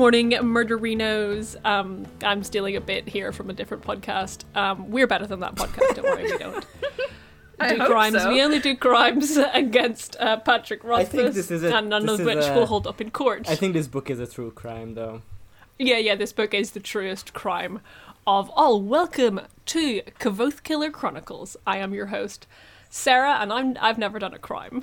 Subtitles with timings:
[0.00, 1.62] Good morning, murderinos.
[1.62, 4.44] Um, I'm stealing a bit here from a different podcast.
[4.56, 5.94] Um, we're better than that podcast.
[5.94, 6.64] Don't worry, we don't
[7.60, 8.14] I do hope crimes.
[8.22, 8.32] so.
[8.32, 11.90] We only do crimes against uh, Patrick ross I think Rothfuss, this is a- and
[11.90, 13.46] none this of is which a- will hold up in court.
[13.46, 15.20] I think this book is a true crime, though.
[15.78, 17.80] Yeah, yeah, this book is the truest crime
[18.26, 18.80] of all.
[18.80, 21.58] Welcome to Kvothe Killer Chronicles.
[21.66, 22.46] I am your host,
[22.88, 24.82] Sarah, and I'm I've never done a crime.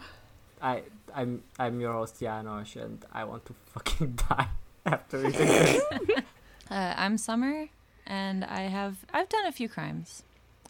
[0.61, 0.83] I,
[1.15, 4.49] I'm, I'm your host Janos, and I want to fucking die
[4.91, 5.81] after reading this.
[6.69, 7.69] Uh, I'm Summer,
[8.05, 10.23] and I have I've done a few crimes,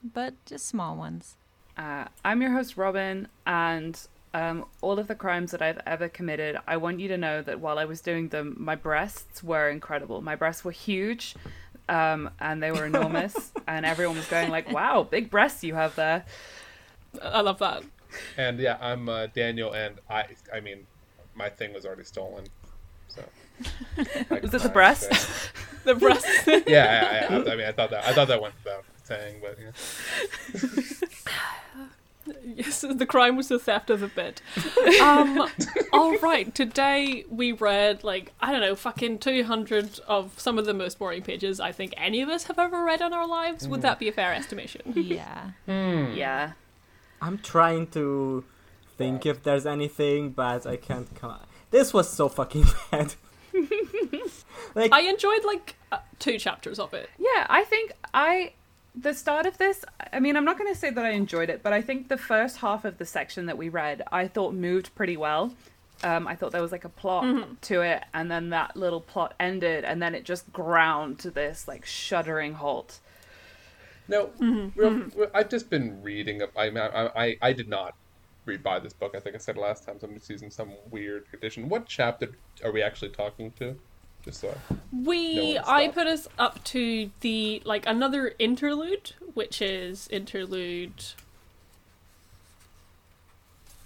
[0.03, 1.37] but just small ones.
[1.75, 3.99] Uh, I'm your host, Robin, and
[4.31, 7.59] um, all of the crimes that I've ever committed, I want you to know that
[7.59, 10.21] while I was doing them, my breasts were incredible.
[10.21, 11.33] My breasts were huge,
[11.89, 15.95] um, and they were enormous, and everyone was going like, "Wow, big breasts you have
[15.95, 16.25] there."
[17.19, 17.81] I love that.
[18.37, 20.85] And yeah, I'm uh, Daniel, and I, I mean,
[21.33, 22.45] my thing was already stolen.
[23.07, 23.23] So.
[24.30, 25.11] I Was it the breast?
[25.83, 26.27] The breast.
[26.47, 29.38] Yeah, yeah, yeah, I, I mean, I thought that I thought that went without saying,
[29.41, 29.72] but yeah.
[32.44, 34.41] yes, the crime was the theft of a bit.
[35.02, 35.49] Um,
[35.94, 40.66] all right, today we read like I don't know, fucking two hundred of some of
[40.66, 43.66] the most boring pages I think any of us have ever read in our lives.
[43.66, 44.81] Would that be a fair estimation?
[44.94, 45.52] Yeah.
[45.66, 46.14] Hmm.
[46.14, 46.52] Yeah.
[47.21, 48.44] I'm trying to
[48.97, 51.39] think if there's anything, but I can't come.
[51.71, 53.16] This was so fucking bad.
[54.75, 57.09] like, I enjoyed like uh, two chapters of it.
[57.17, 58.53] Yeah, I think I
[58.99, 61.61] the start of this, I mean, I'm not going to say that I enjoyed it,
[61.61, 64.93] but I think the first half of the section that we read, I thought moved
[64.95, 65.54] pretty well.
[66.04, 69.33] Um, I thought there was like a plot to it, and then that little plot
[69.39, 72.99] ended, and then it just ground to this like shuddering halt.
[74.08, 74.71] No, real,
[75.15, 76.42] real- I've just been reading.
[76.55, 77.95] I, mean, I, I, I did not
[78.47, 79.13] read by this book.
[79.15, 79.99] I think I said last time.
[79.99, 81.69] So I'm just using some weird edition.
[81.69, 82.30] What chapter
[82.63, 83.75] are we actually talking to?
[84.23, 84.49] Just so.
[84.71, 90.93] I- We No, I put us up to the like another interlude, which is interlude.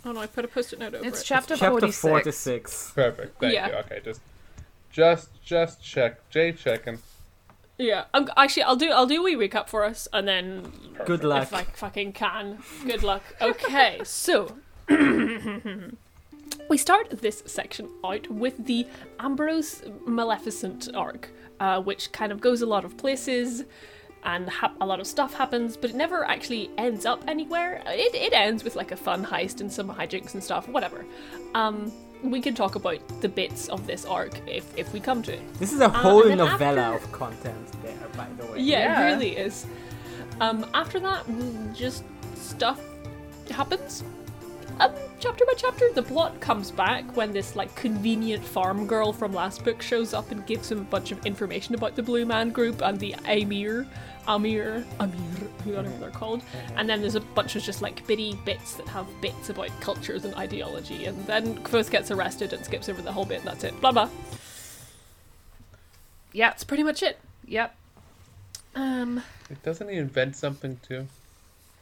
[0.06, 1.26] Oh no, I put a post-it note over It's it.
[1.26, 2.02] chapter, chapter 46.
[2.02, 2.92] 46.
[2.96, 3.40] Perfect.
[3.40, 3.68] Thank Yeah.
[3.68, 3.74] you.
[3.76, 4.22] Okay, just,
[4.92, 6.28] just, just check.
[6.32, 6.98] Jay checking.
[7.82, 10.72] Yeah, I'm, actually, I'll do I'll do a wee recap for us, and then
[11.06, 11.42] Good luck.
[11.44, 13.24] if I fucking can, good luck.
[13.42, 14.56] Okay, so
[16.70, 18.86] we start this section out with the
[19.20, 23.64] Ambrose Maleficent arc, uh, which kind of goes a lot of places.
[24.24, 27.82] And hap- a lot of stuff happens, but it never actually ends up anywhere.
[27.88, 31.04] It, it ends with like a fun heist and some hijinks and stuff, whatever.
[31.56, 31.92] Um,
[32.24, 35.54] we can talk about the bits of this arc if, if we come to it.
[35.56, 38.60] This is a whole and then novella after- of content there, by the way.
[38.60, 39.02] Yeah, Yeah.
[39.02, 39.66] it really is.
[40.40, 41.26] Um, after that,
[41.74, 42.04] just
[42.36, 42.80] stuff
[43.50, 44.04] happens.
[44.82, 49.32] Um, chapter by chapter, the plot comes back when this like convenient farm girl from
[49.32, 52.50] last book shows up and gives him a bunch of information about the Blue Man
[52.50, 53.86] Group and the Amyr,
[54.28, 55.14] Amyr, Amyr,
[55.66, 56.42] whatever they're called.
[56.78, 60.26] And then there's a bunch of just like bitty bits that have bits about cultures
[60.26, 61.06] and ideology.
[61.06, 63.42] And then Kvothe gets arrested and skips over the whole bit.
[63.42, 63.80] And that's it.
[63.82, 64.10] Blah blah.
[66.34, 67.20] Yeah, That's pretty much it.
[67.46, 67.76] yep.
[68.74, 71.08] Um, It Doesn't he invent something too?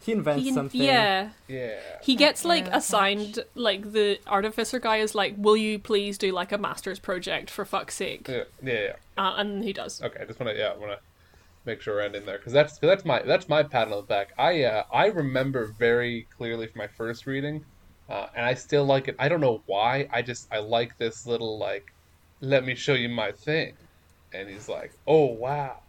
[0.01, 0.81] He invents he- something.
[0.81, 1.29] yeah.
[1.47, 1.79] Yeah.
[2.01, 6.51] He gets like assigned like the artificer guy is like, "Will you please do like
[6.51, 8.43] a master's project for fuck's sake?" Yeah.
[8.63, 8.73] Yeah.
[8.73, 8.93] yeah.
[9.17, 10.01] Uh, and he does.
[10.01, 10.99] Okay, I just want to yeah, want to
[11.65, 14.01] make sure we're ending there because that's cause that's my that's my pat on the
[14.01, 14.29] back.
[14.37, 17.65] I uh, I remember very clearly from my first reading,
[18.09, 19.15] uh, and I still like it.
[19.19, 20.07] I don't know why.
[20.11, 21.93] I just I like this little like,
[22.39, 23.73] let me show you my thing,
[24.33, 25.81] and he's like, oh wow,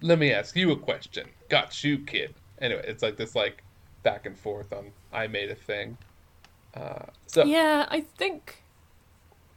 [0.00, 1.28] let me ask you a question.
[1.48, 2.34] Got you, kid.
[2.60, 3.62] Anyway, it's like this like
[4.02, 5.98] back and forth on I made a thing.
[6.74, 8.62] Uh, so Yeah, I think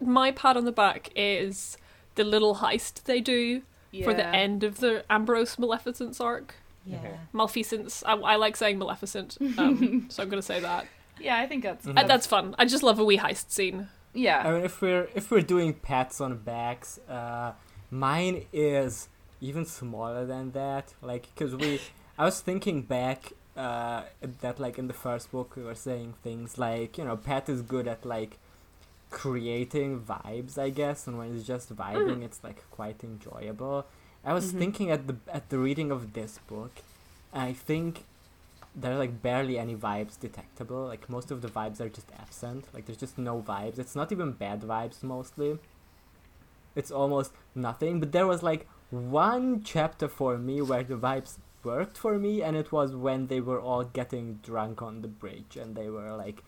[0.02, 1.78] my pat on the back is
[2.16, 3.62] the little heist they do
[4.04, 6.56] for the end of the Ambrose Maleficence arc.
[6.86, 7.18] Yeah.
[7.34, 8.04] Maleficence.
[8.06, 10.88] I, I like saying Maleficent, um, so I'm gonna say that.
[11.20, 12.56] Yeah, I think that's Uh, that's fun.
[12.58, 13.90] I just love a wee heist scene.
[14.14, 14.48] yeah.
[14.48, 17.52] I mean, if we're if we're doing pats on backs, uh,
[17.92, 19.10] mine is
[19.42, 20.94] even smaller than that.
[21.02, 21.82] Like, cause we,
[22.20, 24.04] I was thinking back, uh,
[24.42, 27.62] that like in the first book we were saying things like, you know, Pat is
[27.62, 28.38] good at like
[29.10, 33.86] creating vibes, I guess, and when it's just vibing, it's like quite enjoyable.
[34.24, 34.60] I was Mhm.
[34.60, 36.74] thinking at the at the reading of this book,
[37.34, 38.04] I think
[38.76, 40.86] there are like barely any vibes detectable.
[40.86, 42.66] Like most of the vibes are just absent.
[42.74, 43.80] Like there's just no vibes.
[43.80, 45.58] It's not even bad vibes mostly.
[46.76, 48.00] It's almost nothing.
[48.00, 51.38] But there was like one chapter for me where the vibes
[51.72, 55.54] worked for me, and it was when they were all getting drunk on the bridge
[55.62, 56.40] and they were like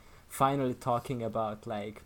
[0.42, 1.98] finally talking about like.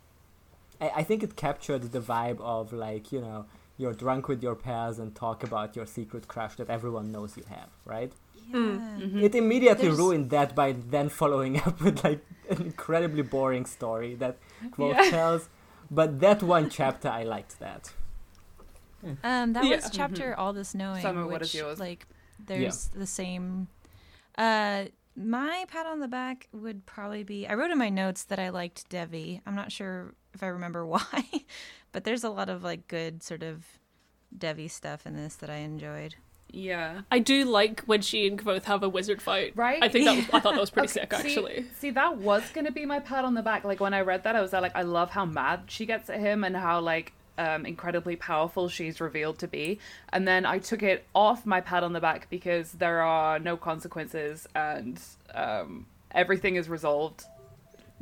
[0.84, 3.38] I, I think it captured the vibe of like you know
[3.80, 7.44] you're drunk with your pals and talk about your secret crush that everyone knows you
[7.56, 8.12] have, right?
[8.34, 8.56] Yeah.
[8.60, 9.18] Mm-hmm.
[9.26, 12.22] It immediately There's- ruined that by then following up with like
[12.52, 14.34] an incredibly boring story that
[14.72, 15.10] Kvothe Yeah.
[15.18, 15.42] tells.
[15.98, 17.82] But that one chapter, I liked that.
[19.22, 19.76] Um, that Yeah.
[19.76, 21.02] was chapter all this knowing.
[21.02, 21.78] Summer, what which, is?
[21.88, 22.06] Like,
[22.44, 23.68] there's the same.
[24.36, 24.86] Uh,
[25.16, 27.46] my pat on the back would probably be.
[27.46, 29.40] I wrote in my notes that I liked Devi.
[29.46, 31.24] I'm not sure if I remember why,
[31.92, 33.64] but there's a lot of like good sort of
[34.36, 36.16] Devi stuff in this that I enjoyed.
[36.52, 37.02] Yeah.
[37.10, 39.52] I do like when she and Kvothe have a wizard fight.
[39.56, 39.82] Right?
[39.82, 41.66] I think that was, I thought that was pretty Okay, sick, actually.
[41.78, 43.64] See, that was gonna be my pat on the back.
[43.64, 46.20] Like when I read that, I was like, I love how mad she gets at
[46.20, 49.78] him and how like um, incredibly powerful she's revealed to be.
[50.10, 53.56] And then I took it off my pat on the back because there are no
[53.56, 55.00] consequences and
[55.34, 57.24] um, everything is resolved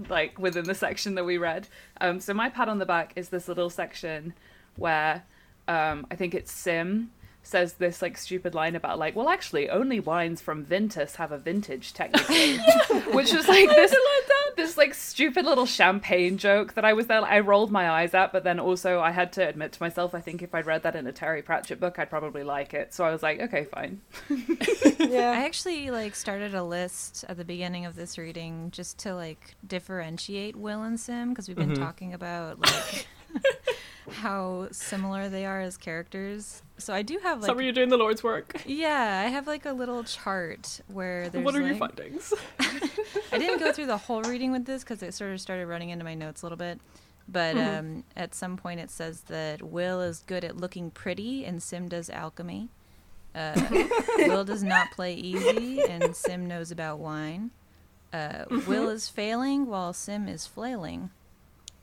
[0.09, 1.69] like within the section that we read.
[2.01, 4.35] Um, so my pat on the back is this little section
[4.77, 5.25] where
[5.69, 7.11] um, I think it's Sim
[7.47, 11.39] says this like stupid line about like, well, actually, only wines from Vintas have a
[11.39, 12.57] vintage technically,
[13.13, 13.95] which was like this
[14.57, 17.23] this like stupid little champagne joke that I was there.
[17.23, 20.21] I rolled my eyes at, but then also I had to admit to myself, I
[20.21, 22.95] think if I'd read that in a Terry Pratchett book, I'd probably like it.
[22.95, 24.01] So I was like, okay, fine.
[24.31, 29.57] I actually like started a list at the beginning of this reading just to like
[29.67, 31.79] differentiate Will and Sim because we've been Mhm.
[31.79, 33.07] talking about like
[34.11, 36.63] how similar they are as characters.
[36.79, 38.61] So I do have like Summer, you're doing the Lord's work.
[38.67, 42.33] yeah, I have like a little chart where there's what are your findings?
[43.33, 45.91] I didn't go through the whole reading with this because it sort of started running
[45.91, 46.81] into my notes a little bit.
[47.27, 47.79] But Mhm.
[47.79, 51.89] um, at some point, it says that Will is good at looking pretty and Sim
[51.89, 52.69] does alchemy.
[53.35, 53.59] Uh,
[54.19, 57.51] Will does not play easy and Sim knows about wine.
[58.13, 61.11] Uh, Will is failing while Sim is flailing.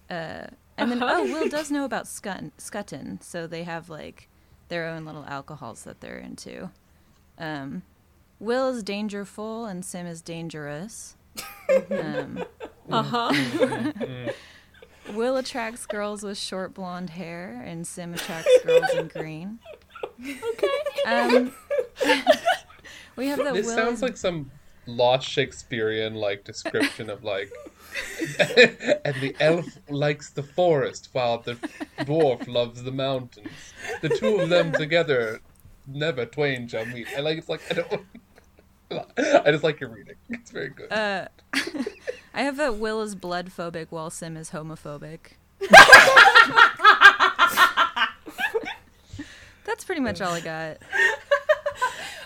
[0.09, 0.47] Uh,
[0.77, 4.27] and then, oh, Will does know about Scutten, Scutten, so they have like
[4.69, 6.69] their own little alcohols that they're into.
[7.38, 7.83] Um,
[8.39, 11.15] Will is dangerful and Sim is dangerous.
[11.91, 12.44] Um,
[12.89, 13.91] Uh huh.
[15.13, 19.59] Will attracts girls with short blonde hair, and Sim attracts girls in green.
[20.19, 20.68] Okay.
[21.06, 21.53] Um,
[23.15, 23.75] we have that This Will.
[23.75, 24.51] sounds is- like some
[24.86, 27.51] lost Shakespearean like description of like
[28.39, 31.56] and the elf likes the forest while the
[32.00, 33.74] dwarf loves the mountains.
[34.01, 35.42] The two of them together
[35.88, 37.07] never twain shall meet.
[37.16, 38.06] I like it's like I don't
[39.45, 40.16] I just like your reading.
[40.30, 40.92] It's very good.
[40.92, 41.28] uh,
[42.33, 45.38] I have that Will is blood phobic while Sim is homophobic.
[49.66, 50.78] That's pretty much all I got.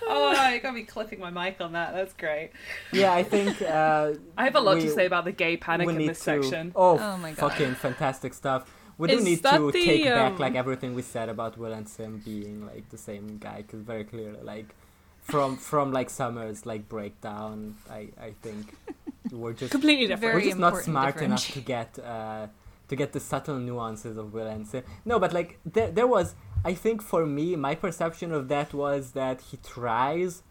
[0.08, 1.94] Oh, you got me clipping my mic on that.
[1.94, 2.52] That's great.
[2.92, 5.90] Yeah, I think uh, I have a lot We- to say about the gay panic
[5.90, 6.24] in this to.
[6.24, 6.72] section.
[6.76, 7.52] Oh, Oh my God.
[7.52, 8.72] fucking fantastic stuff.
[8.98, 11.74] We do Is need to the, take back um, like everything we said about Will
[11.74, 14.74] and Sim being like the same guy, because very clearly, like
[15.22, 18.74] from from like Summer's like breakdown, I I think
[19.32, 20.34] we're just Completely different.
[20.36, 22.48] We're just not smart enough to get uh,
[22.88, 24.84] to get the subtle nuances of Will and Sim.
[25.06, 29.12] No, but like there there was I think for me my perception of that was
[29.12, 30.44] that he tries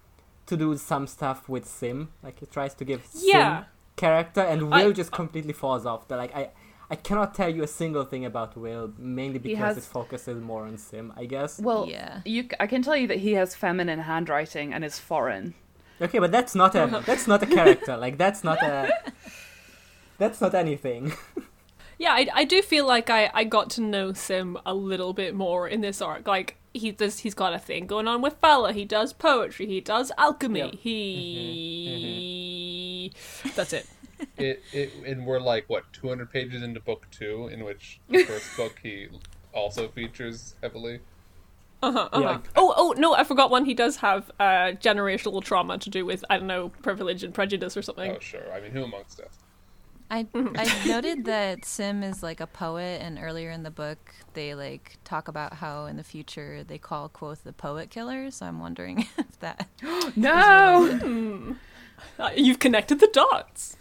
[0.47, 3.59] to do some stuff with Sim, like he tries to give Yeah.
[3.61, 6.09] Sim character, and I- Will just completely falls off.
[6.09, 6.51] The like I.
[6.91, 10.65] I cannot tell you a single thing about Will, mainly because has- it focuses more
[10.67, 11.59] on Sim, I guess.
[11.59, 12.21] Well, Yeah.
[12.27, 15.55] you, c- I can tell you that he has feminine handwriting and is foreign.
[16.03, 17.97] Okay, but that's not a that's not a character.
[17.97, 18.91] Like that's not a
[20.19, 21.13] that's not anything.
[21.99, 25.33] Yeah, I, I do feel like I, I got to know Sim a little bit
[25.35, 26.27] more in this arc.
[26.27, 28.73] Like he does, he's got a thing going on with Fela.
[28.73, 29.67] He does poetry.
[29.67, 30.61] He does alchemy.
[30.61, 30.75] Yep.
[30.75, 33.13] He.
[33.55, 33.87] That's it.
[34.39, 38.57] it, it and we're like what 200 pages into book two, in which the first
[38.57, 39.09] book he
[39.53, 41.01] also features heavily.
[41.83, 42.21] Uh-huh, uh-huh.
[42.21, 42.39] Yeah.
[42.57, 43.15] Oh, oh no!
[43.15, 43.65] I forgot one.
[43.67, 47.77] He does have uh, generational trauma to do with I don't know privilege and prejudice
[47.77, 48.13] or something.
[48.13, 49.44] Oh sure, I mean who amongst us?
[50.11, 53.99] I I noted that Sim is like a poet, and earlier in the book
[54.35, 58.31] they like talk about how in the future they call Kvothe the poet killer.
[58.31, 59.69] So I'm wondering if that.
[60.17, 60.99] No!
[60.99, 61.53] Hmm.
[62.19, 63.77] Uh, you've connected the dots.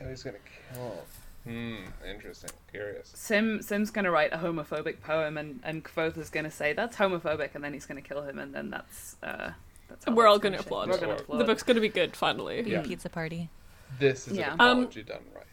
[0.00, 0.38] Oh, he's gonna
[0.72, 1.04] kill.
[1.44, 1.76] Hmm,
[2.08, 2.50] interesting.
[2.70, 3.10] Curious.
[3.14, 7.54] Sim Sim's gonna write a homophobic poem, and and Kvothe is gonna say that's homophobic,
[7.54, 9.50] and then he's gonna kill him, and then that's uh,
[9.88, 10.66] that's how We're all gonna shake.
[10.66, 10.88] applaud.
[10.88, 11.38] We're gonna The applaud.
[11.38, 12.62] The book's gonna be good finally.
[12.62, 12.82] Big Yeah.
[12.82, 13.50] pizza party.
[13.90, 14.52] This is Yeah.
[14.52, 15.44] an Um, done right.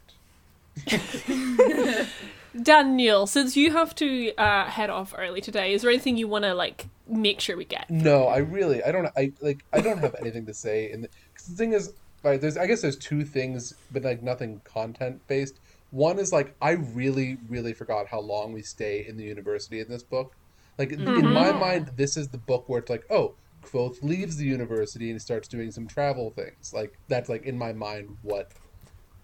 [2.64, 6.44] Daniel, since you have to uh, head off early today, is there anything you want
[6.46, 7.90] to like make sure we get?
[7.90, 10.92] No, I really, I don't, I like, I don't have anything to say.
[10.92, 14.24] And the, 'cause the thing is, right, there's, I guess there's two things, but like
[14.24, 15.60] nothing content based.
[15.92, 19.88] One is like, I really, really forgot how long we stay in the university in
[19.90, 20.34] this book.
[20.80, 21.34] Like in Mm-hmm.
[21.34, 23.38] my mind, this is the book where it's like, oh,
[23.76, 26.72] Kvothe leaves the university and starts doing some travel things.
[26.74, 28.48] Like that's like in my mind what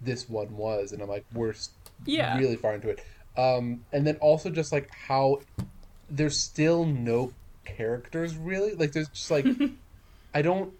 [0.02, 1.54] this one was, and I'm like, we're
[2.06, 2.36] Yeah.
[2.38, 3.02] really far into it.
[3.38, 5.40] Um, and then also just like how
[6.10, 7.34] there's still no
[7.66, 8.74] characters really.
[8.76, 9.48] Like there's just like
[10.34, 10.74] I don't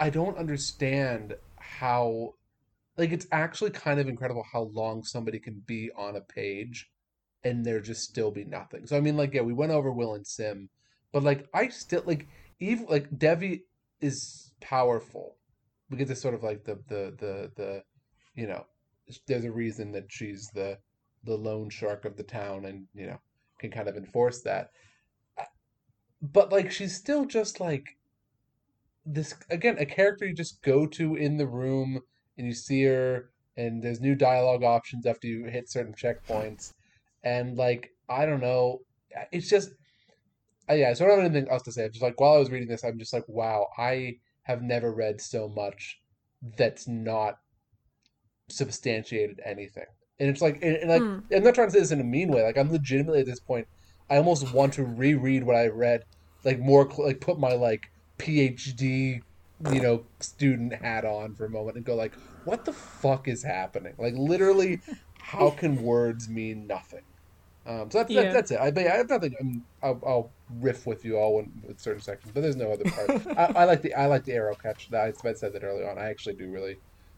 [0.00, 2.34] I don't understand how
[2.96, 6.88] like it's actually kind of incredible how long somebody can be on a page
[7.44, 8.86] and there just still be nothing.
[8.86, 10.68] So I mean like yeah, we went over Will and Sim,
[11.12, 12.28] but like I still like
[12.60, 13.64] even like Devi
[14.00, 15.36] is powerful.
[15.90, 17.82] We get this sort of like the the the the
[18.34, 18.66] you know
[19.26, 20.78] there's a reason that she's the
[21.24, 23.18] the lone shark of the town and you know
[23.58, 24.70] can kind of enforce that
[25.38, 25.44] uh,
[26.22, 27.96] but like she's still just like
[29.04, 32.00] this again a character you just go to in the room
[32.36, 36.72] and you see her and there's new dialogue options after you hit certain checkpoints
[37.24, 38.78] and like i don't know
[39.32, 39.70] it's just
[40.70, 42.50] uh, yeah so i don't have anything else to say just like while i was
[42.50, 46.00] reading this i'm just like wow i have never read so much
[46.56, 47.36] that's not
[48.50, 49.84] substantiated anything
[50.18, 51.18] and it's like and, and like Hmm.
[51.32, 53.40] i'm not trying to say this in a mean way like i'm legitimately at this
[53.40, 53.66] point
[54.08, 56.00] i almost want to reread what i read
[56.44, 57.82] like more like put my like
[58.18, 59.22] phd
[59.70, 63.44] you know student hat on for a moment and go like what the fuck is
[63.44, 64.80] happening like literally
[65.20, 67.02] how can words mean nothing
[67.66, 68.22] um, so that's, Yeah.
[68.30, 68.56] that, that's it.
[68.56, 69.32] I, yeah, I have nothing.
[69.40, 72.84] I'm, I'll, I'll riff with you all in, with certain sections, but there's no other
[72.84, 73.26] part.
[73.38, 74.88] I, I like the I like the arrow catch.
[74.92, 75.98] I, I said that early on.
[75.98, 76.76] I actually do really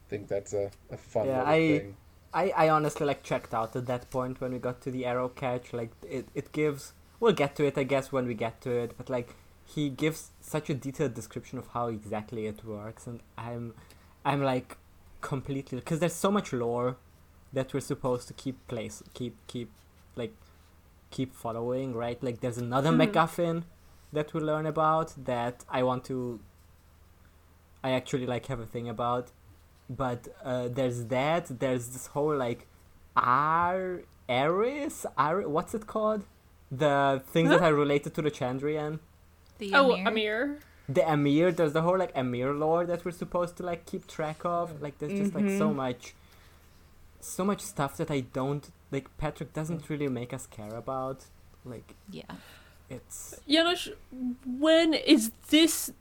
[0.09, 1.95] think that's a, a fun Yeah, I- thing.
[2.33, 5.27] I, I honestly like checked out at that point when we got to the arrow
[5.27, 5.73] catch.
[5.73, 8.97] Like it, it gives we'll get to it I guess when we get to it,
[8.97, 9.35] but like
[9.65, 13.73] he gives such a detailed description of how exactly it works and I'm
[14.25, 14.77] I'm like
[15.21, 16.97] completely because there's so much lore
[17.53, 19.69] that we're supposed to keep place keep keep
[20.15, 20.33] like
[21.11, 22.21] keep following, right?
[22.23, 22.99] Like there's another Mhm.
[23.11, 23.63] MacGuffin
[24.13, 26.39] that we learn about that I want to
[27.83, 29.31] I actually like have a thing about.
[29.89, 31.59] But uh, there's that.
[31.59, 32.67] There's this whole like
[33.15, 36.23] R Aris, Ar what's it called?
[36.71, 38.99] The things that are related to the Chandrian.
[39.57, 40.07] The Oh, Amyr.
[40.07, 40.59] Amyr.
[40.87, 41.51] The Amyr.
[41.51, 44.81] There's the whole like Amyr lore that we're supposed to like keep track of.
[44.81, 45.75] Like there's just like so Mhm.
[45.75, 46.13] much,
[47.19, 49.15] so much stuff that I don't like.
[49.17, 51.25] Patrick doesn't really make us care about.
[51.63, 52.23] Like Yeah.
[52.89, 53.89] it's Janusz,
[54.45, 55.91] when is this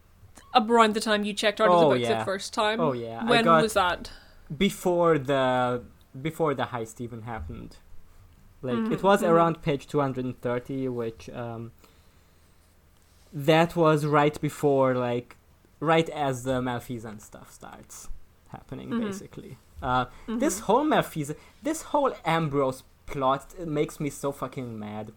[0.55, 2.19] around the time you checked out of the Oh, book yeah.
[2.19, 2.81] the first time?
[2.81, 3.21] oh yeah.
[3.23, 4.11] I When got was that?
[4.57, 5.83] before the
[6.21, 7.77] before the heist even happened.
[8.63, 9.29] Like it Mhm, was mhm.
[9.31, 11.73] around page 230 which um
[13.33, 15.37] that was right before like
[15.79, 18.09] right as the malfeasance stuff starts
[18.49, 19.01] happening Mhm.
[19.01, 19.57] basically.
[19.83, 20.41] Uh Mhm.
[20.41, 25.13] this whole Malfeasant this whole Ambrose plot makes me so fucking mad.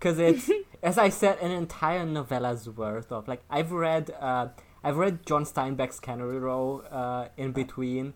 [0.00, 0.50] Cuz it's
[0.82, 4.48] as I said an entire novella's worth of like I've read uh
[4.84, 8.14] I've read John Steinbeck's Cannery Row uh, in between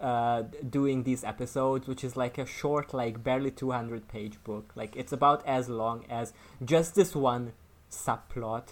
[0.00, 4.72] uh, doing these episodes, which is like a short, like barely 200 page book.
[4.74, 6.32] Like it's about as long as
[6.64, 7.52] just this one
[7.90, 8.68] subplot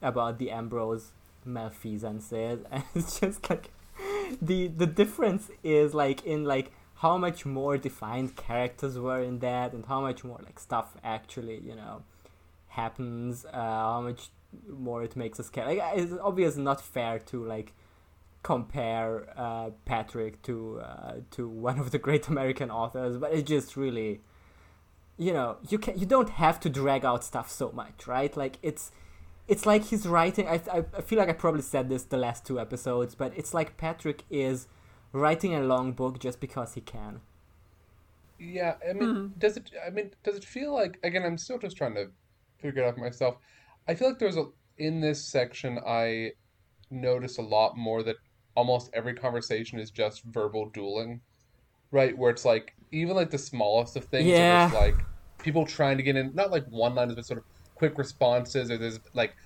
[0.00, 1.10] about the Ambrose
[1.44, 3.70] malfeasances, and it's just like
[4.42, 9.72] the the difference is like in like how much more defined characters were in that,
[9.72, 12.02] and how much more like stuff actually you know
[12.68, 13.44] happens.
[13.44, 14.30] Uh, how much
[14.68, 15.66] more it makes us care.
[15.66, 17.72] Like it's obviously not fair to like
[18.42, 23.76] compare uh, Patrick to uh, to one of the great American authors, but it's just
[23.76, 24.20] really,
[25.16, 28.36] you know, you can you don't have to drag out stuff so much, right?
[28.36, 28.90] Like it's
[29.48, 30.46] it's like he's writing.
[30.48, 33.54] I I, I feel like I probably said this the last two episodes, but it's
[33.54, 34.68] like Patrick is
[35.12, 37.20] writing a long book just because he can.
[38.38, 39.38] Yeah, I mean, Mhm.
[39.38, 39.70] does it?
[39.86, 40.98] I mean, does it feel like?
[41.02, 42.10] Again, I'm still just trying to
[42.58, 43.36] figure it out for myself.
[43.88, 44.46] I feel like there's a
[44.78, 45.78] in this section.
[45.86, 46.32] I
[46.90, 48.16] notice a lot more that
[48.54, 51.20] almost every conversation is just verbal dueling,
[51.90, 52.16] right?
[52.16, 54.70] Where it's like even like the smallest of things Yeah.
[54.74, 54.96] like
[55.38, 57.44] people trying to get in, not like one liners, but sort of
[57.76, 59.36] quick responses, or there's like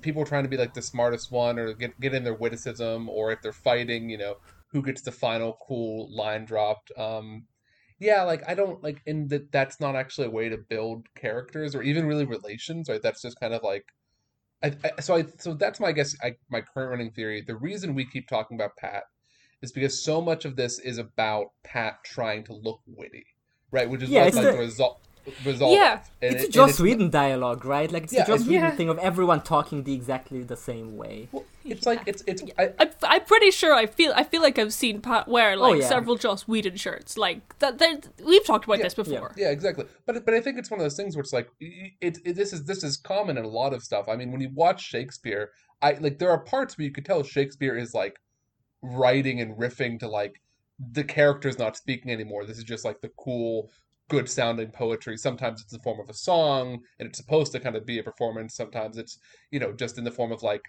[0.00, 3.32] people trying to be like the smartest one, or get get in their witticism, or
[3.32, 4.36] if they're fighting, you know,
[4.68, 6.92] who gets the final cool line dropped.
[6.96, 7.46] Um,
[7.98, 11.74] yeah, like I don't like in that that's not actually a way to build characters
[11.74, 13.02] or even really relations, right?
[13.02, 13.84] That's just kind of like
[14.62, 17.42] I, I so I so that's my guess I, my current running theory.
[17.46, 19.04] The reason we keep talking about Pat
[19.62, 23.24] is because so much of this is about Pat trying to look witty,
[23.70, 23.88] right?
[23.88, 25.00] Which is Yeah, what like the- the result.
[25.44, 25.72] Resolve.
[25.74, 26.02] Yeah.
[26.20, 27.90] And it's it- a Joss Whedon dialogue, right?
[27.90, 28.76] Like it's Yeah, the Joss it's- Whedon Yeah.
[28.76, 31.28] thing of everyone talking the exactly the same way.
[31.32, 32.42] Well, it's like it's it's.
[32.58, 35.56] I, I'm, I'm pretty sure I feel I feel like I've seen Pat wear oh,
[35.56, 35.88] like Oh, yeah.
[35.88, 37.16] several Joss Whedon shirts.
[37.16, 37.80] Like that.
[38.24, 39.32] We've talked about Yeah, this before.
[39.36, 39.86] Yeah, exactly.
[40.06, 42.32] But but I think it's one of those things where it's like it, it, it
[42.36, 44.08] this is this is common in a lot of stuff.
[44.08, 45.50] I mean, when you watch Shakespeare,
[45.80, 48.16] I like there are parts where you could tell Shakespeare is like
[48.82, 50.40] writing and riffing to like
[50.92, 52.44] the character's not speaking anymore.
[52.44, 53.70] This is just like the cool,
[54.12, 55.16] good sounding poetry.
[55.16, 58.02] Sometimes it's the form of a song and it's supposed to kind of be a
[58.02, 58.54] performance.
[58.54, 59.18] Sometimes it's,
[59.50, 60.60] you know, just in the form of like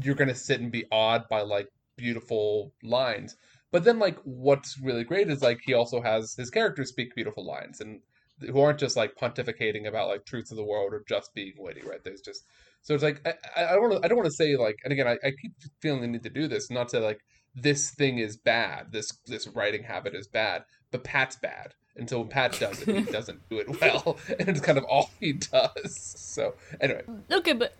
[0.00, 1.66] you're gonna sit and be awed by like
[1.96, 3.36] beautiful lines.
[3.72, 7.44] But then like what's really great is like he also has his characters speak beautiful
[7.44, 7.98] lines and
[8.40, 11.82] who aren't just like pontificating about like truths of the world or just being witty,
[11.82, 12.04] right?
[12.04, 12.44] There's just
[12.82, 14.76] so it's like I, I I don't want to I don't want to say like
[14.84, 17.18] and again I, I keep feeling the need to do this, not to like
[17.56, 21.74] this thing is bad, this this writing habit is bad, but Pat's bad.
[21.98, 24.84] And so when Pat does it, he doesn't do it well, and it's kind of
[24.84, 25.94] all he does.
[26.16, 27.74] So anyway, Okay, but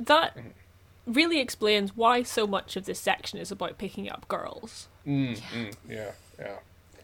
[0.00, 0.50] that Mm-hmm.
[1.06, 4.88] really explains why so much of this section is about picking up girls.
[5.06, 6.58] mm, mm, yeah, yeah.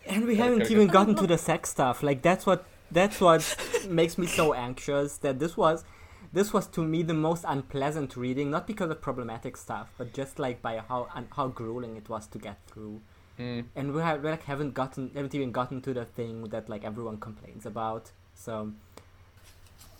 [0.06, 0.74] And we Okay, haven't okay.
[0.74, 2.02] even gotten to the sex stuff.
[2.02, 3.56] Like that's what that's what
[3.88, 5.84] makes me so anxious that this was
[6.32, 10.38] this was to me the most unpleasant reading, not because of problematic stuff, but just
[10.38, 13.00] like by how un- how grueling it was to get through.
[13.38, 13.64] Mm.
[13.74, 16.84] And we, have, we like haven't gotten haven't even gotten to the thing that like
[16.84, 18.12] everyone complains about.
[18.34, 18.72] So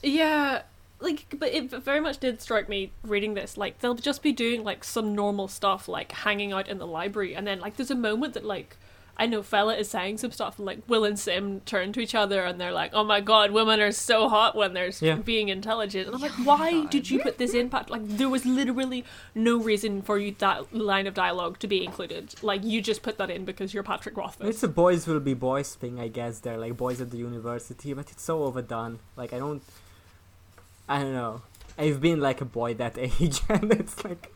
[0.02, 0.62] Yeah,
[1.00, 3.56] like, but it very much did strike me reading this.
[3.56, 7.34] Like, they'll just be doing like some normal stuff, like hanging out in the library,
[7.34, 8.76] and then like there's a moment that like
[9.16, 12.14] I know Fela is saying some stuff, and like Will and Sim turn to each
[12.16, 15.14] other, and they're like, "Oh my god, women are so hot when they're Yeah.
[15.16, 17.90] being intelligent." And I'm like, "Why did you put this in, Pat?
[17.90, 22.34] Like, there was literally no reason for you that line of dialogue to be included.
[22.42, 25.34] Like, you just put that in because you're Patrick Rothfuss." it's a boys will be
[25.34, 26.40] boys thing, I guess.
[26.40, 28.98] They're like boys at the university, but it's so overdone.
[29.16, 29.62] Like I don't,
[30.88, 31.42] I don't know.
[31.78, 34.32] I've been like a boy that age, and it's like,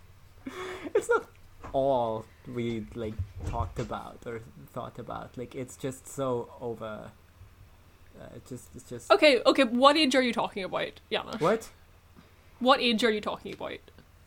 [0.94, 1.24] it's not
[1.72, 3.14] all we like
[3.46, 4.40] talked about or
[4.72, 5.36] thought about.
[5.36, 7.10] Like it's just so over.
[8.20, 9.10] Uh, it's just, it's just.
[9.12, 9.64] Okay, okay.
[9.64, 11.40] What age are you talking about, Yana?
[11.40, 11.70] What?
[12.58, 13.78] What age are you talking about?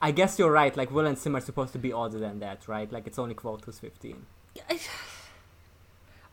[0.01, 0.75] I guess you're right.
[0.75, 2.91] Like Will and Sim are supposed to be older than that, right?
[2.91, 4.25] Like it's only Kvothe who's fifteen.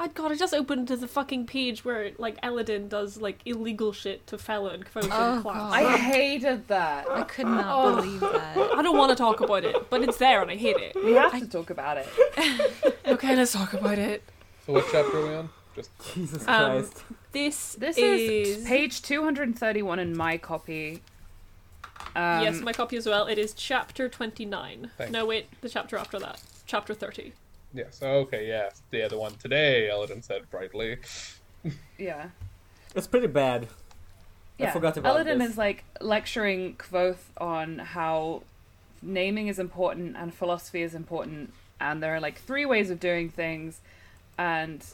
[0.00, 3.92] I God, I just opened to the fucking page where like Elodin does like illegal
[3.92, 5.72] shit to Fela and Kvothe Oh, in class.
[5.72, 7.11] I hated that.
[7.11, 8.56] I could not believe that.
[8.56, 10.94] I don't want to talk about it, but it's there and I hate it.
[11.04, 12.06] We have to talk about it.
[13.08, 14.22] Okay, let's talk about it.
[14.66, 15.48] So what chapter are we on?
[15.74, 17.02] Just Jesus Um, Christ.
[17.32, 21.00] This This is, is page 231 in my copy.
[22.14, 23.26] Um, yes, my copy as well.
[23.26, 24.90] It is chapter twenty nine.
[25.11, 27.32] No, wait, the chapter after that, chapter thirty.
[27.74, 29.90] Yes, okay, yeah, the other one today.
[29.90, 30.98] Elodin said brightly.
[31.98, 32.28] yeah.
[32.94, 33.68] It's pretty bad.
[34.61, 35.50] I forgot about Elodin this.
[35.50, 38.42] is like lecturing Kvothe on how
[39.02, 43.28] naming is important and philosophy is important, and there are like three ways of doing
[43.28, 43.81] things,
[44.37, 44.85] and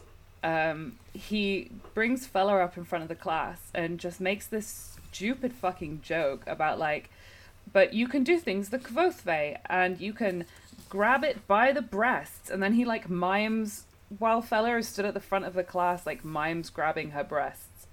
[0.42, 5.52] um, he brings Fela up in front of the class and just makes this stupid
[5.54, 7.08] fucking joke about like,
[7.72, 10.44] but you can do things the Kvothe way, and you can
[10.88, 13.84] grab it by the breasts, and then he like mimes
[14.18, 17.86] while Fela is stood at the front of the class, like mimes grabbing her breasts.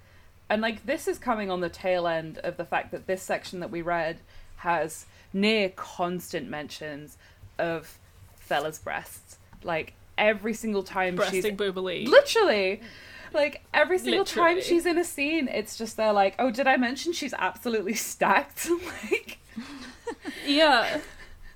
[0.48, 3.60] And like this is coming on the tail end of the fact that this section
[3.60, 4.18] that we read
[4.56, 7.16] has near constant mentions
[7.58, 7.98] of
[8.48, 9.38] Fela's breasts.
[9.62, 12.06] Like every single time she's boobily.
[12.06, 12.80] literally
[13.34, 16.76] like every single time she's in a scene, it's just they're like, "Oh, did I
[16.76, 18.68] mention she's absolutely stacked?"
[19.02, 19.38] like,
[20.46, 21.00] Yeah,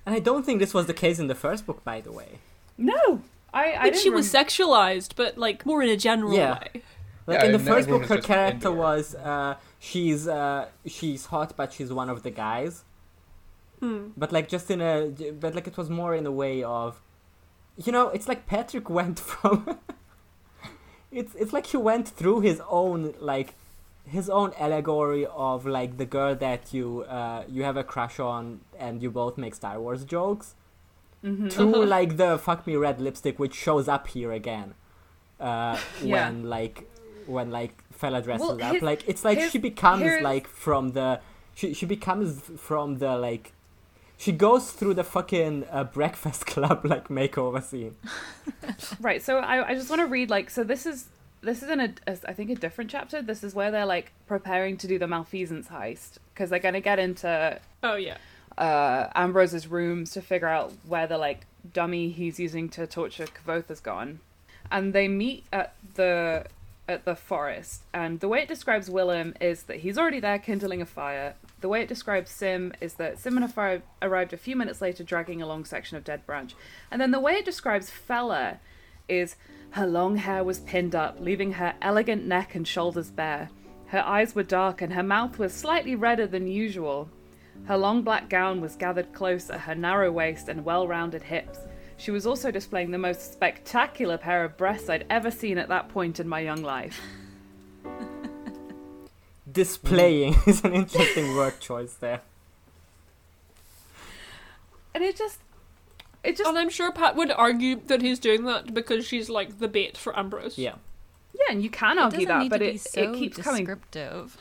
[0.07, 2.39] And I don't think this was the case in the first book, by the way.
[2.77, 3.21] no,
[3.53, 3.65] I.
[3.73, 6.53] I but she was rem- sexualized, but like more in a general Yeah.
[6.59, 6.81] way.
[7.27, 8.75] Like Yeah, in the first book, her character her.
[8.87, 12.73] was uh, she's uh, she's hot, but she's one of the guys.
[13.81, 14.01] Hmm.
[14.15, 14.95] But like just in a,
[15.43, 17.01] but like it was more in a way of,
[17.85, 19.77] you know, it's like Patrick went from.
[21.11, 23.55] it's it's like he went through his own like,
[24.07, 28.61] his own allegory of like the girl that you uh you have a crush on
[28.79, 30.55] and you both make Star Wars jokes.
[31.23, 31.49] Mhm.
[31.51, 31.63] to
[31.97, 34.75] like the fuck me red lipstick which shows up here again
[35.39, 36.29] uh Yeah.
[36.29, 36.87] when like
[37.25, 40.89] when like Fela dresses Well, up like it's like his- she becomes here's- like from
[40.91, 41.19] the
[41.55, 43.53] she she becomes from the like
[44.15, 47.95] she goes through the fucking uh, breakfast club like makeover scene
[49.01, 49.21] Right.
[49.21, 51.09] So I, I just want to read like so this is
[51.41, 53.21] this is in a, a I think a different chapter.
[53.21, 56.99] This is where they're like preparing to do the malfeasance heist because they're gonna get
[56.99, 58.17] into Oh yeah.
[58.57, 63.67] uh, Ambrose's rooms to figure out where the like dummy he's using to torture Kvothe
[63.67, 64.19] has gone,
[64.71, 66.45] and they meet at the
[66.89, 70.81] at the forest, and the way it describes Wilem is that he's already there kindling
[70.81, 71.35] a fire.
[71.59, 75.03] The way it describes Sim is that Sim and Afar arrived a few minutes later,
[75.03, 76.55] dragging a long section of dead branch.
[76.89, 78.59] And then the way it describes Fela
[79.09, 79.35] is
[79.71, 83.49] her long hair was pinned up, leaving her elegant neck and shoulders bare.
[83.87, 87.09] Her eyes were dark, and her mouth was slightly redder than usual.
[87.65, 91.59] Her long black gown was gathered close at her narrow waist and well rounded hips.
[91.97, 95.89] She was also displaying the most spectacular pair of breasts I'd ever seen at that
[95.89, 97.01] point in my young life.
[99.51, 102.21] Displaying is an interesting word choice there.
[104.93, 105.39] And it just.
[106.27, 106.49] It just.
[106.49, 109.97] And I'm sure Pat would argue that he's doing that because she's like the bait
[109.97, 110.57] for Ambrose.
[110.57, 110.75] Yeah.
[111.33, 114.37] Yeah, and you can argue that, but it, so it keeps coming descriptive.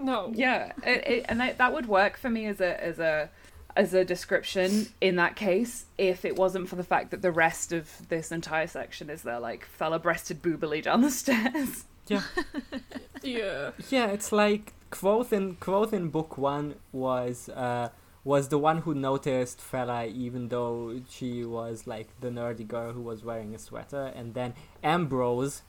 [0.00, 0.32] No.
[0.34, 3.30] Yeah, it, it, and that, that would work for me as a as a
[3.76, 7.72] as a description in that case if it wasn't for the fact that the rest
[7.72, 11.84] of this entire section is there like Fela breasted boobily down the stairs.
[12.08, 12.22] Yeah.
[13.22, 13.72] Yeah.
[13.90, 17.88] Yeah, it's like Kvothe in Kvothe in book one was uh
[18.24, 23.00] was the one who noticed Fela even though she was like the nerdy girl who
[23.00, 25.62] was wearing a sweater and then Ambrose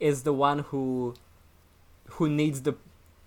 [0.00, 1.14] is the one who
[2.10, 2.74] who needs the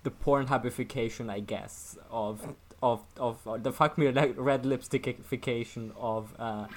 [0.04, 6.34] the Pornhubification I guess of of of uh, the fuck me red red lipstickification of
[6.40, 6.68] uh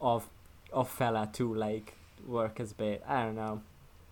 [0.00, 0.28] of
[0.72, 1.94] of Fela to like
[2.26, 3.00] work as bait.
[3.06, 3.62] I don't know.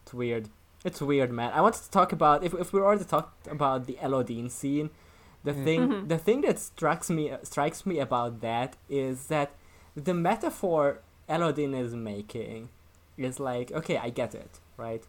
[0.03, 0.49] It's weird.
[0.85, 1.53] It's weird, man.
[1.53, 4.91] I wanted to talk about if if we already talked about the Elodin scene,
[5.45, 6.09] the thing Mhm.
[6.09, 9.51] the thing that strikes me strikes me about that is that
[9.95, 12.69] the metaphor Elodin is making
[13.17, 15.05] is like okay, I get it, right?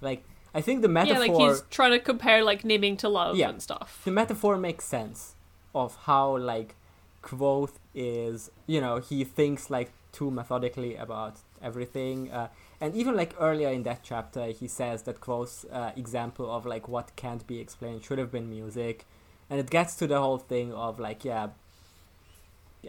[0.00, 0.24] Like
[0.54, 3.48] I think the metaphor Yeah, like he's trying to compare like naming to love Yeah.
[3.50, 4.00] and stuff.
[4.04, 5.34] the metaphor makes sense
[5.74, 6.76] of how like
[7.22, 12.48] Kvothe is you know he thinks like too methodically about everything uh,
[12.80, 16.88] and even like earlier in that chapter he says that close uh, example of like
[16.88, 19.06] what can't be explained should have been music.
[19.50, 21.48] And it gets to the whole thing of like yeah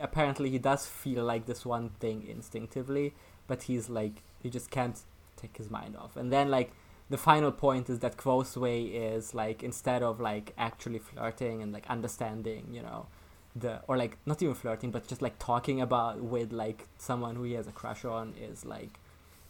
[0.01, 3.13] apparently he does feel like this one thing instinctively
[3.47, 5.01] but he's like he just can't
[5.35, 6.15] take his mind off.
[6.17, 6.71] And then like
[7.09, 11.71] the final point is that close way is like instead of like actually flirting and
[11.71, 13.07] like understanding, you know,
[13.55, 17.43] the or like not even flirting, but just like talking about with like someone who
[17.43, 18.99] he has a crush on is like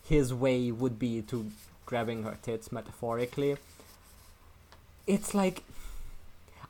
[0.07, 1.51] his way would be to
[1.85, 3.57] grabbing her tits metaphorically.
[5.07, 5.63] It's like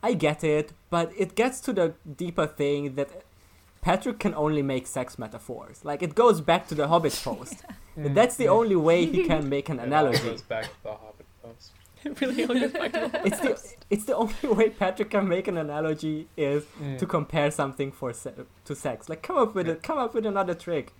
[0.04, 3.10] I get it, but it gets to the deeper thing that
[3.82, 5.86] Patrick can only make sex metaphors.
[5.86, 7.64] Like it goes back to the Hobbit post.
[7.98, 10.24] That's the only way he can make an It all analogy.
[10.24, 11.72] goes back to the Hobbit post.
[12.06, 15.28] It really all goes back to the It's the it's the only way Patrick can
[15.28, 16.98] make an analogy is Mm.
[17.00, 18.34] to compare something for se-
[18.66, 19.10] to sex.
[19.10, 19.82] Like come up with it.
[19.82, 20.94] Come up with another trick.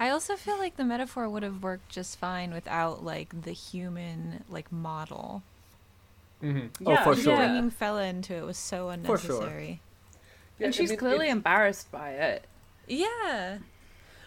[0.00, 4.42] I also feel like the metaphor would have worked just fine without like the human
[4.48, 5.42] like model.
[6.42, 6.70] Mhm.
[6.86, 7.36] Oh, for sure.
[7.36, 9.36] Bringing Fela into it was so For sure.
[9.42, 9.80] unnecessary.
[10.58, 12.46] Yeah, and I she's mean, clearly it's- embarrassed by it.
[12.88, 13.58] Yeah.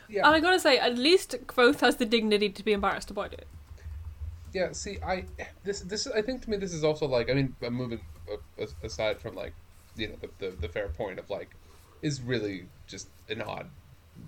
[0.08, 0.26] yeah.
[0.28, 3.48] And I gotta say, at least Kvothe has the dignity to be embarrassed about it.
[4.54, 5.26] Yeah, see, I
[5.64, 8.64] this this I think to me this is also like I mean I'm moving a-
[8.64, 9.54] a- aside from like
[9.96, 11.50] you know the, the the fair point of like
[12.04, 13.68] is really just an odd,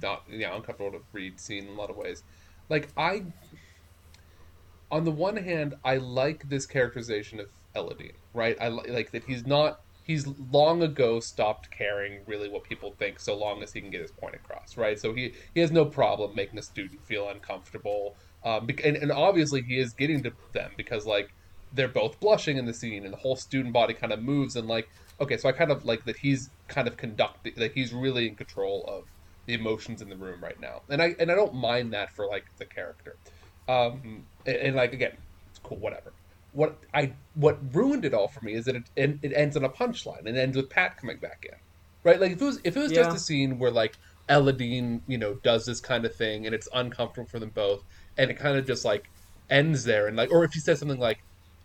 [0.01, 2.23] not know uncomfortable to read scene in a lot of ways.
[2.69, 3.23] Like I,
[4.91, 8.57] on the one hand, I like this characterization of Elodin, right?
[8.59, 13.19] I li- like that he's not he's long ago stopped caring really what people think
[13.19, 14.99] so long as he can get his point across, right?
[14.99, 19.63] So he he has no problem making a student feel uncomfortable um, and, and obviously
[19.63, 21.27] he is getting to them because like
[21.71, 24.67] they're both blushing in the scene and the whole student body kind of moves and
[24.67, 24.85] like
[25.19, 28.35] okay so i kind of like that he's kind of conducting that he's really in
[28.35, 29.03] control of
[29.45, 30.81] the emotions in the room right now.
[30.89, 33.17] And i and i don't mind that for like the character.
[33.67, 35.17] Um and, and like again
[35.49, 36.13] it's cool whatever.
[36.53, 39.63] What i what ruined it all for me is that it and it ends on
[39.63, 40.25] a punchline.
[40.25, 41.57] And ends with pat coming back in.
[42.03, 42.19] Right?
[42.19, 43.97] Like if it was if it was just a scene where like
[44.29, 47.83] Elodin, you know, does this kind of thing and it's uncomfortable for them both,
[48.17, 49.09] and it kind of just like
[49.49, 51.19] ends there, and like, or if he says something like,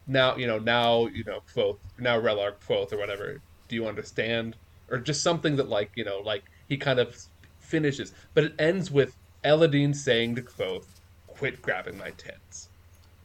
[0.07, 4.57] "Now, you know, now, you know, Kvothe, now Re'lar Kvothe or whatever, do you understand?"
[4.91, 7.17] Or just something that like, you know, like he kind of
[7.71, 10.85] finishes, but it ends with Elodin saying to Kvothe,
[11.27, 12.69] "Quit grabbing my tits,"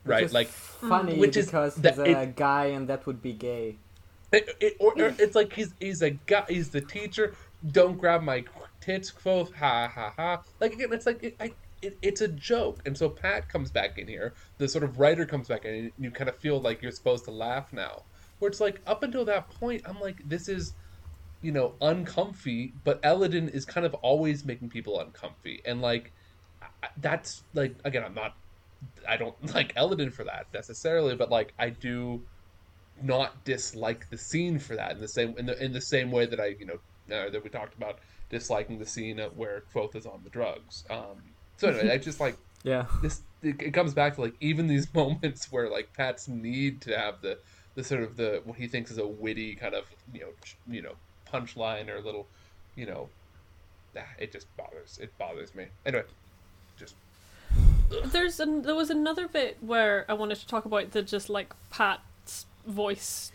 [0.05, 0.23] right?
[0.23, 3.34] is Like, funny which is because that he's a it- guy and that would be
[3.34, 3.77] gay.
[4.31, 6.43] It, it, or, or it's like he's he's a guy.
[6.49, 7.36] He's the teacher.
[7.71, 8.43] Don't grab my
[8.81, 9.53] tits, Kvothe.
[9.55, 10.41] Ha ha ha.
[10.60, 12.79] Like again, it's like I, it, it's a joke.
[12.86, 14.34] And so Pat comes back in here.
[14.58, 17.23] The sort of writer comes back in, and you kind of feel like you're supposed
[17.25, 18.03] to laugh now.
[18.39, 20.73] Where it's like up until that point, I'm like, this is,
[21.45, 22.73] you know, uncomfy.
[22.84, 26.12] But Elodin is kind of always making people uncomfy, and like,
[26.97, 28.34] that's like again, I'm not
[29.08, 32.25] I don't like Elodin for that necessarily, but like I do
[33.01, 36.25] not dislike the scene for that in the same in the in the same way
[36.25, 39.95] that I you know uh, that we talked about disliking the scene of where Kvothe
[39.95, 40.84] is on the drugs.
[40.89, 42.88] Um, so anyway, I just like Yeah.
[43.01, 43.21] this.
[43.43, 47.21] It, it comes back to like even these moments where like Pat's need to have
[47.21, 47.38] the
[47.75, 50.58] the sort of the what he thinks is a witty kind of you know ch-
[50.67, 50.95] you know
[51.39, 52.27] punchline or a little
[52.75, 53.09] you know
[54.19, 55.65] it just bothers it bothers me.
[55.85, 56.03] Anyway
[56.77, 56.95] just
[58.05, 61.53] There's an, there was another bit where I wanted to talk about the just like
[61.69, 63.31] Pat's voice,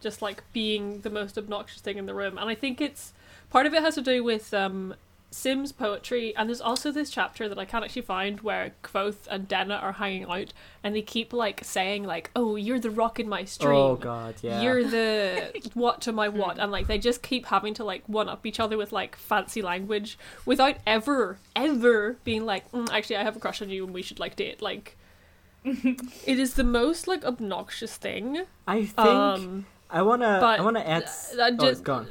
[0.00, 3.12] just like being the most obnoxious thing in the room, and I think it's
[3.50, 4.94] part of it has to do with um,
[5.30, 9.46] Sim's poetry, and there's also this chapter that I can't actually find where Kvothe and
[9.46, 13.28] Denna are hanging out, and they keep like saying like, "Oh, you're the rock in
[13.28, 14.62] my stream." Oh god, yeah.
[14.62, 18.28] You're the what to my what, and like they just keep having to like one
[18.28, 23.22] up each other with like fancy language without ever, ever being like, mm, actually, I
[23.24, 24.62] have a crush on you and we should like date.
[24.62, 24.96] Like,
[25.64, 28.44] it is the most like obnoxious thing.
[28.66, 31.02] I think Um, I wanna but I wanna add.
[31.02, 32.08] s- I oh, it's gone.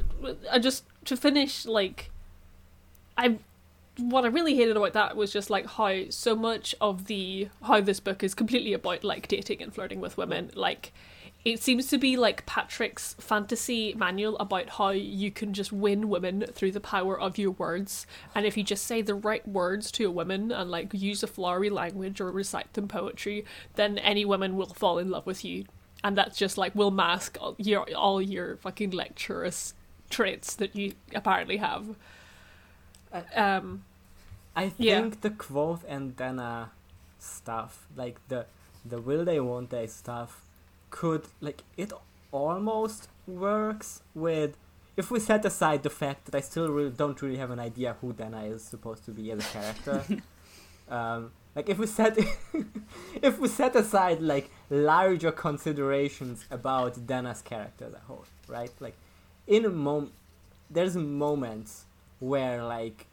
[0.52, 2.12] I just to finish like,
[3.18, 3.38] I
[3.98, 7.80] what I really hated about that was just like how so much of the how
[7.80, 10.52] this book is completely about like dating and flirting with women.
[10.54, 10.92] Like,
[11.46, 16.46] it seems to be like Patrick's fantasy manual about how you can just win women
[16.52, 20.06] through the power of your words, and if you just say the right words to
[20.06, 24.58] a woman and like use a flowery language or recite them poetry, then any woman
[24.58, 25.66] will fall in love with you
[26.04, 29.74] and that's just like will mask all your all your fucking lecturous
[30.10, 31.96] traits that you apparently have.
[33.36, 33.84] Um,
[34.56, 35.02] I Yeah.
[35.02, 36.72] think the Kvothe and Dana
[37.20, 38.46] stuff, like the
[38.86, 40.44] the will they won't they stuff,
[40.90, 41.92] could like it
[42.32, 44.58] almost works with
[44.98, 47.98] if we set aside the fact that I still really don't really have an idea
[48.02, 50.06] who Dana is supposed to be as a character.
[50.90, 52.18] um, like if we set
[53.22, 58.72] if we set aside like larger considerations about Dana's character as a whole, right?
[58.80, 58.96] Like
[59.48, 60.14] in a moment,
[60.70, 61.85] there's moments
[62.20, 63.08] where like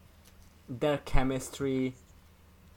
[0.69, 1.95] their chemistry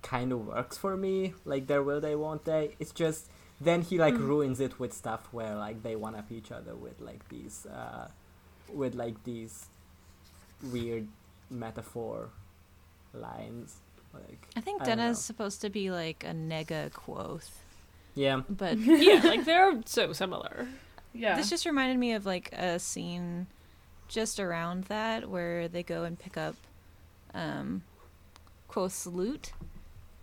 [0.02, 3.28] kind of works for me like their will they won't they it's just
[3.60, 4.28] then he like Mm.
[4.28, 8.08] ruins it with stuff where like they one up each other with like these uh
[8.74, 9.66] with like these
[10.72, 11.08] weird
[11.50, 12.30] metaphor
[13.14, 13.78] lines
[14.14, 17.50] like I think I Denna's supposed to be like a nega Kvothe,
[18.14, 20.68] yeah but yeah, like they're so similar.
[21.14, 21.36] Yeah.
[21.38, 23.48] this just reminded me of like a scene
[24.08, 26.56] just around that where they go and pick up
[27.34, 27.84] um
[28.70, 29.54] Kvothe's loot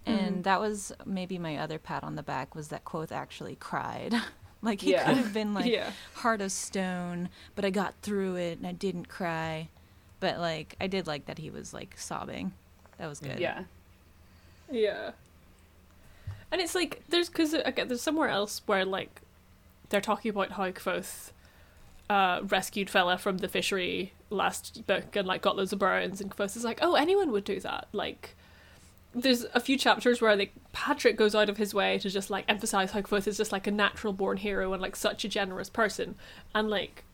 [0.05, 0.43] and Mhm.
[0.45, 4.15] that was maybe my other pat on the back was that Kvothe actually cried
[4.63, 5.05] like he Yeah.
[5.07, 8.73] could have been like yeah, heart of stone but i got through it and i
[8.73, 9.69] didn't cry
[10.21, 12.53] but like i did like that he was like sobbing
[12.99, 13.65] that was good yeah.
[14.71, 15.13] yeah.
[16.51, 19.23] And it's like there's because again there's somewhere else where like
[19.89, 21.31] they're talking about how Kvothe
[22.13, 26.31] uh, rescued Fela from the fishery last book and like got loads of burns and
[26.31, 27.89] Kvothe is like oh anyone would do that.
[27.93, 28.37] Like
[29.15, 32.45] there's a few chapters where like Patrick goes out of his way to just like
[32.49, 35.71] emphasize how Kvothe is just like a natural born hero and like such a generous
[35.71, 36.17] person.
[36.55, 37.05] And like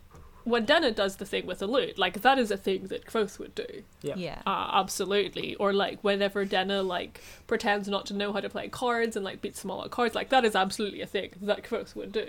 [0.42, 3.38] when Denna does the thing with the loot like that is a thing that Kvothe
[3.38, 3.84] would do.
[4.02, 4.16] Yeah.
[4.16, 4.42] Yeah.
[4.44, 5.54] Uh, absolutely.
[5.56, 9.42] Or like whenever Denna like pretends not to know how to play cards and like
[9.42, 12.26] beats them all at cards, like that is absolutely a thing that Kvothe would do.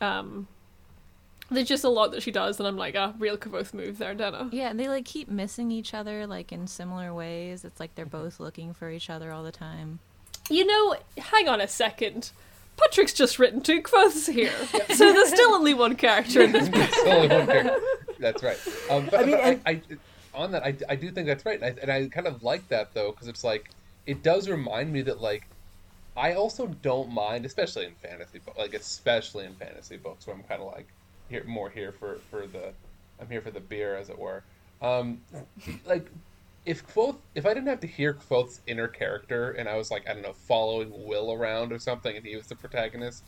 [0.00, 0.48] Um,
[1.50, 4.14] there's just a lot that she does, and I'm like, ah, real Kvothe move there,
[4.14, 4.48] Denna.
[4.52, 7.64] Yeah, and they like keep missing each other like in similar ways.
[7.64, 10.00] It's like they're both looking for each other all the time.
[10.50, 12.30] You know, hang on a second.
[12.76, 14.52] Patrick's just written two Kvothes here,
[14.94, 16.68] so there's still only one character in this.
[16.72, 17.80] It's only one character.
[18.18, 18.58] That's right.
[18.90, 19.82] Um, but I mean, but I, I,
[20.34, 22.68] on that, I, I do think that's right, and I, and I kind of like
[22.68, 23.70] that though, because it's like
[24.06, 25.46] it does remind me that like
[26.16, 30.42] I also don't mind, especially in fantasy, but like especially in fantasy books, where I'm
[30.42, 30.88] kind of like
[31.28, 32.72] here more here for for the
[33.20, 34.42] I'm here for the beer, as it were.
[34.80, 35.20] Um,
[35.86, 36.06] like
[36.64, 40.08] if Kvothe, if I didn't have to hear Kvothe's inner character, and I was like
[40.08, 43.24] I don't know following Will around or something, and he was the protagonist,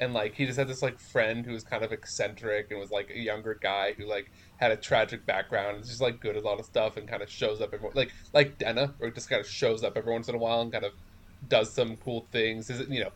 [0.00, 2.90] and like he just had this like friend who was kind of eccentric and was
[2.90, 6.42] like a younger guy who like had a tragic background and just like good at
[6.42, 9.30] a lot of stuff and kind of shows up every like like Denna, or just
[9.30, 10.92] kind of shows up every once in a while and kind of
[11.48, 12.70] does some cool things.
[12.70, 13.10] Is it you know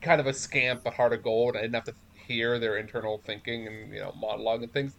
[0.00, 1.56] kind of a scamp but heart of gold?
[1.56, 1.94] I didn't have to
[2.32, 4.96] hear their internal thinking and you know monologue and things.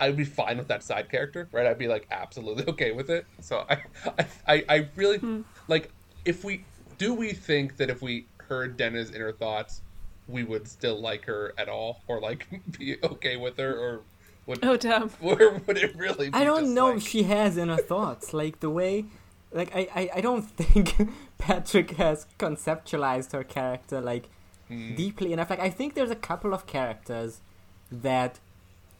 [0.00, 1.66] I'd be fine with that side character, right?
[1.66, 3.26] I'd be like absolutely okay with it.
[3.40, 3.82] So I,
[4.18, 5.42] I, I, I really hmm.
[5.68, 5.90] like
[6.24, 6.64] if we
[6.98, 9.82] do we think that if we heard Denna's inner thoughts,
[10.28, 12.46] we would still like her at all, or like
[12.78, 14.00] be okay with her, or
[14.46, 15.10] would Oh damn!
[15.20, 16.30] or would it really?
[16.30, 18.32] Be I don't just know like- if she has inner thoughts.
[18.32, 19.06] Like the way
[19.52, 20.94] like I, I, I don't think
[21.38, 24.28] Patrick has conceptualized her character like
[24.72, 24.96] Mm.
[24.96, 25.50] deeply enough.
[25.50, 27.40] Like I think there's a couple of characters
[27.90, 28.38] that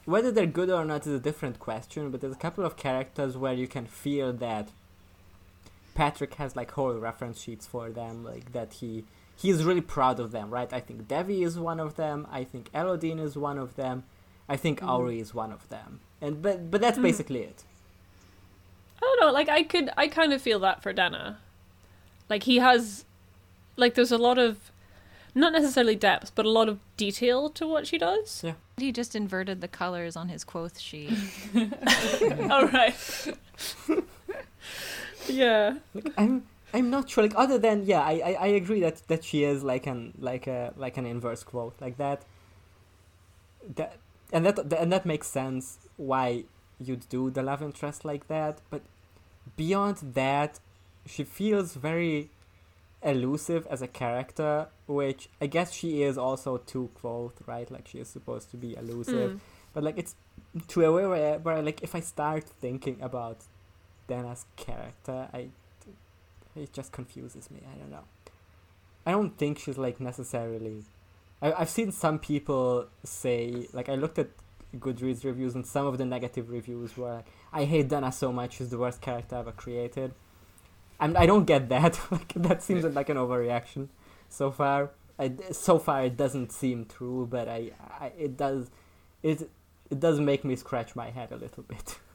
[0.05, 3.37] whether they're good or not is a different question, but there's a couple of characters
[3.37, 4.69] where you can feel that
[5.95, 9.05] Patrick has like whole reference sheets for them, like that he
[9.37, 10.73] he's really proud of them, right?
[10.73, 12.27] I think Devi is one of them.
[12.31, 14.05] I think Elodin is one of them.
[14.49, 14.89] I think Mhm.
[14.89, 16.01] Auri is one of them.
[16.21, 17.03] And but but that's Mhm.
[17.03, 17.65] basically it.
[18.99, 19.33] I don't know.
[19.33, 21.39] Like I could, I kind of feel that for Dana.
[22.29, 23.05] Like he has,
[23.77, 24.72] like there's a lot of,
[25.35, 28.43] not necessarily depth, but a lot of detail to what she does.
[28.45, 28.55] Yeah.
[28.77, 31.13] He just inverted the colors on his Kvothe sheet.
[32.51, 32.95] All right.
[35.29, 35.77] yeah.
[35.95, 37.25] Like I'm I'm not sure.
[37.25, 40.47] Like other than yeah, I, I, I agree that, that she is like an like
[40.47, 42.23] a like an inverse Kvothe like that.
[43.77, 43.97] That
[44.33, 46.45] and that and that makes sense why
[46.81, 48.61] you'd do the love interest like that.
[48.71, 48.83] But
[49.57, 50.61] beyond that,
[51.07, 52.31] she feels very
[53.03, 57.71] elusive as a character, which I guess she is also too quote right.
[57.71, 59.41] Like she is supposed to be elusive, Mm.
[59.73, 60.15] but like it's
[60.69, 63.39] to a way where, where like if I start thinking about
[64.09, 65.49] Dana's character, I
[66.55, 67.61] it just confuses me.
[67.73, 68.05] I don't know.
[69.07, 70.85] I don't think she's like necessarily.
[71.41, 74.29] I, I've seen some people say like I looked at
[74.79, 78.57] Goodreads reviews and some of the negative reviews were like, I hate Dana so much.
[78.57, 80.15] She's the worst character ever created.
[81.03, 81.99] I'm, I don't get that.
[82.11, 83.89] like that seems like an overreaction.
[84.29, 88.71] So far, I, so far it doesn't seem true, but I, I it does,
[89.23, 89.51] it
[89.91, 91.99] it does make me scratch my head a little bit.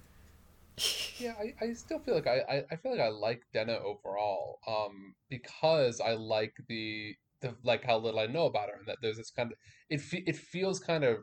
[1.20, 4.60] Yeah, I, I still feel like I, I, I feel like I like Denna overall,
[4.68, 8.98] um, because I like the the like how little I know about her and that
[9.02, 9.58] there's this kind of
[9.90, 11.18] it fe it feels kind of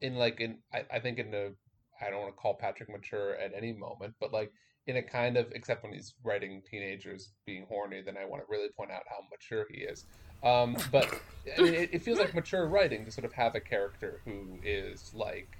[0.00, 1.54] in like in I, I think in the
[2.00, 4.50] I don't want to call Patrick mature at any moment, but like
[4.86, 8.50] in a kind of except when he's writing teenagers being horny, then I want to
[8.50, 10.04] really point out how mature he is.
[10.42, 11.08] Um, but
[11.56, 14.58] I mean, it, it feels like mature writing to sort of have a character who
[14.62, 15.58] is like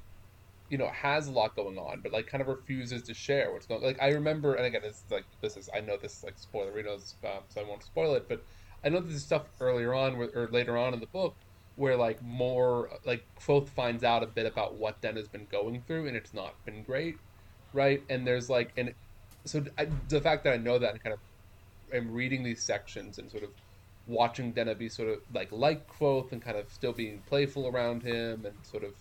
[0.70, 3.66] you know has a lot going on but like kind of refuses to share what's
[3.66, 6.36] going like i remember and again it's like this is i know this is like
[6.40, 8.42] spoilerinos um, so i won't spoil it but
[8.82, 11.34] i know there's stuff earlier on or later on in the book
[11.76, 15.82] where like more like Kvothe finds out a bit about what Den has been going
[15.86, 17.16] through and it's not been great
[17.72, 18.94] right and there's like and
[19.46, 21.20] so I, the fact that i know that and kind of
[21.92, 23.50] am reading these sections and sort of
[24.06, 28.02] watching Denna be sort of like like Kvothe and kind of still being playful around
[28.02, 28.94] him and sort of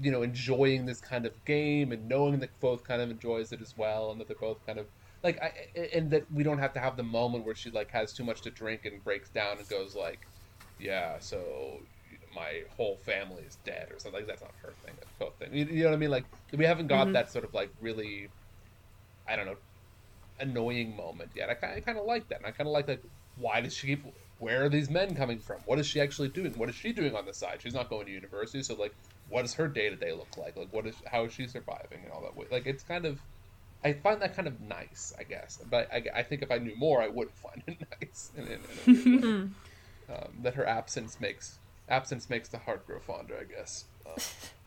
[0.00, 3.60] you know enjoying this kind of game and knowing that Kvothe kind of enjoys it
[3.60, 4.88] as well and that they're both kind of
[5.22, 5.52] like I
[5.94, 8.42] and that we don't have to have the moment where she like has too much
[8.42, 10.28] to drink and breaks down and goes like
[10.78, 11.80] yeah so
[12.34, 14.20] my whole family is dead or something.
[14.20, 15.54] Like that's not her thing that's Kvothe thing.
[15.54, 16.10] You, you know what I mean?
[16.10, 17.12] Like we haven't got Mhm.
[17.12, 18.28] that sort of like really
[19.28, 19.56] I don't know
[20.40, 21.48] annoying moment yet.
[21.50, 23.00] I, I kind of like that and I kind of like that.
[23.36, 24.04] why does she keep
[24.38, 25.58] where are these men coming from?
[25.66, 26.52] What is she actually doing?
[26.56, 27.60] What is she doing on the side?
[27.60, 28.92] She's not going to university so like
[29.28, 30.56] what does her day to day look like?
[30.56, 32.46] Like what is how is she surviving and all that way?
[32.50, 33.18] Like it's kind of
[33.84, 36.76] I find that kind of nice I guess but I, I think if I knew
[36.76, 39.48] more I would find it nice in, in, in way.
[40.14, 43.84] um, that her absence makes absence makes the heart grow fonder I guess.
[44.06, 44.14] Um,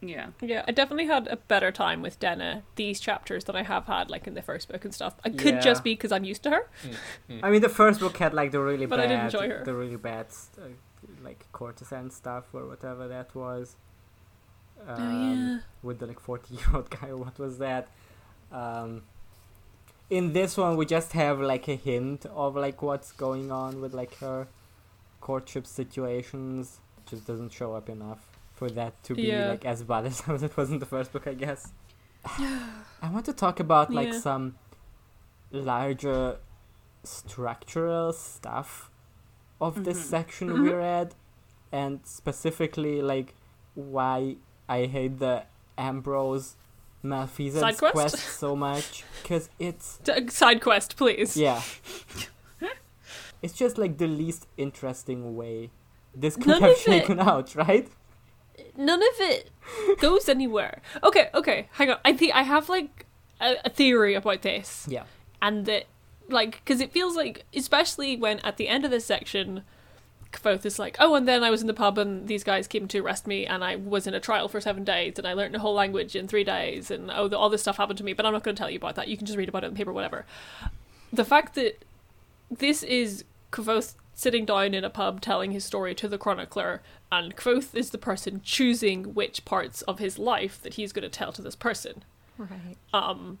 [0.00, 0.28] Yeah.
[0.40, 4.10] Yeah, I definitely had a better time with Denna these chapters than I have had
[4.10, 5.14] like in the first book and stuff.
[5.24, 5.60] I could Yeah.
[5.60, 6.70] just be because I'm used to her.
[7.42, 9.64] I mean, the first book had like the really But I bad, did enjoy her.
[9.64, 10.68] the really bad, uh,
[11.24, 13.76] like courtesan stuff or whatever that was.
[14.86, 15.58] Um, Oh, yeah.
[15.82, 17.88] With the like forty-year-old guy, what was that?
[18.52, 19.02] Um,
[20.10, 23.94] in this one, we just have like a hint of like what's going on with
[23.94, 24.46] like her
[25.20, 26.78] courtship situations.
[26.98, 28.27] It just doesn't show up enough
[28.58, 29.50] for that to be Yeah.
[29.50, 31.72] like as bad as it was in the first book, I guess.
[33.04, 34.20] I want to talk about like Yeah.
[34.20, 34.44] some
[35.52, 36.38] larger
[37.04, 38.90] structural stuff
[39.60, 40.10] of this Mhm.
[40.16, 40.62] section Mhm.
[40.62, 41.14] we read,
[41.72, 43.34] and specifically like
[43.74, 44.36] why
[44.68, 45.44] I hate the
[45.76, 46.56] Ambrose
[47.02, 47.94] Malfeasance Side quest?
[47.94, 51.36] quest so much because it's D- Side quest, please.
[51.36, 51.62] yeah,
[53.42, 55.70] it's just like the least interesting way
[56.14, 57.88] this could None have of it- shaken out, right?
[58.78, 59.50] None of it
[60.00, 60.80] goes anywhere.
[61.02, 61.98] Okay, okay, hang on.
[62.04, 63.04] I think I have like
[63.40, 64.86] a, a theory about this.
[64.88, 65.04] Yeah.
[65.42, 65.84] and that
[66.28, 69.62] like because it feels like especially when at the end of this section
[70.30, 72.86] Kvothe is like oh and then i was in the pub and these guys came
[72.86, 75.56] to arrest me and i was in a trial for seven days and i learned
[75.56, 78.12] a whole language in three days and oh the, all this stuff happened to me
[78.12, 79.68] but i'm not going to tell you about that you can just read about it
[79.68, 80.26] in the paper whatever
[81.10, 81.82] the fact that
[82.50, 87.34] this is Kvothe sitting down in a pub telling his story to the chronicler and
[87.36, 91.32] Kvothe is the person choosing which parts of his life that he's going to tell
[91.32, 92.04] to this person
[92.36, 92.76] Right.
[92.92, 93.38] um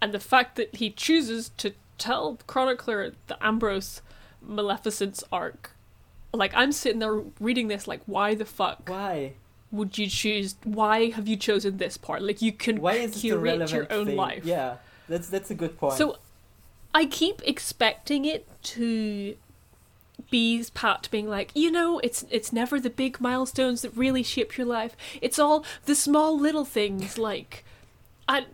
[0.00, 4.02] and the fact that he chooses to tell Chronicler the Ambrose
[4.46, 5.72] Maleficent's arc,
[6.34, 9.32] like I'm sitting there reading this, like why the fuck Why?
[9.72, 10.56] would you choose?
[10.64, 12.22] Why have you chosen this part?
[12.22, 14.16] Like you can Why is curate your own thing?
[14.16, 14.44] life.
[14.44, 14.76] Yeah,
[15.08, 15.94] that's that's a good point.
[15.94, 16.18] So
[16.94, 19.36] I keep expecting it to
[20.30, 24.56] be Pat being like, you know, it's it's never the big milestones that really shape
[24.56, 24.96] your life.
[25.20, 27.64] It's all the small little things like
[28.28, 28.46] I,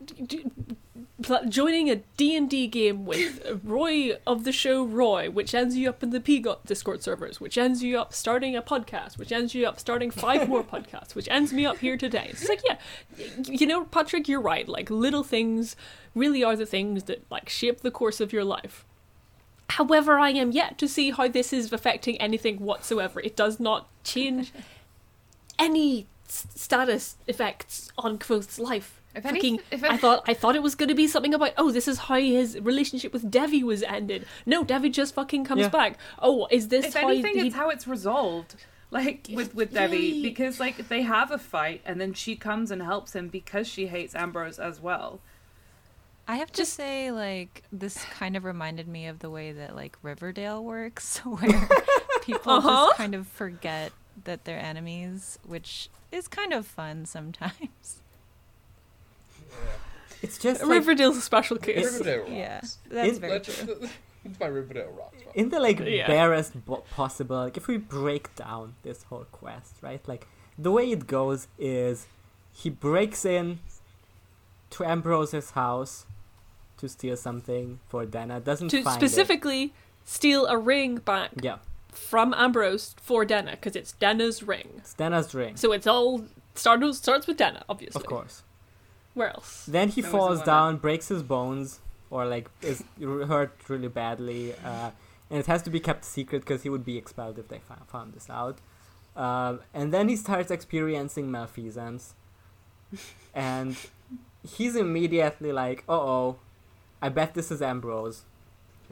[1.48, 6.10] joining a D&D game with Roy of the show Roy, which ends you up in
[6.10, 9.78] the Peagot Discord servers, which ends you up starting a podcast, which ends you up
[9.78, 12.28] starting five more podcasts, which ends me up here today.
[12.30, 12.76] It's like, yeah,
[13.44, 14.68] you know, Patrick, you're right.
[14.68, 15.76] Like, little things
[16.14, 18.84] really are the things that, like, shape the course of your life.
[19.70, 23.20] However, I am yet to see how this is affecting anything whatsoever.
[23.20, 24.52] It does not change
[25.58, 29.00] any s- status effects on Kvothe's life.
[29.14, 31.52] If Fucking, anything- if I thought I thought it was going to be something about
[31.58, 34.24] oh this is how his relationship with Devi was ended.
[34.46, 35.68] No, Devi just fucking comes Yeah.
[35.68, 35.98] back.
[36.18, 38.54] Oh, is this if how anything, he- it's how it's resolved.
[38.90, 40.22] Like with with Devi, Yay.
[40.22, 43.86] because like they have a fight, and then she comes and helps him because she
[43.86, 45.20] hates Ambrose as well.
[46.28, 49.96] I have to say, like, this kind of reminded me of the way that, like,
[50.02, 51.68] Riverdale works, where
[52.22, 52.86] people Uh-huh.
[52.86, 53.92] just kind of forget
[54.24, 58.00] that they're enemies, which is kind of fun sometimes.
[60.22, 61.84] it's just like Riverdale's a special case.
[61.84, 62.30] Riverdale rocks.
[62.30, 63.88] Yeah, that's In- very That's, true.
[64.24, 65.16] that's my Riverdale rocks.
[65.18, 65.34] man.
[65.34, 66.06] in the like Yeah.
[66.06, 70.90] barest bo- possible like if we break down this whole quest right like the way
[70.92, 72.06] it goes is
[72.52, 73.58] he breaks in
[74.70, 76.06] to ambrose's house
[76.82, 79.72] to steal something for dana doesn't To find specifically
[80.04, 81.58] steal a ring back yeah.
[81.92, 84.68] from Ambrose for Denna because it's Denna's ring.
[84.78, 85.56] it's dana's ring.
[85.56, 86.24] So it's all
[86.54, 88.00] starts starts with Denna, obviously.
[88.00, 88.42] of course.
[89.14, 89.64] Where else?
[89.76, 91.78] then he That falls down breaks his bones
[92.10, 94.90] or like is hurt really badly uh,
[95.30, 97.86] and it has to be kept secret because he would be expelled if they fo-
[97.86, 98.58] found this out.
[99.14, 102.14] Um, and then he starts experiencing malfeasance.
[103.34, 103.76] And
[104.56, 106.36] he's immediately like uh-oh
[107.02, 108.22] i bet this is ambrose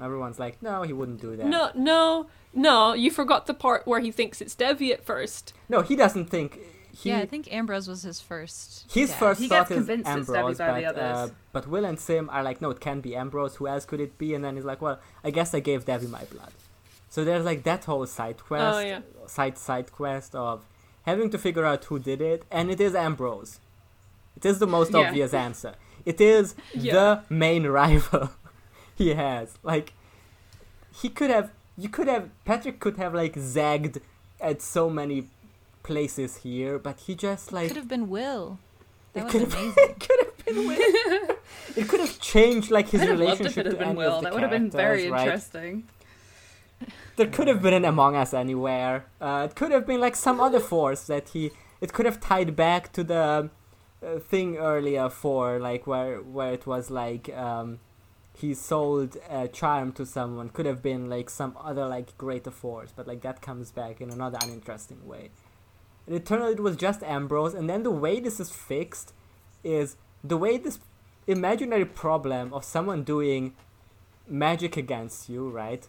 [0.03, 2.95] everyone's like no he wouldn't do that No, no, no.
[2.95, 5.53] You forgot the part where he thinks it's Devi at first.
[5.69, 6.59] no he doesn't think
[6.93, 8.85] he yeah, I think Ambrose was his first.
[8.93, 9.19] His guess.
[9.19, 11.31] first He thought gets is convinced it's Devi Ambrose, by but, the others.
[11.31, 13.55] uh, but Will and Sim are like, no, it can't be Ambrose.
[13.57, 14.35] Who else could it be?
[14.35, 16.51] And then he's like, well, I guess I gave Devi my blood.
[17.09, 19.01] So there's like that whole side quest, Oh, yeah.
[19.29, 20.65] side side quest of
[21.07, 23.61] having to figure out who did it, and it is Ambrose.
[24.37, 24.99] It is the most Yeah.
[25.07, 25.75] obvious answer.
[26.05, 26.93] It is Yeah.
[26.95, 28.31] the main rival
[28.95, 29.59] he has.
[29.63, 29.93] Like
[31.01, 34.01] he could have, you could have, Patrick could have like zagged
[34.41, 35.29] at so many
[35.83, 38.59] places here, but he just like Could have been Will.
[39.13, 39.95] That It was could have- amazing.
[40.01, 41.37] could have been Will.
[41.77, 44.13] it could have changed like his relationship it to been any Will.
[44.13, 45.23] of the That would have been very right?
[45.27, 45.85] interesting.
[47.17, 49.05] There could have been an Among Us anywhere.
[49.21, 51.51] Uh, it could have been like some other force that he.
[51.81, 53.51] It could have tied back to the
[54.21, 57.79] thing earlier for like where where it was like um,
[58.35, 60.49] he sold a charm to someone.
[60.49, 64.11] Could have been like some other like greater force, but like that comes back in
[64.11, 65.31] another uninteresting way.
[66.07, 69.13] And it turned out it was just Ambrose, and then the way this is fixed
[69.63, 70.79] is the way this
[71.27, 73.55] imaginary problem of someone doing
[74.27, 75.87] magic against you, right,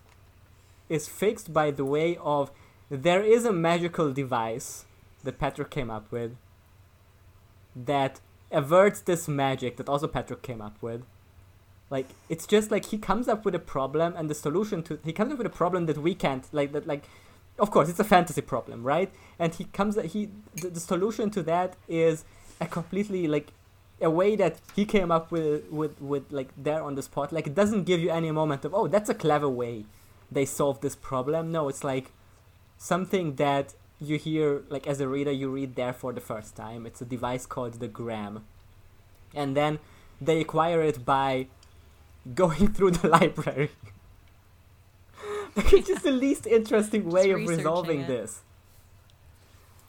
[0.89, 2.51] is fixed by the way of
[2.89, 4.85] there is a magical device
[5.23, 6.35] that Patrick came up with
[7.75, 8.19] that
[8.51, 11.03] averts this magic that also Patrick came up with.
[11.89, 15.11] Like it's just like he comes up with a problem and the solution to he
[15.11, 17.03] comes up with a problem that we can't like that like
[17.59, 19.11] of course it's a fantasy problem, right?
[19.37, 22.23] And he comes he the, the solution to that is
[22.61, 23.51] a completely like
[24.01, 27.45] a way that he came up with with with like there on the spot like
[27.45, 29.85] it doesn't give you any moment of oh that's a clever way
[30.31, 32.11] they solved this problem no it's like
[32.77, 36.85] something that you hear like as a reader you read there for the first time
[36.87, 38.43] it's a device called the gram
[39.35, 39.77] and then
[40.19, 41.45] they acquire it by
[42.35, 43.69] going through the library
[45.71, 48.07] Which is the least interesting way of resolving it.
[48.07, 48.41] this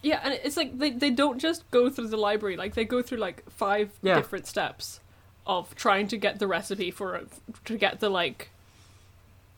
[0.03, 3.01] Yeah, and it's like they, they don't just go through the library, like they go
[3.03, 4.17] through like five Yeah.
[4.17, 5.01] different steps
[5.47, 7.29] of trying to get the recipe for it
[7.65, 8.51] to get the like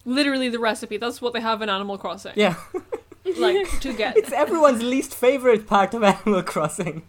[0.04, 0.96] literally the recipe.
[0.98, 2.34] That's what they have in Animal Crossing.
[2.36, 2.56] yeah
[3.36, 7.02] Like to get it's everyone's least favorite part of animal crossing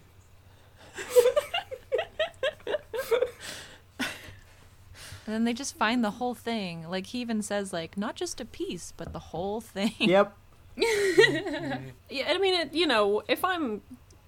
[5.26, 6.88] And then they just find the whole thing.
[6.88, 9.94] Like he even says, like not just a piece, but the whole thing.
[9.98, 10.36] yep
[10.78, 11.88] mm-hmm.
[12.10, 13.82] Yeah, I mean, it, you know, if I'm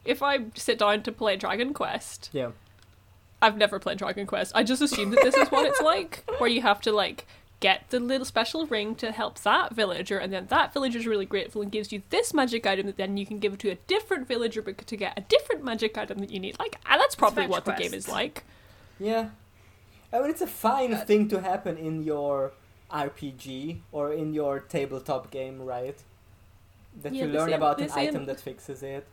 [0.05, 2.51] if I sit down to play Dragon Quest, yeah
[3.41, 4.53] I've never played Dragon Quest.
[4.55, 7.27] I just assumed that this is what it's like, where you have to like
[7.61, 11.27] get the little special ring to help that villager, and then that villager is really
[11.27, 14.29] grateful and gives you this magic item that then you can give to a different
[14.29, 16.59] villager to get a different magic item that you need.
[16.59, 18.45] Like ah, that's probably fetch what the game is like.
[19.01, 19.31] Yeah.
[20.13, 22.53] I mean, it's a fine thing to happen in your
[22.91, 25.99] RPG or in your tabletop game, right?
[27.03, 29.07] That Yeah, you learn ain't- about an this ain't- item that fixes it.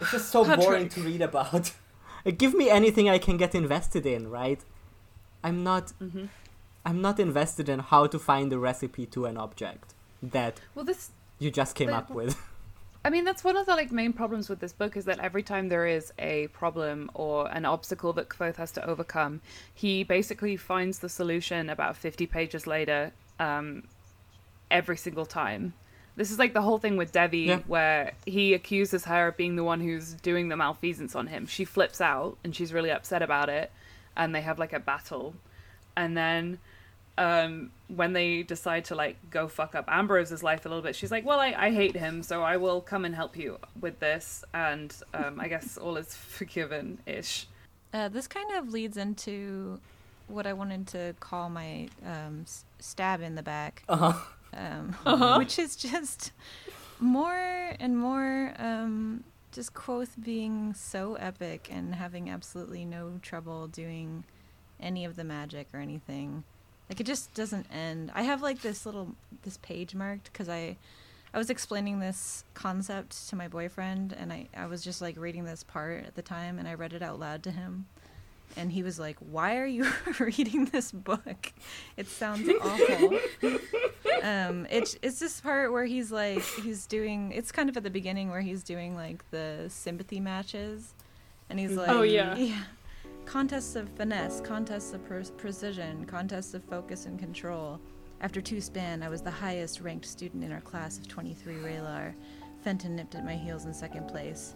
[0.00, 0.66] It's just so Patrick.
[0.66, 1.72] boring to read about.
[2.38, 4.60] Give me anything I can get invested in, right?
[5.44, 5.92] I'm not.
[6.02, 6.28] Mhm.
[6.84, 11.10] I'm not invested in how to find the recipe to an object that Well, this
[11.38, 12.36] you just came But- up with.
[13.06, 15.42] I mean, that's one of the like main problems with this book is that every
[15.42, 19.42] time there is a problem or an obstacle that Kvothe has to overcome,
[19.74, 23.82] he basically finds the solution about 50 pages later um,
[24.70, 25.74] every single time.
[26.16, 27.58] This is like the whole thing with Devi, Yeah.
[27.66, 31.44] where he accuses her of being the one who's doing the malfeasance on him.
[31.46, 33.70] She flips out and she's really upset about it,
[34.16, 35.34] and they have like a battle.
[35.94, 36.58] And then
[37.18, 41.10] um, when they decide to like go fuck up Ambrose's life a little bit, she's
[41.10, 44.44] like, "Well, I, I hate him, so I will come and help you with this."
[44.52, 47.46] And um, I guess all is forgiven ish.
[47.92, 49.78] Uh, this kind of leads into
[50.26, 52.44] what I wanted to call my um,
[52.80, 54.14] stab in the back, Uh-huh.
[54.56, 55.36] um, Uh-huh.
[55.38, 56.32] which is just
[56.98, 64.24] more and more um, just Kvothe being so epic and having absolutely no trouble doing
[64.80, 66.42] any of the magic or anything.
[66.88, 68.10] Like it just doesn't end.
[68.14, 70.76] I have like this little this page marked because I
[71.32, 75.44] I was explaining this concept to my boyfriend and I I was just like reading
[75.44, 77.86] this part at the time and I read it out loud to him.
[78.56, 81.52] And he was like, "Why are you reading this book?
[81.96, 83.18] It sounds awful."
[84.22, 87.32] um, it's it's this part where he's like he's doing.
[87.32, 90.94] It's kind of at the beginning where he's doing like the sympathy matches,
[91.50, 92.36] and he's like, Oh, yeah.
[93.26, 97.80] Contests of finesse, contests of pre- precision, contests of focus and control.
[98.20, 102.14] After two span, I was the highest ranked student in our class of 23 Re'lar.
[102.62, 104.54] Fenton nipped at my heels in second place.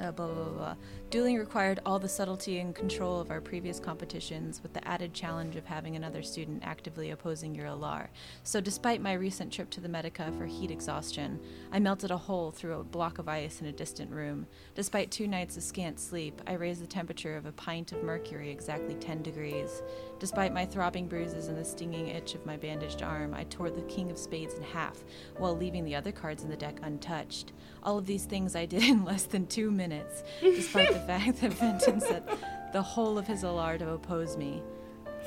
[0.00, 0.74] Uh, blah, blah, blah, blah.
[1.10, 5.56] Dueling required all the subtlety and control of our previous competitions, with the added challenge
[5.56, 8.08] of having another student actively opposing your Alar.
[8.42, 11.38] So, despite my recent trip to the Medica for heat exhaustion,
[11.70, 14.46] I melted a hole through a block of ice in a distant room.
[14.74, 18.50] Despite two nights of scant sleep, I raised the temperature of a pint of mercury
[18.50, 19.82] exactly 10 degrees.
[20.18, 23.82] Despite my throbbing bruises and the stinging itch of my bandaged arm, I tore the
[23.82, 25.04] King of Spades in half,
[25.36, 27.52] while leaving the other cards in the deck untouched.
[27.82, 31.52] All of these things I did in less than two minutes, despite the fact that
[31.52, 32.28] Fenton set
[32.72, 34.62] the whole of his alar to oppose me.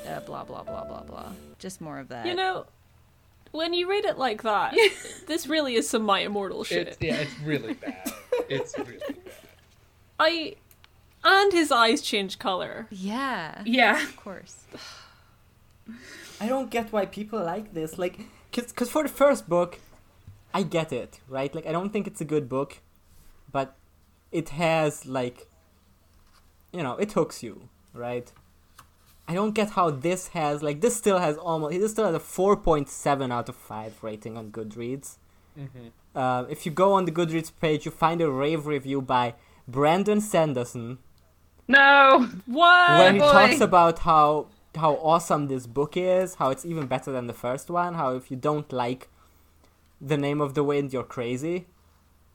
[0.08, 1.32] Uh, blah, blah, blah, blah, blah.
[1.58, 2.26] Just more of that.
[2.26, 2.66] You know,
[3.52, 4.74] when you read it like that,
[5.26, 6.88] this really is some my immortal shit.
[6.88, 8.12] It's yeah, it's really bad.
[8.48, 9.16] It's really bad.
[10.18, 10.56] I
[11.24, 12.86] and his eyes change color.
[12.90, 13.62] yeah.
[13.64, 14.02] Yeah.
[14.02, 14.56] Of course.
[16.40, 17.96] I don't get why people like this.
[17.98, 18.18] Like,
[18.50, 19.78] because for the first book,
[20.54, 21.52] I get it, right?
[21.54, 22.78] Like, I don't think it's a good book,
[23.50, 23.76] but
[24.30, 25.48] it has like,
[26.72, 28.30] you know, it hooks you, right?
[29.26, 32.20] I don't get how this has like this still has almost this still has a
[32.20, 35.16] four point seven out of five rating on Goodreads.
[35.58, 35.90] Mhm.
[36.14, 39.34] Uh, if you go on the Goodreads page, you find a rave review by
[39.66, 40.98] Brandon Sanderson
[41.66, 42.28] No.
[42.46, 42.98] What?
[42.98, 43.32] where he boy.
[43.32, 47.70] talks about how how awesome this book is, how it's even better than the first
[47.70, 49.08] one, how if you don't like
[50.04, 51.66] the name of the wind, you're crazy.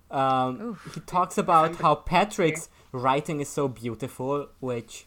[0.10, 0.92] Um, Oof.
[0.96, 5.06] he talks about how Patrick's writing is so beautiful, which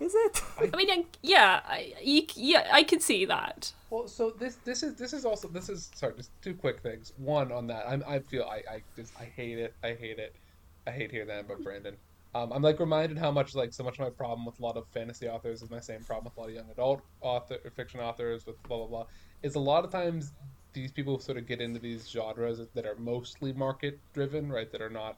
[0.00, 0.42] is it?
[0.58, 3.72] I mean, yeah, I, yeah, I can see that.
[3.90, 7.12] Well, so this this is this is also this is sorry, just two quick things.
[7.18, 9.74] One on that, I'm I feel I I just I hate it.
[9.82, 10.34] I hate it.
[10.86, 11.96] I hate hearing that about Brandon.
[12.34, 14.76] Um, I'm like reminded how much like so much of my problem with a lot
[14.76, 18.00] of fantasy authors is my same problem with a lot of young adult author fiction
[18.00, 19.06] authors with blah blah blah.
[19.42, 20.32] Is a lot of times
[20.82, 24.70] these people sort of get into these genres that are mostly market driven, right?
[24.72, 25.16] That are not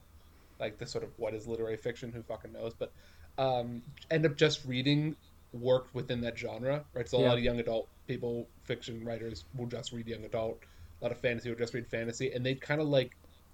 [0.59, 2.91] like the sort of what is literary fiction, who fucking knows, but
[3.39, 5.17] um, end up just reading
[5.53, 7.09] work within that genre, right?
[7.09, 7.29] So a Yeah.
[7.29, 10.59] lot of young adult people, fiction writers will just read young adult.
[11.01, 13.13] A lot of fantasy will just read fantasy, and they kind of like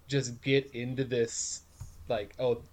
[0.08, 1.62] just get into this,
[2.08, 2.64] like, oh,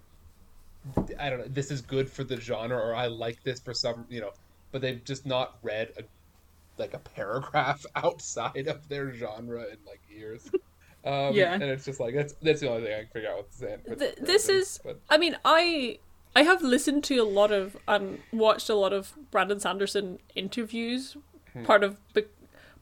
[1.18, 4.06] I don't know, this is good for the genre, or I like this for some,
[4.10, 4.32] you know,
[4.72, 6.02] but they've just not read a
[6.78, 10.50] like a paragraph outside of their genre in like years.
[11.06, 11.52] Um, Yeah.
[11.52, 13.78] and it's just like that's that's the only thing I can figure out with Zan.
[13.86, 15.98] with Th- this is- but- I mean, I
[16.34, 21.14] I have listened to a lot of and watched a lot of Brandon Sanderson interviews.
[21.64, 22.24] Part of the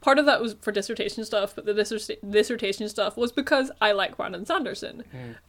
[0.01, 3.91] part of that was for dissertation stuff, but the disser- dissertation stuff was because I
[3.91, 5.03] like Brandon Sanderson.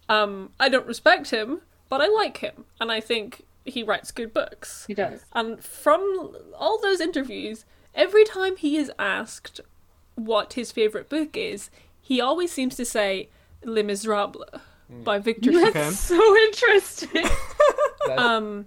[0.10, 4.34] Um, I don't respect him, but I like him, and I think he writes good
[4.34, 4.86] books.
[4.88, 5.24] He does.
[5.34, 7.66] And from all those interviews,
[7.96, 9.62] every time he is asked
[10.16, 11.70] what his favorite book is,
[12.02, 13.30] he always seems to say
[13.64, 14.46] Les Miserables
[14.90, 15.68] by Victor Hugo.
[15.68, 15.90] Okay.
[15.92, 17.26] So interesting.
[18.18, 18.66] Um,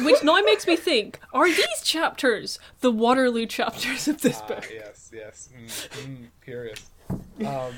[0.00, 4.70] which now makes me think: Are these chapters the Waterloo chapters of this ah, book?
[4.72, 5.50] yes, yes.
[5.54, 6.90] Mm, mm, curious.
[7.46, 7.74] Um,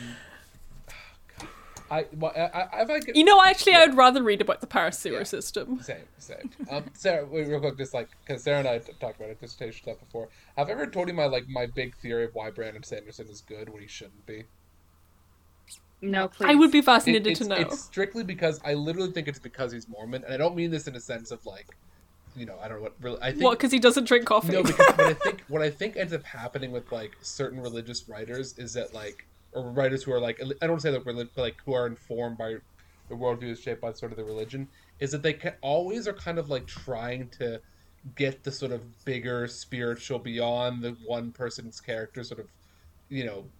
[1.90, 4.60] I, well, I, I, if I could, You know, actually, I would rather read about
[4.60, 5.22] the Paris sewer Yeah.
[5.24, 5.80] system.
[5.82, 6.50] Same, same.
[6.68, 9.82] Um, Sarah, wait, real quick, just like because Sarah and I talked about it dissertation
[9.82, 10.28] stuff before.
[10.56, 13.40] Have I ever told you my like my big theory of why Brandon Sanderson is
[13.40, 14.44] good when he shouldn't be?
[16.02, 16.46] no, please.
[16.50, 17.56] I would be fascinated it's, to know.
[17.56, 20.86] it's strictly because I literally think it's because he's Mormon, and I don't mean this
[20.86, 21.66] in a sense of like,
[22.36, 22.94] you know, I don't know what.
[23.00, 23.58] Really, I think What?
[23.58, 24.52] Because he doesn't drink coffee?
[24.52, 28.08] no, because what I think what I think ends up happening with like certain religious
[28.08, 31.56] writers is that like or writers who are like I don't say that but like
[31.64, 32.56] who are informed by
[33.08, 34.68] the worldview is shaped by sort of the religion
[34.98, 37.60] is that they can always are kind of like trying to
[38.14, 42.48] get the sort of bigger spiritual beyond the one person's character sort of
[43.08, 43.50] you know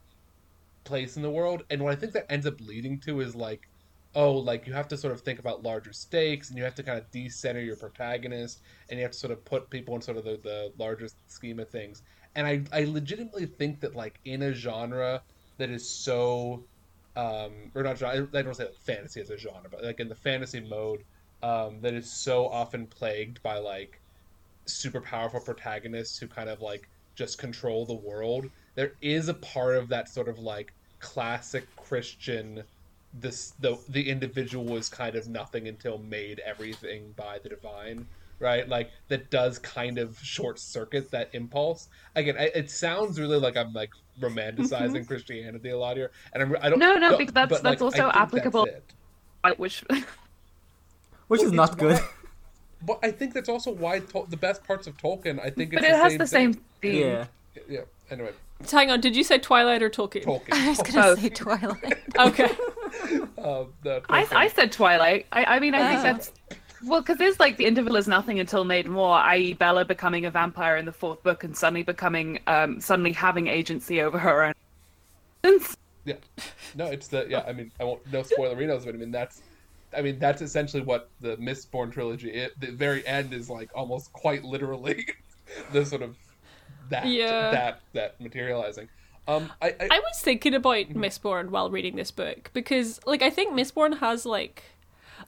[0.85, 1.65] place in the world.
[1.71, 3.69] And what I think that ends up leading to is like
[4.15, 6.83] oh like you have to sort of think about larger stakes and you have to
[6.83, 10.17] kind of decenter your protagonist and you have to sort of put people in sort
[10.17, 12.03] of the, the larger scheme of things.
[12.35, 15.23] And I, I legitimately think that like in a genre
[15.59, 16.67] that is so
[17.17, 20.15] um or not i don't say like fantasy as a genre but like in the
[20.15, 21.05] fantasy mode
[21.43, 24.01] um that is so often plagued by like
[24.67, 29.77] super powerful protagonists who kind of like just control the world there is a part
[29.77, 32.63] of that sort of like classic christian
[33.13, 38.07] this the the individual was kind of nothing until made everything by the divine
[38.39, 43.39] right like that does kind of short circuit that impulse again I, it sounds really
[43.39, 47.19] like i'm like romanticizing christianity a lot here and i'm i don't No, no, don't-
[47.19, 49.59] because that's- but, that's like, I also think that's applicable- it.
[49.59, 49.85] Which
[51.29, 51.97] Which Well, is not good.
[51.99, 52.09] why-
[52.83, 55.81] but i think that's also why Tol- the best parts of tolkien i think it's
[55.81, 56.53] but it the has same the thing.
[56.53, 57.01] same theme.
[57.07, 57.25] Yeah.
[57.69, 57.81] yeah
[58.11, 58.33] anyway
[58.71, 60.25] Hang on, did you say Twilight or Tolkien?
[60.25, 61.21] tolkien I was gonna Both.
[61.21, 61.99] say Twilight.
[62.19, 62.45] Okay.
[63.37, 64.33] um, the I, Tolkien.
[64.35, 65.27] I said Twilight.
[65.31, 66.03] I, I mean, I think Ah.
[66.05, 66.33] that's
[66.85, 70.31] well, because there's like the interval is nothing until made more, i.e., Bella becoming a
[70.31, 74.45] vampire in the fourth book and suddenly becoming, um, suddenly having agency over her
[75.45, 75.61] own.
[76.05, 76.17] Yeah,
[76.75, 77.43] no, it's the yeah.
[77.47, 79.43] I mean, I won't no spoilerinos, but I mean that's,
[79.97, 82.31] I mean that's essentially what the Mistborn trilogy.
[82.31, 85.07] It, the very end is like almost quite literally,
[85.73, 86.17] the sort of
[86.91, 87.51] that Yeah.
[87.51, 88.89] that that materializing.
[89.29, 93.31] Um, I, I, I was thinking about Mistborn while reading this book because, like, I
[93.31, 94.63] think Mistborn has like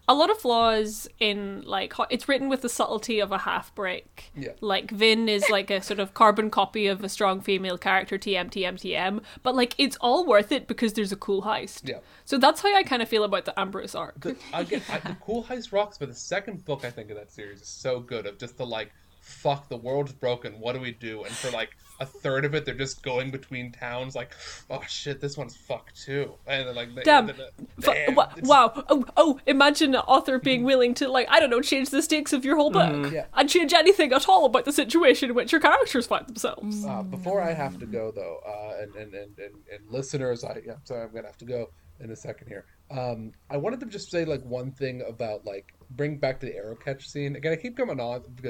[0.09, 4.33] a lot of flaws in like it's written with the subtlety of a half break.
[4.35, 4.53] Yeah.
[4.61, 8.51] Like Vin is like a sort of carbon copy of a strong female character, TM
[8.51, 11.87] TM TM, but like it's all worth it because there's a cool heist.
[11.87, 11.99] Yeah.
[12.25, 14.19] So that's how I kind of feel about the Ambrose arc.
[14.21, 17.31] the, again, I, the cool heist rocks, but the second book I think of that
[17.31, 18.25] series is so good.
[18.25, 18.91] Of just the like,
[19.21, 20.55] fuck, the world's broken.
[20.59, 21.25] What do we do?
[21.25, 24.15] And for like a third of it, they're just going between towns.
[24.15, 24.33] Like,
[24.71, 26.35] oh shit, this one's fucked too.
[26.47, 27.27] And then like, they, Damn.
[27.27, 28.85] then, uh, damn, wa- wow!
[28.89, 29.41] Oh, oh!
[29.47, 32.57] Imagine an author being willing to, like, I don't know, change the stakes of your
[32.57, 33.27] whole book Yeah.
[33.35, 36.85] and change anything at all about the situation in which your characters find themselves.
[36.85, 40.61] Uh, before I have to go though, uh, and, and, and, and, and listeners, I
[40.65, 41.71] yeah, sorry, I'm gonna have to go
[42.01, 42.65] in a second here.
[42.91, 46.55] Um, I wanted to just say like one thing about like bring back to the
[46.57, 47.53] arrow catch scene again.
[47.53, 48.49] I keep coming on, uh,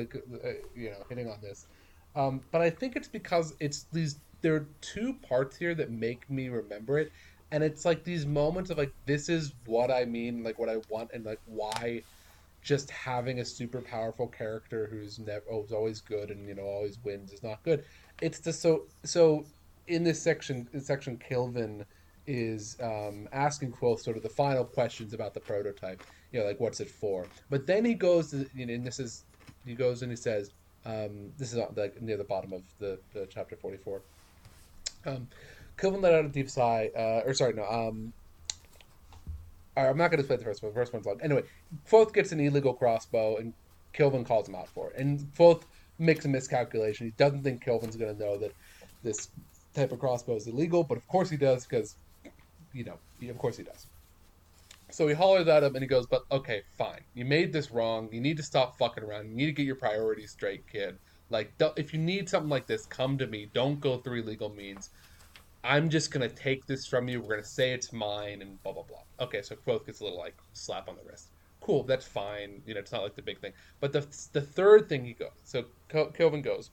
[0.77, 1.67] you know, hitting on this,
[2.17, 6.29] um, but I think it's because it's these there are two parts here that make
[6.31, 7.13] me remember it,
[7.51, 10.77] and it's like these moments of like this is what I mean, like what I
[10.89, 12.03] want, and like why
[12.63, 16.65] just having a super powerful character who's never oh, who's always good and you know
[16.65, 17.85] always wins is not good.
[18.21, 19.45] It's just so so
[19.87, 21.85] in this section in section Kilvin
[22.27, 26.03] is um, asking Kvothe sort of the final questions about the prototype.
[26.33, 27.27] You know, like what's it for?
[27.49, 29.25] But then he goes you know, and this is
[29.65, 30.51] he goes and he says
[30.89, 34.01] um, this is like near the bottom of the, the chapter forty four.
[35.05, 35.29] Um,
[35.77, 37.65] Kilvin let out a deep sigh, uh, or sorry, no.
[37.65, 38.13] Um,
[39.77, 40.73] I'm not going to play the first one.
[40.73, 41.21] The first one's long.
[41.23, 41.45] Anyway,
[41.89, 43.53] Kvothe gets an illegal crossbow, and
[43.95, 44.97] Kilvin calls him out for it.
[44.97, 45.63] And Kvothe
[46.01, 47.07] makes a miscalculation.
[47.07, 48.53] He doesn't think Kilvin's going to know that
[49.05, 49.29] this
[49.75, 51.95] type of crossbow is illegal, but of course he does because,
[52.73, 52.99] you know,
[53.31, 53.87] of course he does.
[54.91, 57.01] So he hollers at him and he goes, But okay, fine.
[57.15, 58.09] You made this wrong.
[58.13, 59.29] You need to stop fucking around.
[59.29, 60.99] You need to get your priorities straight, kid.
[61.31, 63.51] Like, if you need something like this, come to me.
[63.53, 64.91] Don't go through illegal means.
[65.63, 67.21] I'm just gonna take this from you.
[67.21, 69.03] We're gonna say it's mine, and blah blah blah.
[69.21, 71.29] Okay, so Kvothe gets a little like slap on the wrist.
[71.61, 72.63] Cool, that's fine.
[72.65, 73.53] You know, it's not like the big thing.
[73.81, 75.33] But the the third thing he goes.
[75.45, 76.71] So Kilvin goes.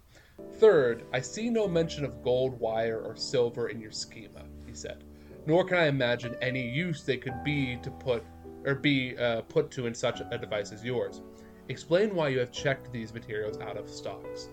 [0.60, 4.44] Third, I see no mention of gold wire or silver in your schema.
[4.68, 5.04] He said.
[5.48, 8.24] Nor can I imagine any use they could be to put
[8.66, 11.22] or be uh, put to in such a device as yours.
[11.70, 14.50] Explain why you have checked these materials out of stocks.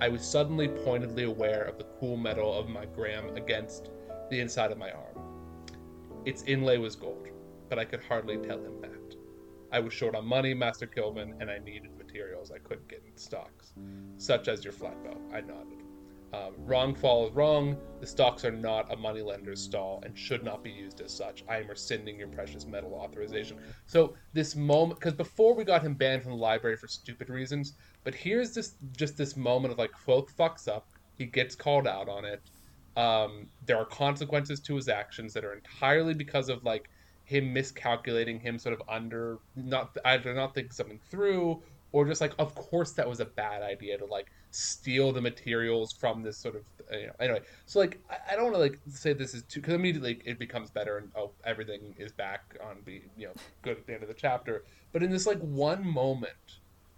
[0.00, 3.90] I was suddenly pointedly aware of the cool metal of my gram against
[4.30, 5.18] the inside of my arm.
[6.24, 7.28] Its inlay was gold,
[7.68, 9.16] but I could hardly tell him that.
[9.70, 13.16] I was short on money, Master Kilvin, and I needed materials I couldn't get in
[13.16, 13.74] stocks,
[14.16, 15.16] such as your flatbow.
[15.32, 15.82] I nodded.
[16.32, 17.76] Um, wrong fall is wrong.
[18.00, 21.42] The stocks are not a moneylender's stall and should not be used as such.
[21.48, 23.58] I am rescinding your precious metal authorization.
[23.86, 27.74] So this moment, because before we got him banned from the library for stupid reasons,
[28.04, 30.86] but here's this just this moment of like Kvothe fucks up.
[31.16, 32.42] He gets called out on it.
[32.96, 36.90] Um, there are consequences to his actions that are entirely because of like
[37.24, 41.62] him miscalculating, him sort of under not either not thinking something through,
[41.92, 45.92] or just like of course that was a bad idea to like steal the materials
[45.92, 47.40] from this sort of uh, you know anyway.
[47.66, 50.38] So like i, I don't want to like say this is too because immediately it
[50.38, 54.02] becomes better and oh everything is back on be you know good at the end
[54.02, 54.64] of the chapter.
[54.92, 56.32] But in this like one moment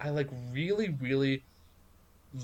[0.00, 1.42] i like really really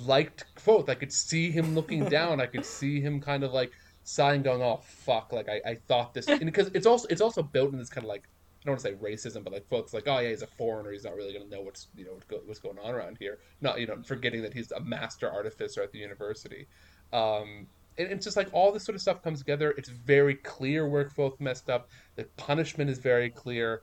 [0.05, 2.41] liked Kvothe i could see him looking down.
[2.41, 5.33] I could see him kind of like sighing going oh fuck.
[5.33, 8.09] Like i, I thought this because it's also it's also built in this kind of
[8.09, 8.29] like
[8.67, 10.91] Don't want to say racism, but like folks like, oh yeah, he's a foreigner.
[10.91, 13.39] He's not really going to know what's you know what's going on around here.
[13.61, 16.67] Not you know forgetting that he's a master artificer at the university.
[17.12, 19.73] Um, and it's just like all this sort of stuff comes together.
[19.79, 21.89] It's very clear where Kvothe messed up.
[22.17, 23.83] The punishment is very clear.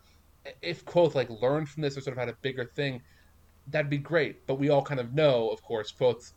[0.62, 3.02] If Kvothe like learned from this or sort of had a bigger thing,
[3.68, 4.46] that'd be great.
[4.46, 6.34] But we all kind of know, of course, Kvothe's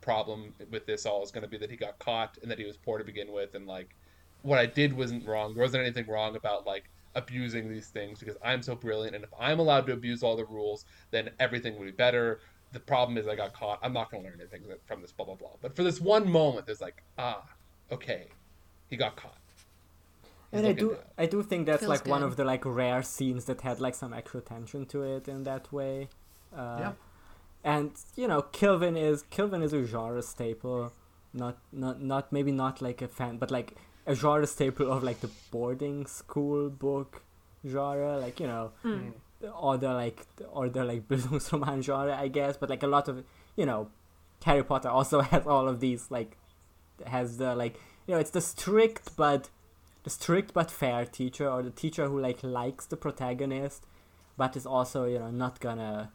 [0.00, 2.64] problem with this all is going to be that he got caught and that he
[2.64, 3.94] was poor to begin with, and like
[4.42, 5.54] what I did wasn't wrong.
[5.54, 9.16] There wasn't anything wrong about like abusing these things because I'm so brilliant.
[9.16, 12.40] And if I'm allowed to abuse all the rules, then everything will be better.
[12.72, 13.80] The problem is I got caught.
[13.82, 15.56] I'm not going to learn anything from this, blah, blah, blah.
[15.60, 17.42] But for this one moment, there's like, ah,
[17.90, 18.28] okay,
[18.88, 19.38] he got caught.
[20.50, 20.98] He's and I do, down.
[21.18, 23.94] I do think that's Feels like one of the like rare scenes that had like
[23.94, 26.08] some extra tension to it in that way.
[26.54, 26.92] Uh, Yeah.
[27.64, 30.92] And you know, Kilvin is Kilvin is a genre staple,
[31.34, 33.74] not not not maybe not like a fan, but like
[34.06, 37.22] a genre staple of like the boarding school book
[37.66, 39.12] genre, like you know, Mm.
[39.60, 42.56] or the like or the like Bildungsroman genre, I guess.
[42.56, 43.24] But like a lot of
[43.56, 43.90] you know,
[44.44, 46.36] Harry Potter also has all of these like
[47.06, 47.74] has the like
[48.06, 49.50] you know it's the strict but
[50.04, 53.84] the strict but fair teacher or the teacher who like likes the protagonist
[54.38, 56.10] but is also you know not gonna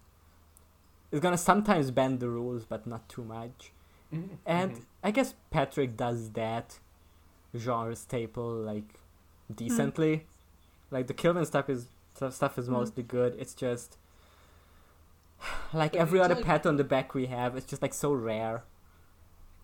[1.12, 3.74] is gonna sometimes bend the rules but not too much
[4.12, 4.82] Mhm, and mhm.
[5.04, 6.80] i guess patrick does that
[7.58, 8.93] genre staple like
[9.52, 9.56] mm.
[9.56, 10.26] decently
[10.89, 11.88] like the kilvin stuff is
[12.30, 12.72] stuff is mm.
[12.74, 13.97] mostly good it's just
[15.74, 18.14] like But every other like- pat on the back we have it's just like so
[18.14, 18.64] rare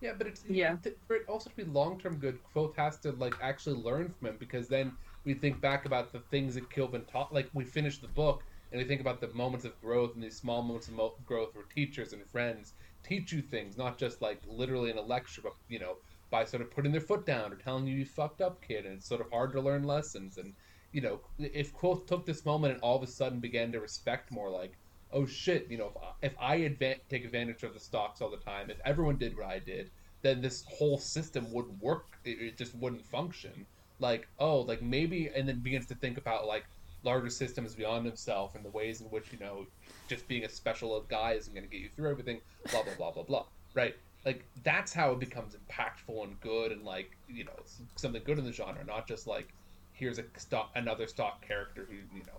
[0.00, 0.76] Yeah, but it's Yeah.
[0.76, 4.14] th- for it also to be long term good, Kvothe has to like actually learn
[4.14, 4.92] from him because then
[5.24, 7.34] we think back about the things that Kilvin taught.
[7.34, 10.36] Like we finish the book and we think about the moments of growth and these
[10.36, 14.40] small moments of mo- growth where teachers and friends teach you things, not just like
[14.46, 15.96] literally in a lecture, but you know
[16.30, 18.84] by sort of putting their foot down or telling you you fucked up, kid.
[18.84, 20.38] And it's sort of hard to learn lessons.
[20.38, 20.54] And
[20.92, 24.30] you know, if Kvothe took this moment and all of a sudden began to respect
[24.30, 24.72] more, like
[25.12, 28.30] oh shit, you know, if I, if I advan- take advantage of the stocks all
[28.30, 29.90] the time, if everyone did what I did,
[30.22, 32.06] then this whole system wouldn't work.
[32.24, 33.66] It, it just wouldn't function.
[34.00, 36.64] Like, oh, like maybe, and then begins to think about like
[37.04, 39.64] larger systems beyond himself and the ways in which you know
[40.08, 42.40] just being a special guy isn't going to get you through everything.
[42.70, 43.44] Blah blah blah blah blah.
[43.74, 43.94] Right?
[44.28, 47.58] Like that's how it becomes impactful and good and like you know
[47.96, 49.54] something good in the genre, not just like
[49.94, 52.38] here's a stock another stock character who you know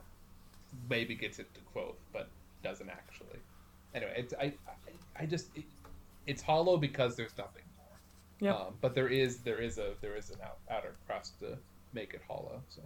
[0.88, 2.30] maybe gets it to quote but
[2.62, 3.40] doesn't actually.
[3.96, 5.64] Anyway, it's I I, I just it,
[6.28, 8.52] it's hollow because there's nothing more.
[8.52, 8.56] Yep.
[8.56, 11.58] Um, but there is there is a there is an out, outer crust to
[11.94, 12.62] make it hollow.
[12.70, 12.82] So.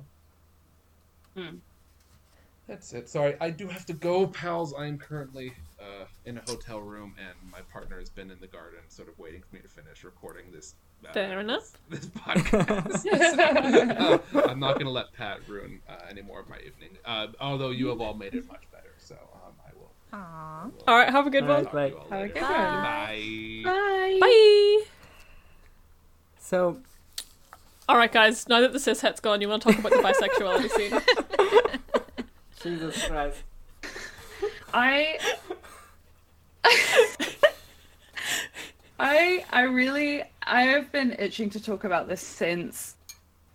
[1.35, 1.57] Hmm.
[2.67, 3.09] That's it.
[3.09, 4.73] Sorry, I do have to go, pals.
[4.73, 8.47] I am currently uh, in a hotel room, and my partner has been in the
[8.47, 10.75] garden, sort of waiting for me to finish recording this.
[11.05, 11.71] Uh, Fair enough.
[11.89, 12.99] This, this podcast.
[12.99, 16.97] So, uh, I'm not going to let Pat ruin uh, any more of my evening.
[17.03, 19.91] Uh, although you have all made it much better, so um, I will.
[20.17, 20.71] Aww.
[20.87, 21.67] All right, have a good All one.
[21.73, 21.73] right.
[21.73, 22.33] talk to you all Have a later.
[22.33, 22.49] good one.
[22.53, 23.61] Bye.
[23.65, 24.17] Bye.
[24.21, 24.83] Bye.
[26.39, 26.79] so
[27.89, 28.47] All right, guys.
[28.47, 31.79] Now that the cishet's gone, you want to talk about the bisexuality scene?
[32.63, 33.43] jesus christ
[34.73, 35.19] I
[38.99, 42.95] I I really I have been itching to talk about this since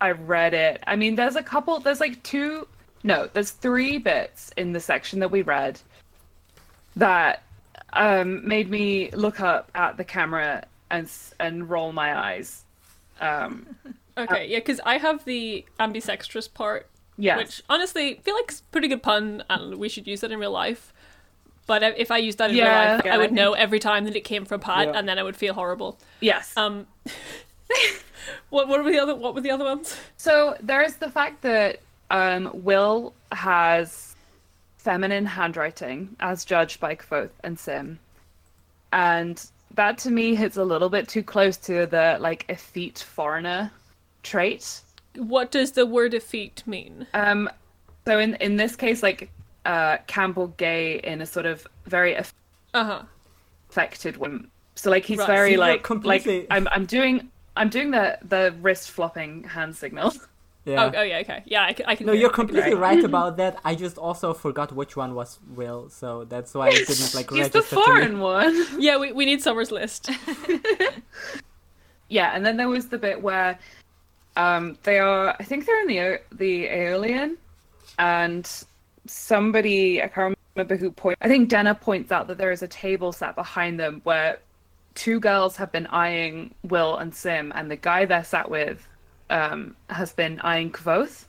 [0.01, 0.81] I read it.
[0.87, 2.67] I mean, there's a couple there's like two
[3.03, 5.79] no, there's three bits in the section that we read
[6.95, 7.43] that
[7.93, 12.63] um made me look up at the camera and and roll my eyes.
[13.19, 13.65] Um
[14.17, 16.89] Okay, yeah, because I have the ambisextrous part,
[17.19, 17.37] yes.
[17.37, 20.31] which honestly I feel like is a pretty good pun, and we should use it
[20.31, 20.93] in real life.
[21.67, 23.35] But if- if I used that in Yeah, real life, yeah, I I would think-
[23.35, 24.97] know every time that it came from Pat, Yeah.
[24.97, 25.99] and then I would feel horrible.
[26.19, 26.53] Yes.
[26.57, 26.87] Um,
[28.49, 29.95] what what were the other what were the other ones?
[30.17, 31.79] So there's the fact that
[32.11, 34.15] um, Will has
[34.77, 37.99] feminine handwriting as judged by Kvothe and Sim.
[38.91, 39.43] And
[39.75, 43.71] that to me hits a little bit too close to the like effete foreigner
[44.23, 44.81] trait.
[45.19, 47.05] What does the word effete mean?
[47.13, 47.49] Um,
[48.05, 49.29] so in in this case, like
[49.65, 52.23] uh, Campbell Gay in a sort of very Uh
[52.73, 53.03] huh.
[53.69, 54.49] affected one.
[54.75, 58.17] So like he's Right, very so like completely- like I'm I'm doing I'm doing the
[58.23, 60.13] the wrist flopping hand signal.
[60.65, 60.83] Yeah.
[60.85, 61.19] Oh, oh yeah.
[61.19, 61.41] Okay.
[61.45, 61.63] Yeah.
[61.63, 61.85] I can.
[61.87, 62.81] I can No, you're it, completely hear it.
[62.81, 63.57] right about that.
[63.63, 67.49] I just also forgot which one was Will, so that's why it didn't like he's
[67.49, 67.81] the register to me.
[67.85, 68.53] foreign one.
[68.77, 68.97] Yeah.
[68.97, 70.09] We we need Summer's list.
[72.09, 73.59] Yeah, and then there was the bit where
[74.35, 75.35] um, they are.
[75.39, 77.37] I think they're in the the Aeolian,
[77.97, 78.49] and
[79.05, 81.17] somebody I can't remember who point.
[81.21, 84.39] I think Denna points out that there is a table sat behind them where
[84.95, 88.87] two girls have been eyeing Will and Sim, and the guy they're sat with
[89.29, 91.25] um, has been eyeing Kvothe,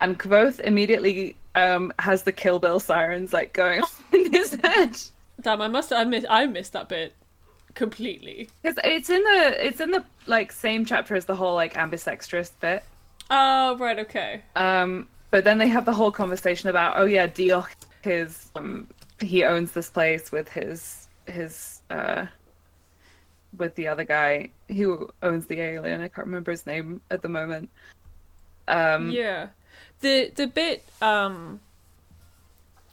[0.00, 4.96] and Kvothe immediately um, has the Kill Bill sirens like going off in his head.
[5.40, 5.60] Damn.
[5.60, 5.90] I must.
[5.90, 6.26] Missed.
[6.30, 7.12] I missed that bit
[7.76, 8.48] completely.
[8.62, 12.50] Because it's in the it's in the like same chapter as the whole like ambisextrous
[12.60, 12.82] bit.
[13.30, 14.00] Oh right.
[14.00, 14.42] Okay.
[14.56, 17.68] Um, but then they have the whole conversation about, oh yeah, Deoch
[18.04, 18.88] is um,
[19.20, 22.26] he owns this place with his his uh
[23.56, 26.00] with the other guy who owns the Aeolian.
[26.00, 27.70] I can't remember his name at the moment.
[28.68, 29.48] Um, Yeah.
[30.00, 31.60] The the bit um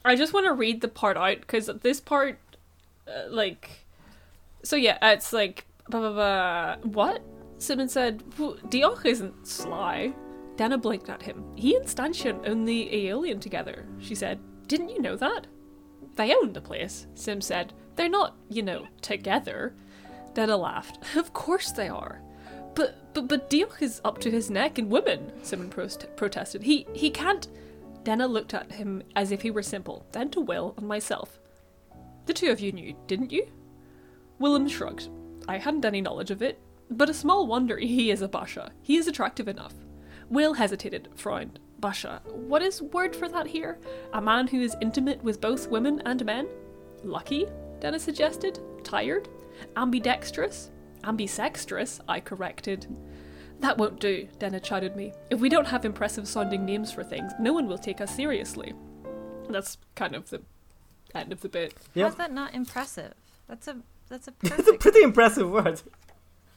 [0.04, 2.38] I just want to read the part out cuz this part
[3.08, 3.83] uh, like
[4.64, 6.76] so yeah, it's like blah, blah, blah.
[6.90, 7.22] what?
[7.58, 10.14] Simon said, "Well, Deoch isn't sly.
[10.56, 11.44] Dana blinked at him.
[11.56, 14.40] He and Stanchion own the Aeolian together, she said.
[14.66, 15.46] Didn't you know that?
[16.16, 17.72] They own the place, Sim said.
[17.96, 19.74] They're not, you know, together.
[20.34, 20.98] Dana laughed.
[21.16, 22.20] Of course they are.
[22.74, 26.62] But but but Deoch is up to his neck in women, Simon prost- protested.
[26.62, 27.48] He he can't.
[28.02, 31.38] Dana looked at him as if he were simple, then to Will and myself.
[32.26, 33.46] The two of you knew, didn't you?
[34.40, 35.08] Wilem shrugged.
[35.48, 36.60] I hadn't any knowledge of it,
[36.90, 38.72] but a small wonder he is a Basha.
[38.82, 39.74] He is attractive enough.
[40.28, 41.58] Will hesitated, frowned.
[41.78, 43.78] Basha, what is word for that here?
[44.12, 46.48] A man who is intimate with both women and men?
[47.02, 47.46] Lucky?
[47.80, 48.58] Dennis suggested.
[48.82, 49.28] Tired?
[49.76, 50.70] Ambidextrous?
[51.04, 52.86] Ambisextrous, I corrected.
[53.60, 55.12] That won't do, Denna chided me.
[55.30, 58.72] If we don't have impressive sounding names for things, no one will take us seriously.
[59.48, 60.42] That's kind of the
[61.14, 61.74] end of the bit.
[61.94, 62.06] Yep.
[62.06, 63.14] How's that not impressive?
[63.46, 65.80] That's a that's a It's a pretty impressive word.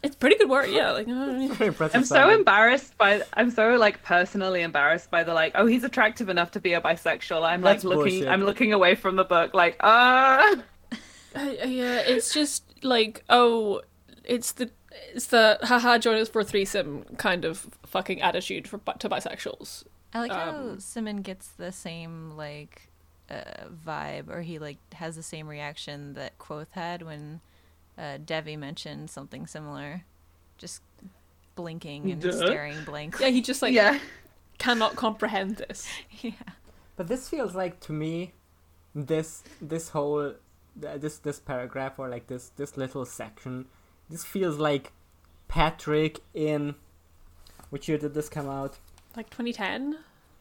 [0.03, 0.91] It's pretty good word, yeah.
[0.91, 1.95] Like, uh, impressive.
[1.95, 2.39] I'm so sounding.
[2.39, 3.23] embarrassed by.
[3.33, 5.53] I'm so like personally embarrassed by the like.
[5.55, 7.41] Oh, he's attractive enough to be a bisexual.
[7.43, 8.13] I'm That's like looking.
[8.13, 8.27] bullshit.
[8.27, 9.53] I'm looking away from the book.
[9.53, 10.55] Like, ah.
[11.35, 13.81] I- I- yeah, it's just like, oh,
[14.23, 14.69] it's the
[15.13, 19.83] it's the haha join us for threesome kind of fucking attitude for bi- to bisexuals.
[20.13, 22.86] I like how um, Simon gets the same like
[23.29, 27.41] uh, vibe, or he like has the same reaction that Kvothe had when
[27.97, 30.03] uh, Devi mentioned something similar,
[30.57, 30.81] just
[31.55, 32.31] blinking and Duh.
[32.31, 33.25] staring blankly.
[33.25, 33.99] Yeah, he just like yeah.
[34.57, 35.87] cannot comprehend this.
[36.21, 36.31] yeah.
[36.95, 38.33] But this feels like to me,
[38.95, 40.33] this this whole
[40.75, 43.65] this this paragraph or like this this little section,
[44.09, 44.93] this feels like
[45.47, 46.75] Patrick in.
[47.69, 48.77] Which year did this come out?
[49.17, 49.97] Like 2010,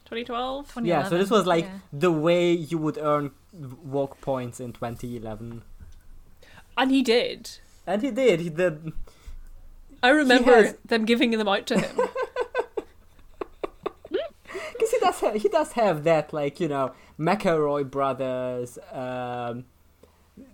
[0.07, 0.79] 2012.
[0.85, 1.79] Yeah, so this was like yeah.
[1.93, 3.33] the way you would earn
[3.85, 5.63] walk points in 2011,
[6.79, 7.51] And he did.
[7.87, 8.41] and he did.
[8.41, 8.93] He did.
[10.03, 11.97] I remember has- them giving them out to him.
[14.73, 19.65] Because he does have, he does have that like you know McElroy brothers, um,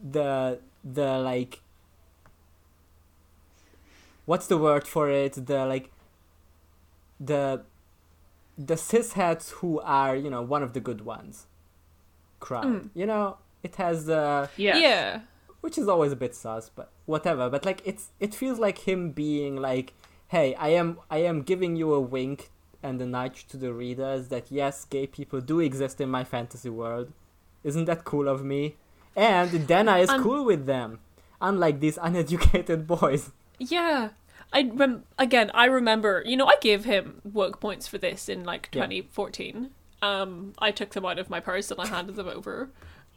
[0.03, 1.61] the the like
[4.25, 5.35] what's the word for it?
[5.47, 5.91] The like
[7.19, 7.63] the
[8.67, 11.47] the cishets who are you know one of the good ones.
[12.41, 12.91] Crowd, Mm.
[12.95, 14.77] you know, it has the Yeah.
[14.77, 15.21] Yeah.
[15.61, 17.49] which is always a bit sus, but whatever.
[17.49, 19.93] But like it's it feels like him being like,
[20.29, 22.51] hey, I am I am giving you a wink
[22.83, 26.69] and a nudge to the readers that yes, gay people do exist in my fantasy
[26.71, 27.13] world.
[27.63, 28.75] Isn't that cool of me?
[29.15, 30.99] And Dana is Um, cool with them,
[31.41, 33.31] unlike these uneducated boys.
[33.59, 34.09] Yeah.
[34.53, 38.45] I rem- again, I remember, you know, I gave him work points for this in
[38.45, 38.83] like Yeah.
[38.83, 39.71] 2014.
[40.03, 42.71] Um, I took them out of my purse and I handed them over,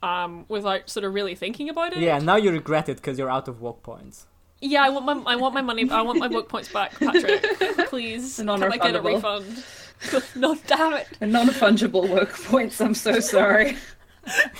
[0.03, 1.99] um, without sort of really thinking about it.
[1.99, 4.27] Yeah, now you regret it because you're out of work points.
[4.61, 5.89] Yeah, I want my I want my money.
[5.89, 7.43] I want my work points back, Patrick.
[7.89, 9.63] Please, can I get a refund?
[10.35, 11.07] no, damn it.
[11.21, 12.79] And non-fungible work points.
[12.79, 13.77] I'm so sorry.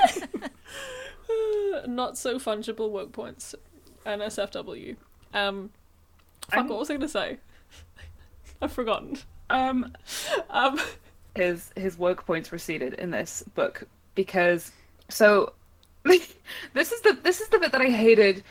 [1.87, 3.55] not so fungible work points.
[4.05, 4.95] NSFW.
[5.33, 5.71] Um,
[6.49, 6.57] fuck.
[6.57, 7.37] I'm- What was I gonna say?
[8.61, 9.17] I've forgotten.
[9.49, 9.93] Um,
[10.49, 10.79] Um,
[11.35, 13.83] his his woke points receded in this book
[14.15, 14.71] because
[15.09, 15.53] so
[16.03, 18.43] this is the this is the bit that I hated.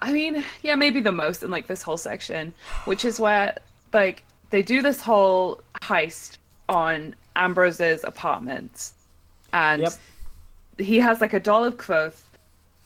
[0.00, 2.52] I mean, yeah, maybe the most in like this whole section,
[2.84, 3.56] which is where
[3.92, 6.38] like they do this whole heist
[6.68, 8.92] on Ambrose's apartment,
[9.52, 9.92] and Yep.
[10.78, 12.20] he has like a doll of Kvothe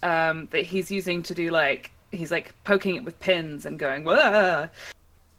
[0.02, 4.04] um, that he's using to do like he's like poking it with pins and going
[4.04, 4.68] Wah!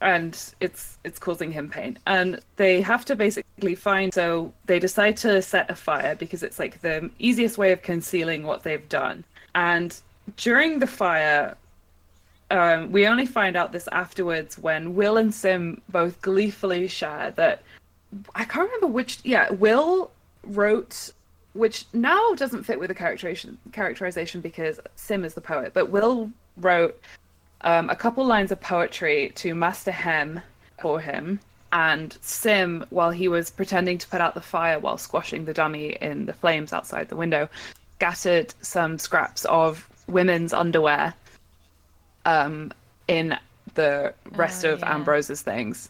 [0.02, 5.18] and it's it's causing him pain and they have to basically find so they decide
[5.18, 9.24] to set a fire because it's like the easiest way of concealing what they've done
[9.56, 10.02] and
[10.36, 11.56] during the fire
[12.50, 17.64] um, we only find out this afterwards when will and sim both gleefully share that
[18.36, 20.12] i can't remember which yeah will
[20.44, 21.12] wrote
[21.54, 26.32] which now doesn't fit with the characterization characterization because sim is the poet but will
[26.58, 27.00] wrote
[27.62, 30.42] um, a couple lines of poetry to Master Hemme
[30.82, 31.40] for him,
[31.72, 35.98] and Sim, while he was pretending to put out the fire while squashing the dummy
[36.02, 37.50] in the flames outside the window,
[37.98, 41.14] scattered some scraps of women's underwear
[42.26, 42.72] um,
[43.08, 43.38] in
[43.76, 44.94] the rest Oh, of yeah.
[44.94, 45.90] Ambrose's things.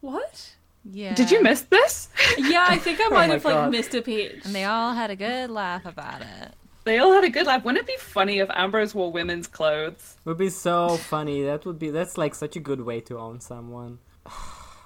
[0.00, 0.50] what?
[0.92, 1.14] Yeah.
[1.14, 2.08] Did you miss this?
[2.36, 4.42] Yeah, I think I might my have like missed a page.
[4.44, 6.52] And they all had a good laugh about it.
[6.84, 7.64] They all had a good laugh.
[7.64, 10.16] Wouldn't it be funny if Ambrose wore women's clothes?
[10.24, 11.42] Would be so funny.
[11.42, 13.98] That would be that's like such a good way to own someone.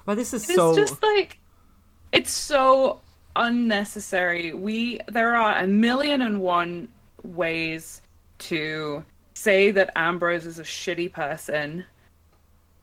[0.05, 1.38] But this is It's so just like
[2.12, 3.03] it's so
[3.36, 4.55] unnecessary.
[4.55, 6.88] We there are a million and one
[7.22, 8.01] ways
[8.38, 11.84] to say that Ambrose is a shitty person,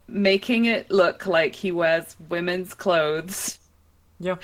[0.08, 3.58] making it look like he wears women's clothes
[4.20, 4.36] yeah.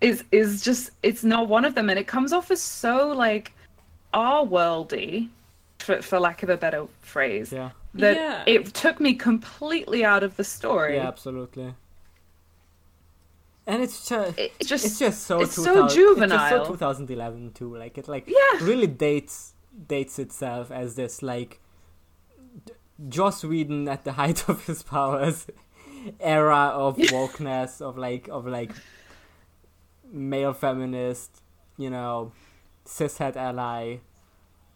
[0.00, 3.52] is is just it's not one of them and it comes off as so like
[4.12, 5.28] our worldy
[5.78, 7.70] for, for lack of a better phrase Yeah.
[7.94, 8.42] that Yeah.
[8.46, 11.74] it took me completely out of the story Yeah, absolutely.
[13.66, 16.38] And it's just it's just it's just so it's so 2000 It's juvenile.
[16.38, 17.76] just so 2011 too.
[17.76, 18.64] Like it like Yeah.
[18.64, 19.54] really dates
[19.86, 21.60] dates itself as this like
[22.66, 22.72] d-
[23.08, 25.46] Joss Whedon at the height of his powers
[26.18, 28.72] era of wokeness of like of like
[30.12, 31.42] male feminist,
[31.78, 32.32] you know,
[32.90, 33.98] cishet ally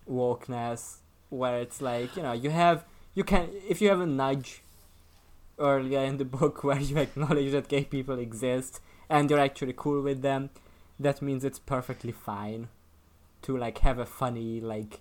[0.08, 0.98] wokeness
[1.30, 2.84] where it's like, you know, you have
[3.14, 4.62] you can if you have a nudge
[5.58, 10.02] earlier in the book where you acknowledge that gay people exist and you're actually cool
[10.02, 10.50] with them,
[10.98, 12.68] that means it's perfectly fine
[13.42, 15.00] to like have a funny like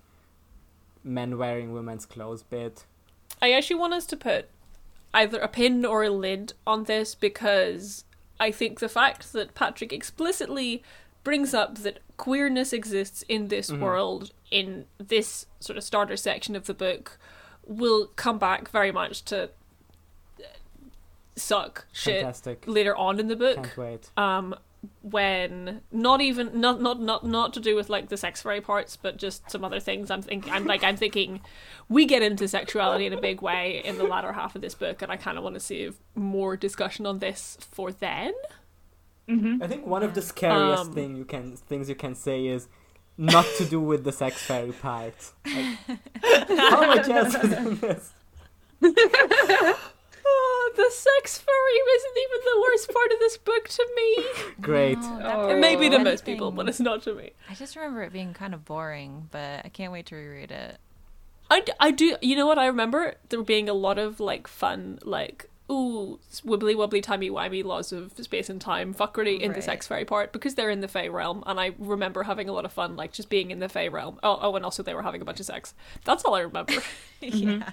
[1.03, 2.85] men wearing women's clothes bit.
[3.41, 4.49] I actually want us to put
[5.13, 8.05] either a pin or a lid on this because
[8.39, 10.83] I think the fact that Patrick explicitly
[11.23, 13.79] brings up that queerness exists in this Mhm.
[13.79, 17.17] world in this sort of starter section of the book
[17.65, 19.37] will come back very much to
[20.39, 20.43] uh,
[21.35, 22.63] suck shit Fantastic.
[22.65, 23.57] later on in the book
[24.15, 24.55] um
[25.01, 28.97] when not even not not not not to do with like the sex fairy parts
[28.97, 31.39] but just some other things i'm thinking i'm like i'm thinking
[31.89, 35.01] we get into sexuality in a big way in the latter half of this book
[35.01, 38.33] and i kind of want to save more discussion on this for then
[39.27, 39.63] Mhm.
[39.63, 42.67] I think one of the scariest Um, thing you can things you can say is
[43.17, 45.15] not to do with the sex fairy part.
[45.45, 45.77] Like,
[46.57, 48.13] how much else is in this?
[50.25, 54.25] oh, the sex fairy isn't even the worst part of this book to me
[54.61, 54.97] Great.
[54.99, 58.03] No, it may be to most people but it's not to me I just remember
[58.03, 60.77] it being kind of boring, but I can't wait to reread it.
[61.49, 64.99] I, I do you know what I remember there being a lot of like fun
[65.03, 69.87] like ooh wibbly wobbly timey wimey laws of space and time fuckery in the sex
[69.87, 72.71] fairy part because they're in the Fey realm and I remember having a lot of
[72.71, 75.21] fun like just being in the Fey realm oh oh and also they were having
[75.21, 75.73] a bunch of sex
[76.05, 76.73] that's all I remember
[77.21, 77.71] yeah.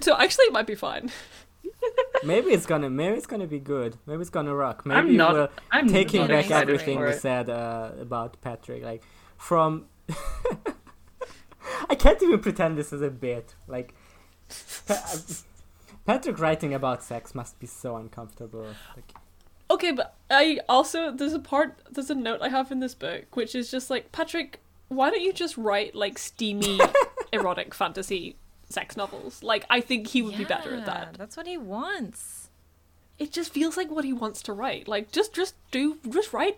[0.00, 1.10] so actually it might be fine
[2.24, 3.96] Maybe it's gonna maybe it's gonna be good.
[4.06, 4.84] Maybe it's gonna rock.
[4.84, 5.34] Maybe I'm not.
[5.34, 8.82] we're I'm taking not back everything we said uh, about Patrick.
[8.82, 9.02] Like
[9.36, 9.86] from
[11.88, 13.54] I can't even pretend this is a bit.
[13.68, 13.94] Like
[14.86, 15.16] Pa-
[16.08, 18.66] Patrick writing about sex must be so uncomfortable.
[18.96, 19.12] Like
[19.70, 23.36] okay but I also there's a part there's a note I have in this book
[23.36, 26.80] which is just like Patrick why don't you just write like steamy
[27.32, 28.36] erotic fantasy
[28.70, 31.58] sex novels like I think he would be better at Yeah, that That's what he
[31.58, 32.48] wants.
[33.18, 34.88] it just feels like what he wants to write.
[34.88, 36.56] Like just just do just write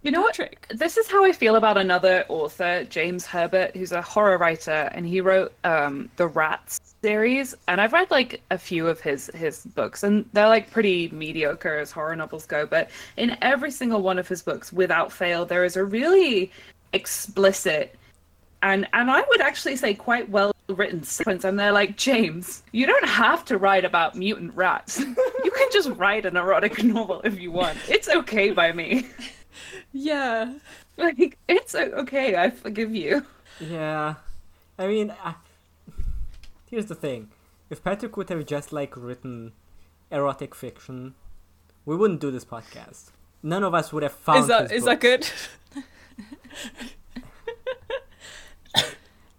[0.00, 0.38] You know what?
[0.38, 0.66] Patrick.
[0.70, 5.06] This is how I feel about another author, James Herbert, who's a horror writer, and
[5.06, 7.54] he wrote um, the Rats series.
[7.68, 11.78] And I've read like a few of his his books, and they're like pretty mediocre
[11.78, 12.66] as horror novels go.
[12.66, 16.50] But in every single one of his books, without fail, there is a really
[16.92, 17.96] explicit
[18.62, 22.86] and and I would actually say quite well written sequence and they're like James you
[22.86, 24.98] don't have to write about mutant rats
[25.44, 29.06] you can just write an erotic novel if you want it's okay by me
[29.92, 30.52] Yeah.
[30.96, 33.24] like it's okay I forgive you
[33.58, 34.14] Yeah,
[34.78, 35.34] I mean, uh,
[36.70, 37.30] here's the thing:
[37.68, 39.52] if Patrick would have just like written
[40.10, 41.14] erotic fiction,
[41.84, 43.10] we wouldn't do this podcast.
[43.42, 44.40] None of us would have found.
[44.40, 45.28] Is that his is that good?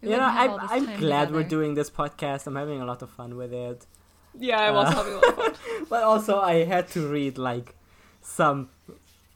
[0.03, 2.47] You know, I'm I'm time glad we're doing this podcast.
[2.47, 3.85] I'm having a lot of fun with it.
[4.33, 5.85] Yeah, I was Uh, having a lot of fun.
[5.91, 7.75] But also, I had to read like
[8.19, 8.69] some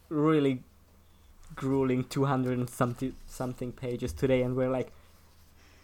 [0.10, 0.64] really
[1.56, 4.92] grueling 200 and something something pages today, and we're like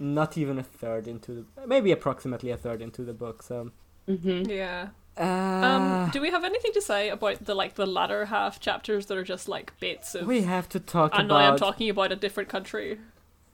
[0.01, 3.43] not even a third into the, maybe approximately a third into the book.
[3.43, 3.71] So,
[4.09, 4.49] mm-hmm.
[4.49, 4.89] Yeah.
[5.17, 9.05] uh, Um, do we have anything to say about the like the latter half chapters
[9.05, 10.25] that are just like bits of?
[10.27, 12.99] we have to talk I know I'm talking about a different country.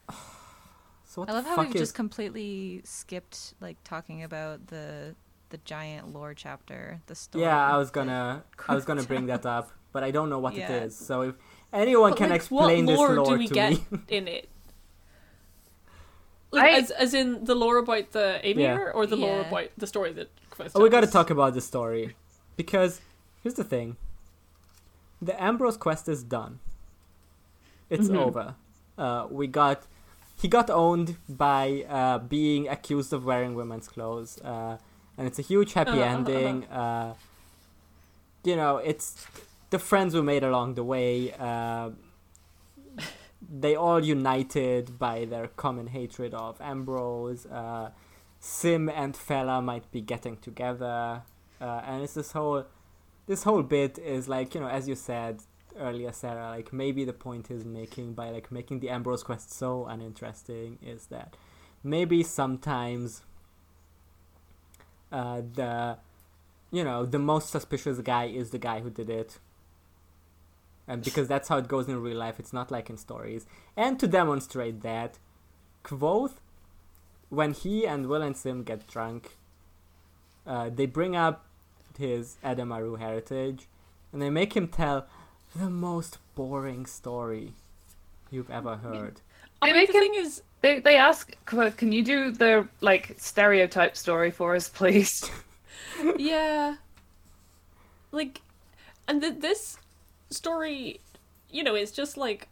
[1.04, 4.68] so what I love the how fuck we've is just completely skipped like talking about
[4.68, 5.14] the
[5.50, 7.44] the giant lore chapter, the story.
[7.44, 10.54] Yeah, I was gonna I was gonna bring that up, but I don't know what
[10.54, 10.70] Yeah.
[10.72, 10.96] it is.
[10.96, 11.34] So if
[11.72, 14.28] anyone But, can like, explain what this lore lore do we to get me, in
[14.28, 14.48] it?
[16.50, 19.86] Like, I- as as in the lore about the Amyr, or the lore about the
[19.86, 20.28] story that.
[20.50, 22.16] Quest oh, we got to talk about the story
[22.56, 23.00] because
[23.42, 23.96] here's the thing:
[25.22, 26.58] the Ambrose quest is done.
[27.90, 28.16] It's Mhm.
[28.26, 28.54] over.
[28.96, 29.86] Uh, we got
[30.42, 34.78] he got owned by uh, being accused of wearing women's clothes, uh,
[35.16, 36.64] and it's a huge happy Uh-huh, uh-huh, ending.
[36.66, 37.14] Uh,
[38.44, 39.26] you know, it's
[39.70, 41.32] the friends we made along the way.
[43.40, 47.46] They all united by their common hatred of Ambrose.
[47.46, 47.90] Uh,
[48.40, 51.22] Sim and Fela might be getting together,
[51.60, 52.64] uh, and it's this whole
[53.26, 55.40] this whole bit is like you know as you said
[55.78, 56.50] earlier, Sarah.
[56.50, 61.06] Like maybe the point is making by like making the Ambrose quest so uninteresting is
[61.06, 61.36] that
[61.82, 63.22] maybe sometimes
[65.12, 65.98] uh, the
[66.70, 69.38] you know the most suspicious guy is the guy who did it
[70.88, 73.46] and because that's how it goes in real life it's not like in stories.
[73.76, 75.18] And to demonstrate that
[75.84, 76.34] Kvothe
[77.28, 79.36] when he and will and sim get drunk
[80.46, 81.44] uh, they bring up
[81.98, 83.68] his Edema Ruh heritage
[84.12, 85.06] and they make him tell
[85.54, 87.54] the most boring story
[88.30, 89.20] you've ever heard.
[89.62, 93.14] I They mean, make the thing is, they, they ask can you do the like
[93.18, 95.30] stereotype story for us please?
[96.16, 96.76] Yeah,
[98.12, 98.42] like,
[99.06, 99.78] and th- this
[100.30, 101.00] story,
[101.50, 102.48] you know, it's just like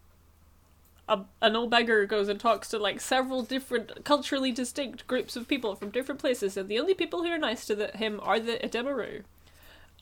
[1.08, 5.48] a, an old beggar goes and talks to like several different culturally distinct groups of
[5.48, 8.40] people from different places, and the only people who are nice to the, him are
[8.40, 9.22] the Edema Ruh.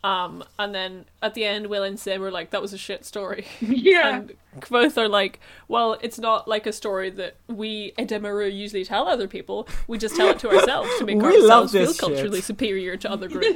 [0.04, 3.06] Um, and then at the end, Will and Sim are like, "That was a shit
[3.06, 4.34] story." yeah And
[4.68, 9.08] both are like, well, it's not like a story that we Edema Ruh usually tell
[9.08, 9.66] other people.
[9.88, 12.44] We just tell it to ourselves to make We ourselves feel this culturally shit.
[12.44, 13.48] superior to other groups.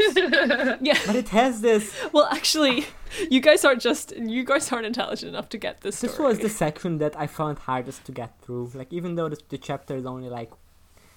[0.81, 0.99] yeah.
[1.07, 2.87] but it has this Well, actually,
[3.31, 6.11] you guys aren't just you guys aren't intelligent enough to get this story.
[6.13, 8.70] This was the section that I found hardest to get through.
[8.75, 10.51] Like even though the, the chapter is only like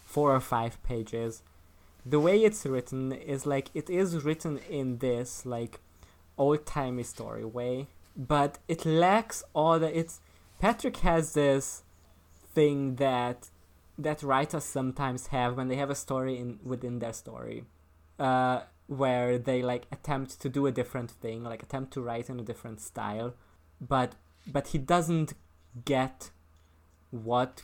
[0.04, 1.42] four or five pages,
[2.06, 5.80] the way it's written is like it is written in this like
[6.38, 10.20] old timey story way, but it lacks all the it's
[10.60, 11.84] Patrick has this
[12.54, 13.50] thing that
[13.98, 17.66] that writers sometimes have when they have a story in within their story.
[18.20, 22.40] Uh, where they like attempt to do a different thing, like attempt to write in
[22.40, 23.34] a different style,
[23.80, 24.16] but
[24.46, 25.34] but he doesn't
[25.86, 26.32] get
[27.12, 27.64] what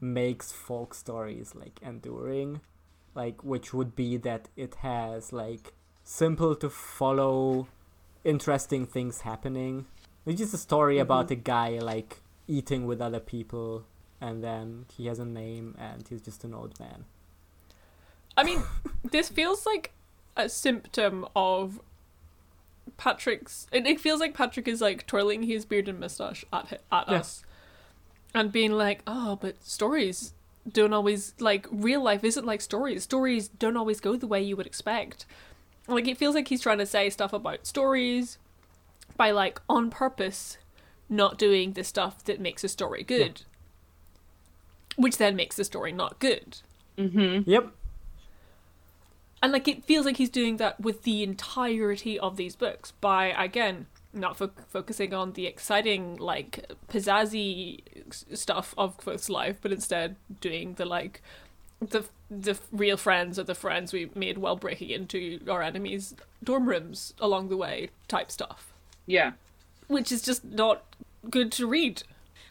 [0.00, 2.60] makes folk stories like enduring
[3.16, 5.72] like which would be that it has like
[6.04, 7.66] simple to follow
[8.24, 9.86] interesting things happening
[10.24, 11.02] it's just a story mm-hmm.
[11.02, 13.84] about a guy like eating with other people
[14.20, 17.04] and then he has a name and he's just an old man
[18.36, 18.62] I mean,
[19.10, 19.92] this feels like
[20.36, 21.80] a symptom of
[22.96, 23.66] Patrick's.
[23.72, 27.18] It, it feels like Patrick is like twirling his beard and mustache at at Yeah.
[27.18, 27.44] us,
[28.34, 30.34] and being like, "Oh, but stories
[30.72, 33.02] don't always like real life isn't like stories.
[33.04, 35.26] Stories don't always go the way you would expect."
[35.88, 38.38] Like it feels like he's trying to say stuff about stories
[39.16, 40.58] by like on purpose
[41.08, 43.42] not doing the stuff that makes a story good,
[44.96, 46.58] which then makes the story not good.
[46.98, 47.70] mm-hmm yep
[49.42, 53.26] And like it feels like he's doing that with the entirety of these books by
[53.26, 53.86] again
[54.16, 57.80] not fo- focusing on the exciting like pizzazzy
[58.12, 61.22] stuff of Kvothe's life, but instead doing the like
[61.80, 66.68] the the real friends or the friends we made while breaking into our enemies' dorm
[66.68, 68.72] rooms along the way type stuff,
[69.06, 69.32] yeah
[69.88, 70.82] which is just not
[71.30, 72.02] good to read.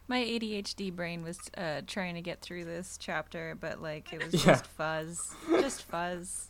[0.07, 4.33] My ADHD brain was uh, trying to get through this chapter, but like it was
[4.45, 4.53] Yeah.
[4.53, 6.47] just fuzz, just fuzz.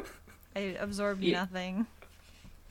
[0.56, 1.40] I absorbed Yeah.
[1.40, 1.86] nothing.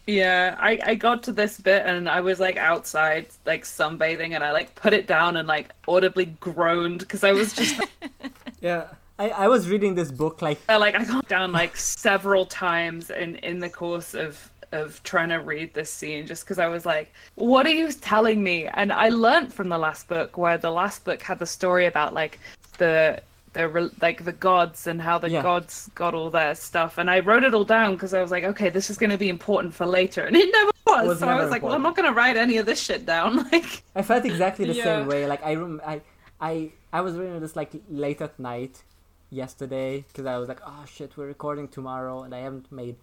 [0.05, 4.43] Yeah, I, I got to this bit and I was like outside, like sunbathing, and
[4.43, 7.79] I like put it down and like audibly groaned because I was just
[8.61, 12.45] Yeah, I, I was reading this book like I, like I got down like several
[12.45, 16.67] times in in the course of of trying to read this scene just because I
[16.67, 18.67] was like, what are you telling me?
[18.67, 22.13] And I learnt from the last book where the last book had the story about
[22.13, 22.39] like
[22.79, 23.21] the
[23.53, 25.41] the like the gods and how the Yeah.
[25.43, 28.43] gods got all their stuff and I wrote it all down because I was like,
[28.43, 31.07] okay, this is going to be important for later, and it never was.
[31.07, 32.81] was so I never was like, well, I'm not going to write any of this
[32.81, 33.47] shit down.
[33.51, 34.83] Like, I felt exactly the Yeah.
[34.83, 35.25] same way.
[35.27, 36.01] Like I rem- I
[36.41, 38.83] I I was reading this like late at night
[39.29, 42.95] yesterday because I was like, oh shit, we're recording tomorrow, and I haven't made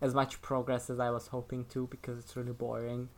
[0.00, 3.08] as much progress as I was hoping to because it's really boring.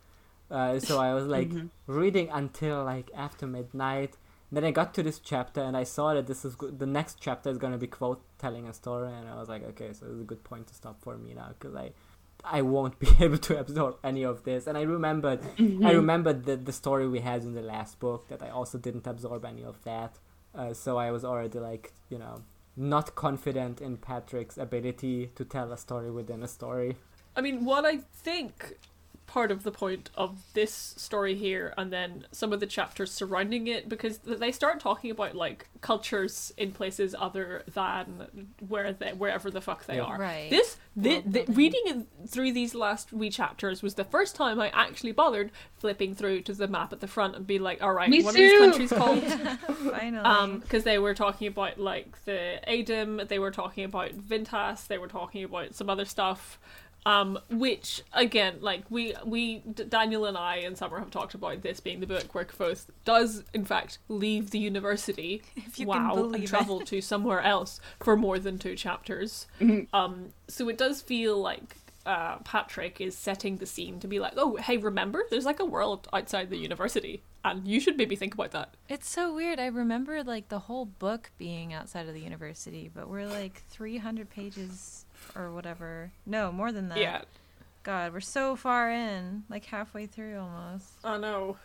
[0.50, 1.68] Uh, so I was like Mhm.
[1.86, 4.16] reading until like after midnight.
[4.50, 7.18] Then I got to this chapter and I saw that this is go- the next
[7.20, 10.20] chapter is gonna be Kvothe telling a story, and I was like, okay, so it's
[10.20, 11.92] a good point to stop for me now because I
[12.44, 14.66] I won't be able to absorb any of this.
[14.66, 15.40] And I remembered
[15.84, 19.06] I remembered the the story we had in the last book that I also didn't
[19.06, 20.18] absorb any of that.
[20.54, 22.42] Uh, so I was already like, you know,
[22.76, 26.96] not confident in Patrick's ability to tell a story within a story.
[27.36, 28.78] I mean, what I think
[29.28, 33.66] part of the point of this story here and then some of the chapters surrounding
[33.66, 38.26] it because they start talking about like cultures in places other than
[38.66, 40.04] where they wherever the fuck they Yeah.
[40.04, 40.18] are.
[40.18, 40.48] Right.
[40.48, 41.54] This the, the, building.
[41.54, 46.40] reading through these last wee chapters was the first time I actually bothered flipping through
[46.42, 48.58] to the map at the front and be like, all right, Me what are these
[48.58, 49.22] countries called?
[49.22, 50.24] Finally.
[50.24, 54.96] um because they were talking about like the Adem, they were talking about Vintas, they
[54.98, 56.58] were talking about some other stuff.
[57.06, 61.62] Um, which again, like we we D- Daniel and I and Summer have talked about
[61.62, 66.14] this being the book where Kvothe does in fact leave the university, If you wow,
[66.14, 66.48] believe and it.
[66.48, 69.46] travel to somewhere else for more than two chapters.
[69.60, 69.94] Mm-hmm.
[69.96, 74.32] Um, so it does feel like uh, Patrick is setting the scene to be like,
[74.36, 78.32] oh, hey, remember, there's like a world outside the university, and you should maybe think
[78.32, 78.74] about that.
[78.88, 79.60] It's so weird.
[79.60, 84.30] I remember like the whole book being outside of the university, but we're like 300
[84.30, 85.04] pages
[85.36, 86.10] or whatever.
[86.26, 86.98] No, more than that.
[86.98, 87.22] Yeah,
[87.82, 90.86] God, we're so far in, like halfway through almost.
[91.04, 91.56] I know.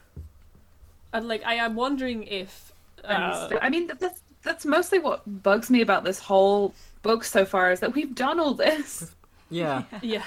[1.11, 2.71] And like, I am wondering if.
[3.03, 7.71] Uh, I mean, that's that's mostly what bugs me about this whole book so far
[7.71, 9.13] is that we've done all this.
[9.49, 10.23] Yeah, yeah,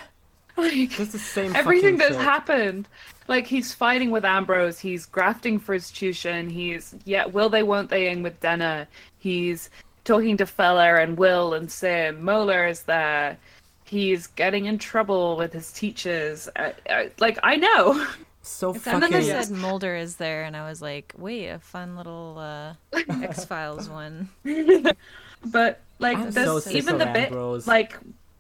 [0.57, 1.55] Like just the same.
[1.57, 2.21] everything that's shit.
[2.23, 2.89] happened.
[3.29, 8.09] Like he's fighting with Ambrose, he's grafting for institution, he's yeah, will they won't they
[8.09, 8.87] in with Denna.
[9.19, 9.69] He's
[10.07, 12.25] talking to Fela and Will and Sim.
[12.25, 13.37] Mola is there.
[13.85, 16.49] He's getting in trouble with his teachers.
[16.57, 18.07] I, I, like I know.
[18.43, 21.97] So And then they said Mulder is there, and I was like, wait, a fun
[21.97, 22.75] little uh,
[23.23, 24.29] X Files one.
[25.45, 27.67] but like I'm there's so even the bit Ambrose.
[27.67, 27.99] like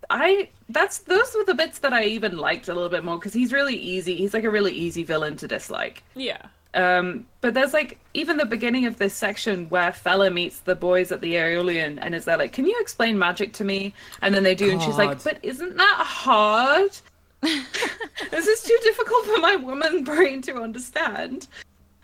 [0.08, 3.32] I that's those were the bits that I even liked a little bit more because
[3.32, 4.14] he's really easy.
[4.14, 6.04] He's like a really easy villain to dislike.
[6.14, 6.46] yeah.
[6.76, 11.10] Um, but there's like even the beginning of this section where Fela meets the boys
[11.10, 14.42] at the Aeolian and is there like, "Can you explain magic to me?" And then
[14.42, 16.90] they do, and she's like, "But isn't that hard?
[17.40, 21.48] this is too difficult for my woman brain to understand."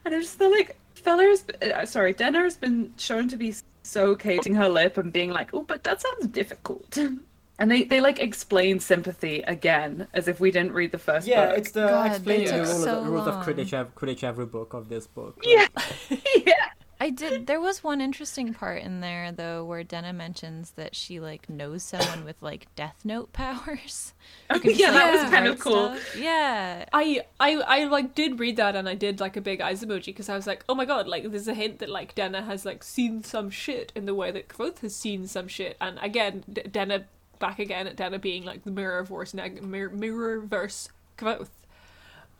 [0.04, 3.54] And I'm just feel like Fela has, uh, sorry, Denna has been shown to be
[3.82, 6.98] so casing her lip and being like, "Oh, but that sounds difficult."
[7.62, 11.46] And they, they like explain sympathy again as if we didn't read the first Yeah,
[11.46, 11.58] book.
[11.58, 13.44] it's the God, explaining they the took rule so of, rules of long.
[13.44, 15.38] Quidditch, Quidditch every book of this book.
[15.44, 15.68] yeah,
[16.36, 16.54] yeah.
[16.98, 17.46] I did.
[17.46, 21.84] There was one interesting part in there though, where Denna mentions that she like knows
[21.84, 24.12] someone with like Death Note powers.
[24.50, 25.94] Oh, Who just, yeah, that was kind of cool.
[25.94, 26.16] stuff.
[26.16, 29.84] Yeah, I, I, I like did read that and I did like a big eyes
[29.84, 32.42] emoji because I was like, oh my god, like there's a hint that like Denna
[32.42, 35.96] has like seen some shit in the way that Kvothe has seen some shit, and
[36.02, 37.04] again, D- Denna
[37.42, 40.88] back again at Denna being like the mirror verse neg- mirror, mirror verse
[41.18, 41.50] Kvothe.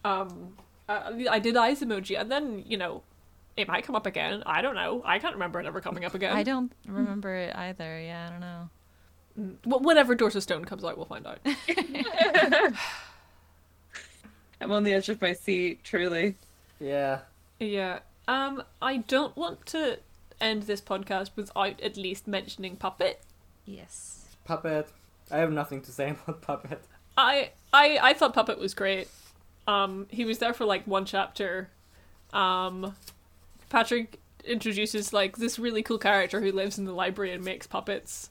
[0.05, 0.57] Um,
[0.89, 3.03] uh, I did eyes emoji, and then you know,
[3.57, 4.43] it might come up again.
[4.47, 5.03] I don't know.
[5.05, 6.35] I can't remember it ever coming up again.
[6.37, 8.01] I don't remember it either.
[8.01, 8.69] Yeah, I don't know.
[9.79, 11.39] Wh- Whenever Doors of Stone comes out, we'll find out.
[14.61, 16.37] I'm on the edge of my seat, truly.
[16.81, 17.21] Yeah.
[17.59, 18.01] Yeah.
[18.29, 19.99] Um, I don't want to
[20.41, 23.21] end this podcast without at least mentioning Puppet.
[23.65, 24.22] Yes.
[24.45, 24.89] Puppet.
[25.31, 26.83] I have nothing to say about Puppet.
[27.17, 29.09] I I I thought Puppet was great.
[29.67, 31.69] Um, he was there for like one chapter.
[32.33, 32.97] Um,
[33.69, 38.31] Patrick introduces like this really cool character who lives in the library and makes puppets.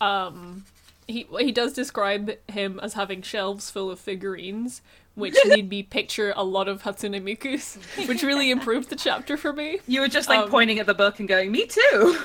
[0.00, 0.64] Um,
[1.06, 4.82] he he does describe him as having shelves full of figurines,
[5.14, 9.52] which made me picture a lot of Hatsune Miku's, which really improved the chapter for
[9.52, 9.78] me.
[9.86, 12.18] You were just like Um, pointing at the book and going, "Me too."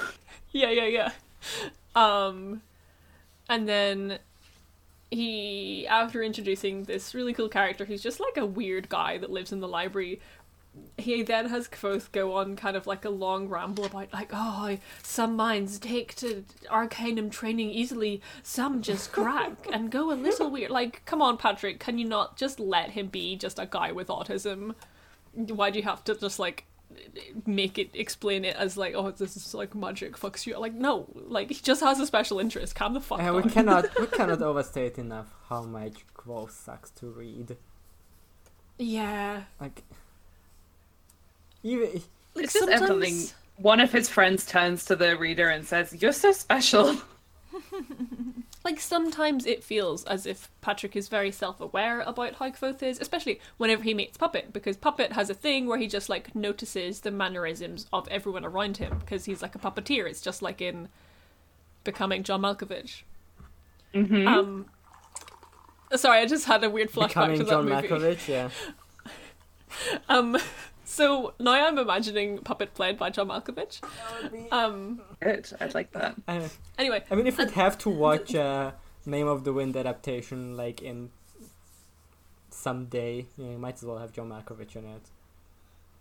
[0.51, 1.11] Yeah, yeah, yeah.
[1.95, 2.61] Um,
[3.51, 4.19] and then
[5.11, 9.51] he, after introducing this really cool character who's just like a weird guy that lives
[9.51, 10.21] in the library,
[10.97, 14.77] he then has Kvothe go on kind of like a long ramble about like, oh,
[15.03, 20.71] some minds take to arcanum training easily, some just crack and go a little weird.
[20.71, 24.07] Like, come on, Patrick, can you not just let him be just a guy with
[24.07, 24.75] autism?
[25.33, 26.63] Why do you have to just like
[27.45, 30.57] make it explain it as like, oh, this is like magic fucks you?
[30.59, 32.75] Like, no, like he just has a special interest.
[32.75, 33.35] Calm the fuck And down.
[33.43, 37.57] we cannot we cannot overstate enough how much Kvothe sucks to read.
[38.77, 39.83] Yeah, Like
[41.63, 42.03] even Like
[42.35, 42.77] Like, just something.
[42.87, 46.95] sometimes- One of his friends turns to the reader and says, "You're so special."
[48.63, 53.39] like sometimes it feels as if Patrick is very self-aware about how Kvothe is, especially
[53.57, 57.11] whenever he meets Puppet, because Puppet has a thing where he just like notices the
[57.11, 60.07] mannerisms of everyone around him because he's like a puppeteer.
[60.07, 60.89] It's just like in
[61.83, 63.01] becoming John Malkovich.
[63.93, 64.27] Mm-hmm.
[64.27, 64.65] Um,
[65.95, 67.87] sorry, I just had a weird flashback becoming to that John movie.
[67.87, 68.49] Malkovich, yeah.
[70.09, 70.37] Um,
[70.91, 73.81] so now I'm imagining Puppet played by John Malkovich.
[74.51, 75.49] Um, Good.
[75.61, 76.15] I'd like that.
[76.27, 78.71] I, anyway, I mean, if we'd have to watch uh,
[79.05, 81.11] Name of the Wind adaptation, like in
[82.49, 85.01] someday, you, know, you might as well have John Malkovich in it.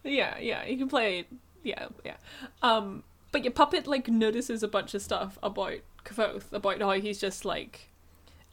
[0.02, 1.24] Yeah, yeah, he can play.
[1.62, 2.16] Yeah, yeah.
[2.60, 7.20] Um, but your puppet like notices a bunch of stuff about Kvothe, about how he's
[7.20, 7.90] just like,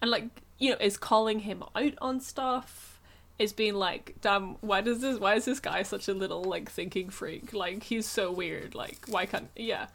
[0.04, 2.97] and like you know is calling him out on stuff.
[3.40, 5.20] Is being like, damn, why does this?
[5.20, 7.54] Why is this guy such a little like thinking freak?
[7.54, 8.74] Like he's so weird.
[8.74, 9.50] Like why can't?
[9.56, 9.88] Yeah,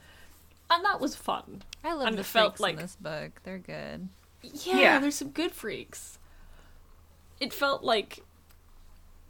[0.71, 1.63] and that was fun.
[1.83, 3.41] I love And the it felt freaks like- in this book.
[3.43, 4.09] They're good.
[4.43, 4.99] Yeah, Yeah.
[5.01, 6.19] there's some good freaks.
[7.41, 8.21] It felt like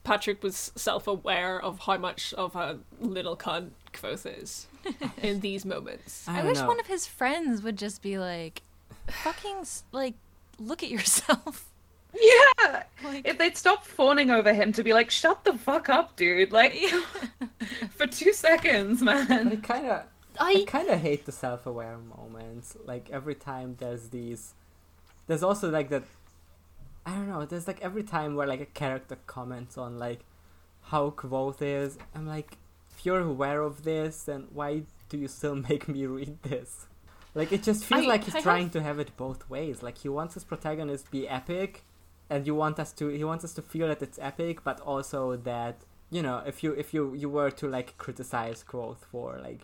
[0.05, 4.67] Patrick was self-aware of how much of a little cunt Kvothe is
[5.23, 6.27] in these moments.
[6.29, 6.67] I, I, wish know.
[6.67, 8.63] one of his friends would just be like,
[9.09, 10.15] fucking, like,
[10.59, 11.71] look at yourself.
[12.15, 12.83] Yeah.
[13.05, 16.53] Like, If they'd stop fawning over him to be like, "Shut the fuck up, dude!"
[16.53, 16.75] Like
[17.97, 19.61] for two seconds, But I man.
[19.63, 20.03] kind of,
[20.39, 22.77] I I kind of hate the self-aware moments.
[22.85, 24.55] Like every time there's these,
[25.27, 26.05] there's also like that.
[27.05, 27.45] I don't know.
[27.45, 30.21] There's like every time where like a character comments on like
[30.83, 31.99] how Kvothe is.
[32.15, 32.59] I'm like,
[32.97, 36.87] if you're aware of this, then why do you still make me read this?
[37.35, 39.83] Like it just feels I- like he's I have- trying to have it both ways.
[39.83, 41.83] Like he wants his protagonist be epic,
[42.33, 43.09] and you want us to.
[43.09, 45.77] He wants us to feel that it's epic, but also that
[46.11, 49.63] you know if you if you you were to like criticize Kvothe for like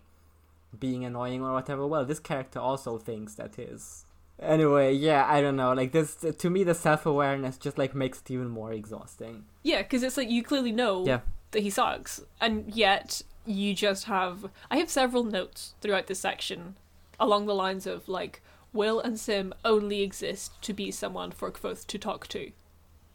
[0.78, 1.86] being annoying or whatever.
[1.86, 4.04] Well, this character also thinks that his.
[4.40, 5.72] Anyway, yeah, I don't know.
[5.72, 9.44] Like this, to me, the self awareness just like makes it even more exhausting.
[9.64, 11.20] yeah, because it's like you clearly know Yeah.
[11.50, 14.36] that he sucks, and yet you just have.
[14.70, 16.76] I have several notes throughout this section,
[17.18, 18.40] along the lines of like,
[18.72, 22.52] Will and Sim only exist to be someone for Kvothe to talk to,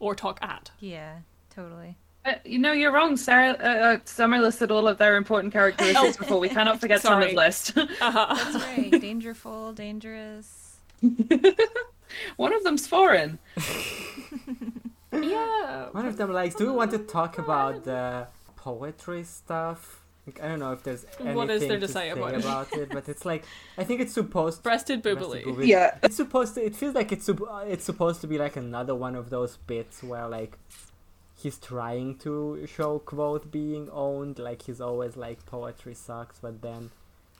[0.04, 0.70] or talk at.
[0.80, 1.18] yeah,
[1.50, 1.96] totally.
[2.26, 3.52] Uh, you know, you're wrong, Sarah.
[3.60, 6.38] Uh, uh, Summer listed all of their important characteristics before.
[6.40, 7.32] We cannot forget Sorry.
[7.32, 7.76] Summer's list.
[8.00, 8.34] Uh-huh.
[8.34, 8.90] That's right.
[9.00, 10.76] Dangerful, dangerous.
[12.36, 13.38] One of them's foreign.
[15.12, 15.88] yeah.
[15.92, 16.54] One of them likes.
[16.54, 18.26] Do we want to talk about the
[18.56, 20.03] poetry stuff?
[20.26, 22.34] Like, I don't know if there's anything What is there to to say about
[22.72, 22.78] it?
[22.78, 23.44] it, but it's like
[23.76, 24.62] I think it's supposed.
[24.62, 25.44] Breasted Breasted boobily.
[25.44, 25.66] boobily.
[25.66, 25.98] Yeah.
[26.02, 26.64] It's supposed to.
[26.64, 30.02] It feels like it's uh, it's supposed to be like another one of those bits
[30.02, 30.58] where like
[31.36, 34.38] he's trying to show Kvothe being owned.
[34.38, 36.90] Like he's always like poetry sucks, but then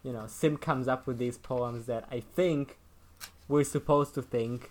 [0.03, 2.77] you know Sim comes up with these poems that I think
[3.49, 4.71] we're supposed to think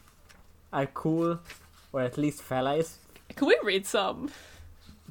[0.72, 1.40] are cool,
[1.92, 2.98] or at least Fela is.
[3.36, 4.30] Can we read some?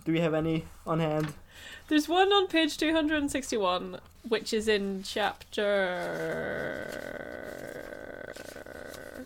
[0.04, 1.34] Do we have any on hand?
[1.88, 3.98] There's one on page 261,
[4.28, 5.66] which is in chapter.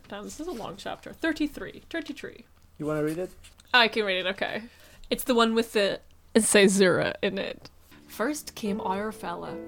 [0.08, 1.12] Damn, this is a long chapter.
[1.12, 1.82] 33.
[1.90, 2.44] 33.
[2.78, 3.30] You want to read it?
[3.74, 4.62] I can read it, okay.
[5.10, 6.00] It's the one with the
[6.34, 7.70] Caesura in it.
[8.06, 9.58] First came our Fela,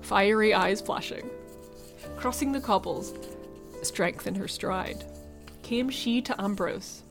[0.00, 1.28] fiery eyes flashing.
[2.16, 3.14] Crossing the cobbles,
[3.82, 5.04] strength in her stride,
[5.62, 7.02] came she to Ambrose,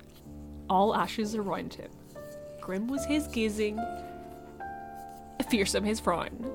[0.69, 1.91] all ashes around him.
[2.61, 3.79] Grim was his gazing,
[5.49, 6.49] fearsome his frown.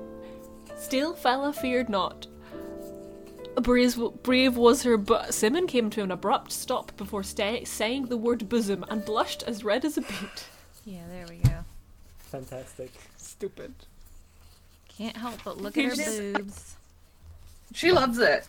[0.77, 2.27] Still Fela feared not.
[3.61, 8.17] Brave, brave was her, but Simmon came to an abrupt stop before sta saying the
[8.17, 10.47] word bosom and blushed as red as a beet.
[10.85, 11.65] Yeah, there we go.
[12.19, 12.91] Fantastic.
[13.17, 13.73] Stupid.
[14.87, 16.75] Can't help but look at her Pages- boobs.
[17.73, 18.47] She loves it.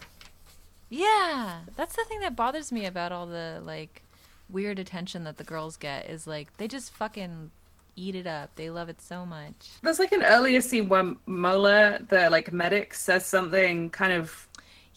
[0.91, 4.03] Yeah, that's the thing that bothers me about all the like
[4.51, 7.51] weird attention that the girls get is like they just fucking
[7.97, 8.51] eat it up.
[8.55, 9.70] They love it so much.
[9.83, 14.47] There's like an earlier scene where Mola, the like medic, says something kind of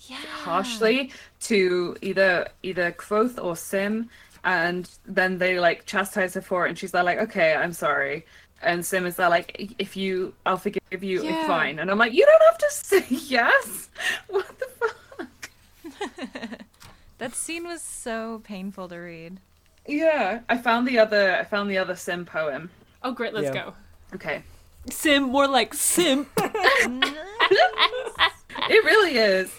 [0.08, 0.18] Yeah.
[0.18, 1.12] harshly
[1.42, 4.10] to either either Kvothe or Sim,
[4.44, 8.26] and then they like chastise her for it, and she's there like, "Okay, I'm sorry,"
[8.62, 11.24] and Sim is there like, "If you, I'll forgive you.
[11.24, 11.38] Yeah.
[11.40, 13.90] It's fine." And I'm like, "You don't have to say yes.
[14.28, 15.50] What the fuck?"
[17.22, 19.40] That scene was so painful to read.
[19.86, 21.36] Yeah, I found the other.
[21.36, 22.72] I found the other Sim poem.
[23.04, 23.66] Oh, great, let's Yeah.
[23.66, 23.74] go.
[24.16, 24.42] Okay,
[24.90, 26.26] Sim, more like Sim.
[26.38, 27.14] it
[28.84, 29.54] really is.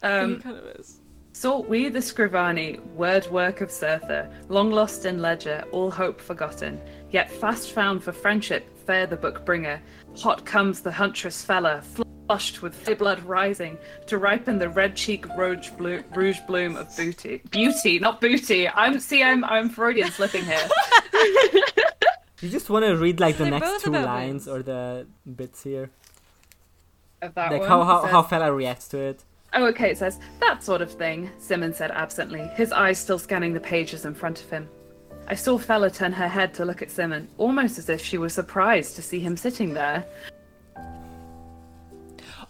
[0.00, 1.00] he Um, kind of is.
[1.34, 6.80] Sought we the Scrivani, word work of Cirtha, long lost in ledger, all hope forgotten,
[7.10, 9.78] yet fast found for friendship, fair the book bringer.
[10.16, 11.84] Hot comes the huntress Fela,
[12.26, 17.42] flushed with blood rising, to ripen the red cheek rouge, blo- rouge bloom of booty.
[17.50, 18.68] Beauty, not booty.
[18.68, 20.68] I'm see, I'm I'm Freudian slipping here.
[22.40, 25.88] You just want to read like the They're next two lines or the bits here,
[27.22, 27.68] Of that like one.
[27.70, 29.24] how how, says- how Fela reacts to it.
[29.54, 33.54] Oh, okay, it says, that sort of thing, Simmons said absently, his eyes still scanning
[33.54, 34.68] the pages in front of him.
[35.28, 38.34] I saw Fela turn her head to look at Simmon, almost as if she was
[38.34, 40.04] surprised to see him sitting there.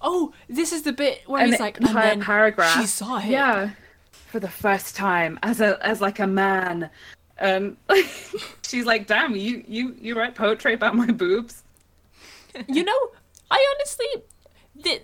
[0.07, 2.79] Oh, this is the bit where An he's like, and entire then paragraph.
[2.79, 3.33] she saw him.
[3.33, 3.71] Yeah.
[4.13, 6.91] For the first time, as a as like a man.
[7.41, 7.79] Um
[8.63, 11.65] she's like, damn, you you you write poetry about my boobs?
[12.69, 13.11] You know,
[13.51, 14.07] I honestly,
[14.77, 15.01] the,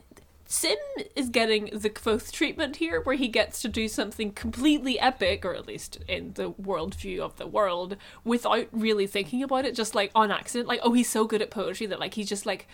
[0.47, 0.77] Sim
[1.15, 5.55] is getting the Kvothe treatment here, where he gets to do something completely epic, or
[5.55, 10.11] at least in the worldview of the world, without really thinking about it, just like
[10.13, 10.69] on accident.
[10.69, 12.67] Like, oh, he's so good at poetry that like he just like,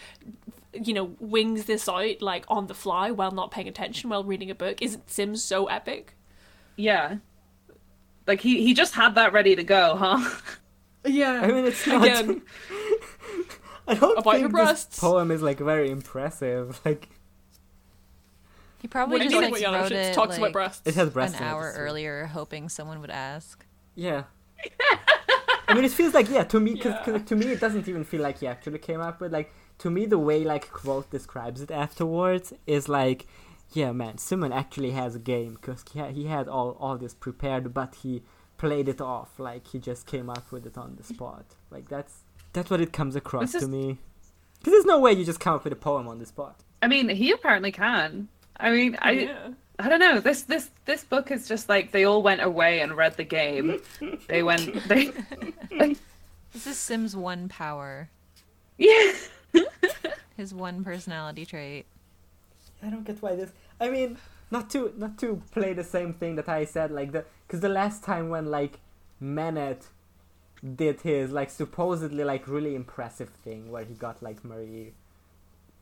[0.83, 4.51] you know, wings this out like on the fly while not paying attention while reading
[4.51, 4.81] a book.
[4.83, 6.15] Isn't Sim so epic?
[6.77, 7.17] Yeah.
[8.27, 10.41] Like he he just had that ready to go, huh?
[11.05, 11.41] Yeah.
[11.43, 12.03] I mean, it's not.
[12.05, 12.43] Again,
[13.89, 14.99] I don't About think your this breasts.
[14.99, 16.81] poem is like very impressive.
[16.85, 17.09] Like
[18.83, 19.81] He probably what do just you like think, Yana?
[19.83, 20.83] wrote She it talks about like, breasts.
[20.85, 21.39] it has an breasts.
[21.39, 23.65] in it, hour it's earlier, hoping someone would ask.
[23.95, 24.25] Yeah.
[25.69, 26.45] I mean, it feels like yeah.
[26.45, 27.19] To me, because Yeah.
[27.19, 29.53] to me, it doesn't even feel like he actually came up with like.
[29.79, 33.27] To me, the way like Kvothe describes it afterwards is like,
[33.73, 37.15] yeah, man, Simmon actually has a game because he had, he had all all this
[37.15, 38.23] prepared, but he
[38.57, 41.45] played it off like he just came up with it on the spot.
[41.71, 42.21] Like that's
[42.53, 43.99] that's what it comes across This to me.
[44.59, 46.61] Because there's no way you just come up with a poem on the spot.
[46.81, 48.29] I mean, he apparently can.
[48.59, 49.49] I mean, I yeah.
[49.79, 50.21] I don't know.
[50.21, 53.81] This this this book is just like they all went away and read the game.
[54.27, 55.13] they went they
[56.53, 58.09] This is Sim's one power,
[58.79, 59.13] Yeah.
[60.37, 61.87] his one personality trait.
[62.83, 63.53] I don't get why this.
[63.81, 64.19] I mean,
[64.51, 67.69] not to not to play the same thing that I said, like the because the
[67.69, 68.81] last time when like
[69.21, 69.79] Manet
[70.75, 74.93] did his like supposedly like really impressive thing where he got like Marie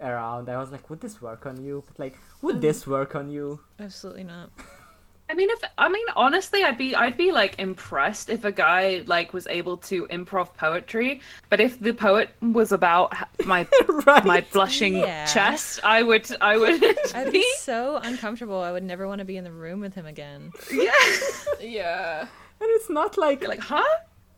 [0.01, 1.85] around, I was like, would this work on you?
[1.87, 3.61] But like, would um, this work on you?
[3.79, 4.51] Absolutely not.
[5.31, 9.03] I mean, if I mean honestly, I'd be I'd be like impressed if a guy
[9.07, 11.23] like was able to improv poetry.
[11.49, 13.15] But if the poet was about
[13.47, 13.67] my
[14.07, 14.25] right?
[14.25, 15.25] my blushing Yeah.
[15.25, 16.85] chest, I would I would
[17.15, 18.61] I'd be be so uncomfortable.
[18.61, 20.53] I would never want to be in the room with him again.
[20.71, 20.93] yeah.
[21.61, 22.21] Yeah.
[22.61, 23.83] And it's not like Be like, huh?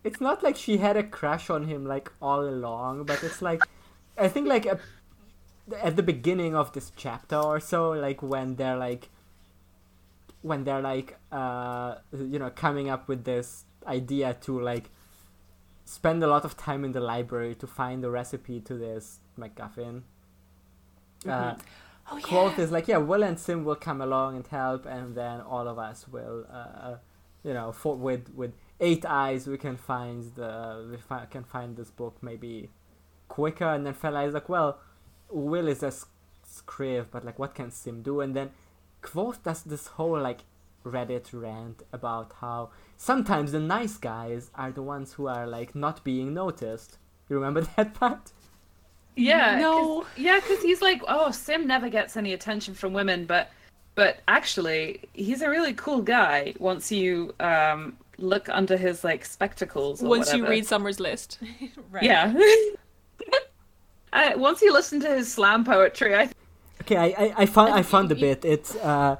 [0.04, 3.62] it's not like she had a crush on him like all along, but it's like
[4.16, 4.78] I think like a,
[5.82, 9.08] at the beginning of this chapter or so, like when they're like
[10.42, 14.90] when they're like uh you know coming up with this idea to like
[15.84, 20.02] spend a lot of time in the library to find the recipe to this MacGuffin.
[21.28, 21.54] Uh,
[22.10, 25.40] Oh Kvothe is like, yeah, Will and Sim will come along and help, and then
[25.40, 26.96] all of us will, uh,
[27.42, 31.76] you know, for, with with eight eyes, we can find the we fi- can find
[31.76, 32.70] this book maybe
[33.28, 33.66] quicker.
[33.66, 34.78] And then Fela is like, well,
[35.28, 35.92] Will is a
[36.48, 38.20] scrive, but like, what can Sim do?
[38.20, 38.50] And then
[39.06, 40.40] Kvothe does this whole like
[40.84, 46.04] Reddit rant about how sometimes the nice guys are the ones who are like not
[46.04, 46.98] being noticed.
[47.28, 48.32] You remember that part?
[49.16, 49.58] Yeah.
[49.58, 50.06] No.
[50.16, 53.50] Yeah, because he's like, oh, Sim never gets any attention from women, but
[53.94, 56.54] but actually, he's a really cool guy.
[56.58, 60.02] Once you um look under his like spectacles.
[60.02, 61.38] Or Once you read Summer's list.
[61.90, 62.02] Right.
[62.02, 62.34] Yeah.
[64.12, 66.28] uh, once you listen to his slam poetry, I
[66.82, 68.44] Okay, I, I, I found I found a bit.
[68.44, 69.16] It's uh,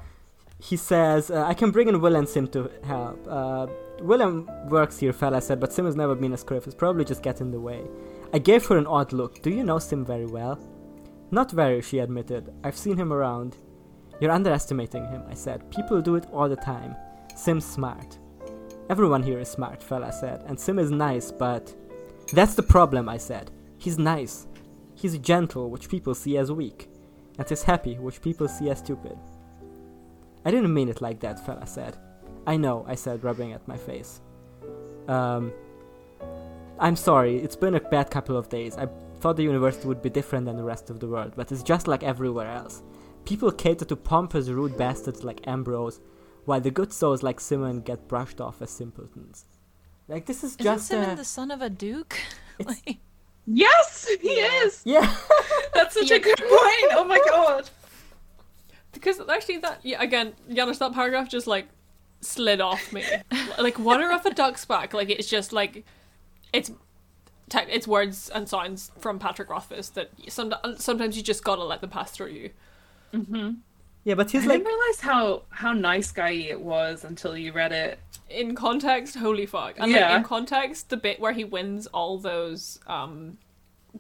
[0.59, 3.27] he says uh, I can bring in Will and Sim to help.
[3.29, 3.67] Uh,
[4.01, 6.67] Wilem works here, Fela said, but Sim has never been a script.
[6.67, 7.83] It's probably just get in the way.
[8.33, 9.43] I gave her an odd look.
[9.43, 10.59] Do you know Sim very well?
[11.31, 12.53] Not very, she admitted.
[12.63, 13.57] I've seen him around.
[14.21, 15.71] You're underestimating him, I said.
[15.71, 16.95] People do it all the time.
[17.35, 18.19] Sim's smart.
[18.89, 21.75] Everyone here is smart, Fela said, and Sim is nice, but.
[22.33, 23.51] That's the problem, I said.
[23.79, 24.47] He's nice.
[24.95, 26.89] He's gentle, which people see as weak,
[27.39, 29.17] and he's happy, which people see as stupid.
[30.45, 31.97] I didn't mean it like that, Fela said.
[32.47, 34.21] I know, I said, rubbing at my face.
[35.09, 35.53] Um.
[36.79, 38.77] I'm sorry, it's been a bad couple of days.
[38.77, 38.87] I
[39.21, 41.89] thought the university would be different than the rest of the world, but it's just
[41.89, 42.83] like everywhere else.
[43.25, 46.01] People cater to pompous, rude bastards like Ambrose,
[46.45, 49.47] while the good souls like Simmon get brushed off as simpletons.
[50.07, 52.19] Like this is Isn't just Simmon a, the son of a duke?
[52.59, 52.99] It's- Like-
[53.47, 54.65] Yes, he Yeah.
[54.65, 54.83] is.
[54.85, 55.15] yeah.
[55.75, 56.93] That's such a good point.
[56.93, 57.71] Oh my god.
[58.93, 61.69] Because actually, that yeah, again, Janusz, that paragraph just like
[62.23, 63.05] slid off me,
[63.59, 64.95] like water off a duck's back.
[64.95, 65.85] Like it's just like
[66.53, 66.71] it's
[67.49, 71.81] tech it's words and sounds from Patrick Rothfuss that some, sometimes you just gotta let
[71.83, 72.51] them pass through you.
[73.15, 73.51] Mm-hmm.
[74.07, 77.53] Yeah, but I he's like didn't realize how how nice guy it was until you
[77.53, 77.99] read it.
[78.31, 79.75] In context, holy fuck!
[79.79, 80.09] And Yeah.
[80.11, 83.39] like in context, the bit where he wins all those um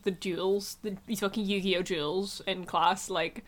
[0.04, 3.44] the duels, the these fucking Yu-Gi-Oh duels in class, like.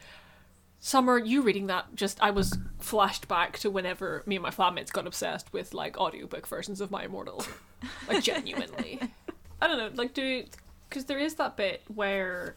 [0.81, 4.93] Summer, you reading that just I was flashed back to whenever me and my flatmates
[4.93, 7.45] got obsessed with like audiobook versions of My Immortal.
[8.07, 9.01] Like genuinely.
[9.61, 10.45] I don't know, like do
[10.89, 12.55] because there is that bit where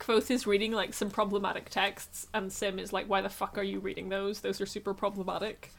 [0.00, 3.62] Kvothe is reading like some problematic texts and Sim is like, Why the fuck are
[3.62, 4.40] you reading those?
[4.40, 5.70] Those are super problematic.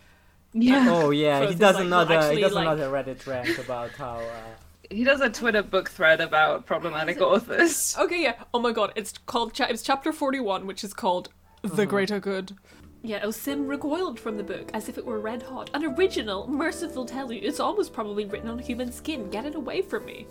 [0.54, 0.88] Yeah.
[0.90, 3.58] Oh yeah, Kvothe he does like, another well, he actually, does like- another Reddit rant
[3.60, 4.56] about how uh,
[4.90, 7.96] He does a Twitter book thread about problematic authors.
[8.00, 8.36] Okay, yeah.
[8.54, 11.30] Oh my god, it's called cha- it's chapter 41, which is called
[11.62, 12.56] The Greater Good.
[13.02, 15.70] Yeah, oh, Sim recoiled from the book as if it were red hot.
[15.76, 19.30] An original, merciful tell you, it's almost probably written on human skin.
[19.30, 20.26] Get it away from me.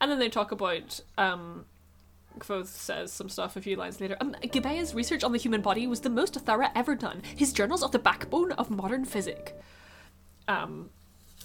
[0.00, 1.66] And then they talk about, um,
[2.38, 4.16] Kvothe says some stuff a few lines later.
[4.20, 7.22] Um, Gibeah's research on the human body was the most thorough ever done.
[7.36, 9.52] His journals are the backbone of modern physics.
[10.48, 10.90] Um,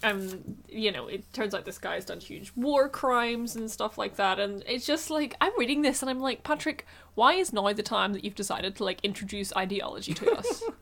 [0.02, 4.16] and you know, it turns out this guy's done huge war crimes and stuff like
[4.16, 7.72] that, and it's just like I'm reading this and I'm like, Patrick, why is now
[7.72, 10.62] the time that you've decided to like introduce ideology to us?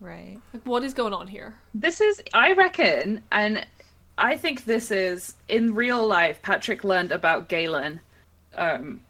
[0.00, 0.40] Right.
[0.52, 1.54] like, what is going on here?
[1.74, 3.64] This is, I reckon, and
[4.18, 6.42] I think this is in real life.
[6.42, 8.00] Patrick learned about Galen,
[8.56, 9.00] um,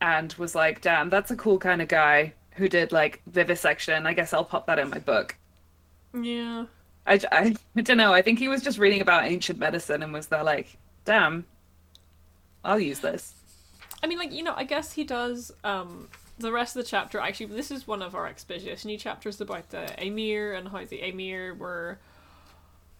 [0.00, 4.06] and was like, "Damn, that's a cool kind of guy who did like vivisection.
[4.06, 5.36] I guess I'll pop that in my book."
[6.14, 6.66] Yeah,
[7.06, 8.12] I, I, I don't know.
[8.12, 11.44] I think he was just reading about ancient medicine and was there like, "Damn,
[12.64, 13.34] I'll use this."
[14.02, 15.52] I mean, like you know, I guess he does.
[15.64, 16.08] Um,
[16.38, 19.88] the rest of the chapter actually, this is one of our exposition chapters about the
[20.00, 21.98] Amyr and how the Amyr were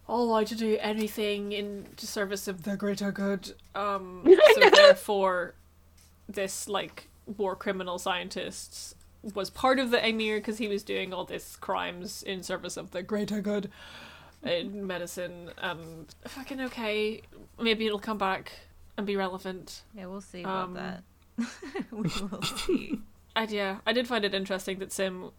[0.07, 3.53] all allowed to do anything in service of the greater good.
[3.75, 4.23] Um,
[4.55, 5.53] so therefore,
[6.29, 7.07] this like
[7.37, 8.95] war criminal scientist
[9.33, 12.91] was part of the Amyr because he was doing all these crimes in service of
[12.91, 13.69] the greater good
[14.43, 15.51] in medicine.
[15.57, 17.21] And fucking okay,
[17.59, 18.51] maybe it'll come back
[18.97, 19.83] and be relevant.
[19.93, 21.03] Yeah, we'll see about Um, that.
[21.91, 21.99] we
[22.31, 22.99] will see.
[23.35, 25.31] I, yeah, I did find it interesting that Sim.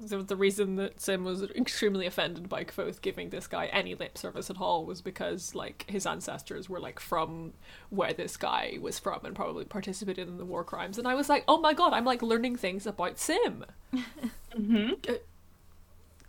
[0.00, 4.16] The, the reason that Sim was extremely offended by Kvothe giving this guy any lip
[4.16, 7.52] service at all was because, like, his ancestors were, like, from
[7.90, 10.96] where this guy was from and probably participated in the war crimes.
[10.96, 13.64] And I was like, oh my god, I'm, like, learning things about Sim.
[14.56, 15.12] Mm-hmm.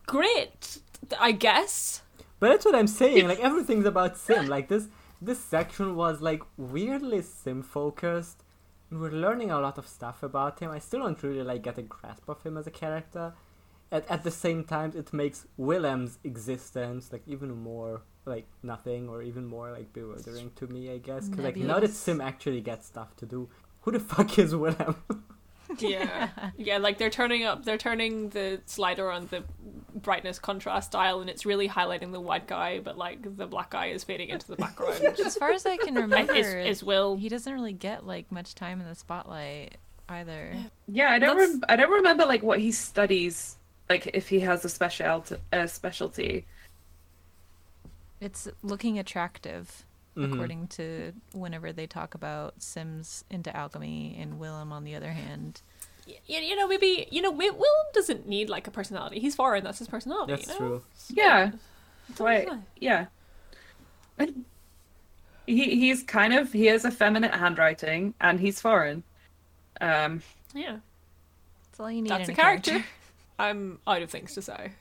[0.06, 0.78] Great,
[1.20, 2.02] I guess.
[2.40, 3.28] But that's what I'm saying.
[3.28, 4.48] Like everything's about Sim.
[4.48, 4.88] Like this
[5.22, 8.44] this section was like weirdly Sim focused.
[8.92, 10.72] We're learning a lot of stuff about him.
[10.72, 13.34] I still don't really like get a grasp of him as a character.
[13.92, 19.22] At at the same time, it makes Wilem's existence like even more like nothing or
[19.22, 20.92] even more like bewildering to me.
[20.92, 23.50] I guess because like now that Sim actually gets stuff to do,
[23.82, 24.96] who the fuck is Willem?
[25.80, 26.28] Yeah,
[26.58, 26.80] yeah.
[26.80, 29.46] Like they're turning up, they're turning the slider on the
[29.96, 33.88] brightness contrast dial, and it's really highlighting the white guy, but like the black guy
[33.88, 35.02] is fading into the background.
[35.26, 38.56] As far as I can remember, is, is Will he doesn't really get like much
[38.56, 39.78] time in the spotlight
[40.10, 40.54] either.
[40.88, 41.38] Yeah, I don't.
[41.38, 43.58] Rem- I don't remember like what he studies.
[43.90, 46.46] Like if he has a special a specialty.
[48.22, 49.84] It's looking attractive,
[50.16, 50.32] Mhm.
[50.34, 55.62] according to whenever they talk about Sims into alchemy and Wilem on the other hand.
[56.08, 59.20] y- you know, maybe you know, Will Will doesn't need like a personality.
[59.20, 59.64] He's foreign.
[59.64, 60.34] That's his personality.
[60.34, 60.58] That's you know?
[60.60, 60.84] true.
[61.10, 61.52] Yeah,
[62.10, 62.48] That's right.
[62.48, 62.66] fine.
[62.80, 63.06] Yeah.
[65.48, 69.04] He he's kind of he has effeminate handwriting and he's foreign.
[69.82, 70.22] Um,
[70.54, 70.80] Yeah,
[71.66, 72.84] That's all you need that's in a character.
[73.42, 74.72] I'm out of things to say.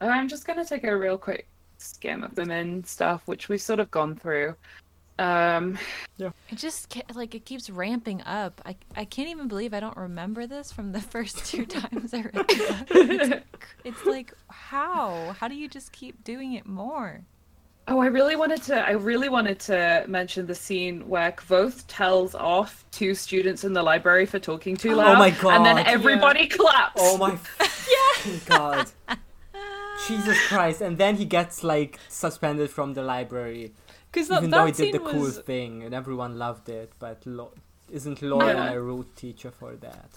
[0.00, 1.48] I'm just gonna take a real quick
[1.78, 4.54] skim of the men stuff, which we've sort of gone through.
[5.18, 5.76] Um,
[6.16, 6.30] yeah.
[6.48, 8.60] It just like it keeps ramping up.
[8.64, 12.22] I I can't even believe I don't remember this from the first two times I
[12.22, 13.66] read the book.
[13.84, 15.34] It's, it's like how?
[15.38, 17.22] How do you just keep doing it more?
[17.92, 18.76] Oh, I really wanted to.
[18.86, 23.82] I really wanted to mention the scene where Kvothe tells off two students in the
[23.82, 25.08] library for talking too loud.
[25.08, 25.42] Oh loud.
[25.42, 27.00] my And then God, everybody claps.
[27.02, 28.86] Oh my fucking god.
[30.06, 30.80] Jesus Christ.
[30.80, 33.72] And then he gets like suspended from the library.
[34.12, 36.92] Because that, even that though he did the cool was thing and everyone loved it,
[37.00, 37.52] but Lo-
[37.90, 38.72] isn't Laura Yeah.
[38.72, 40.10] a root teacher for that?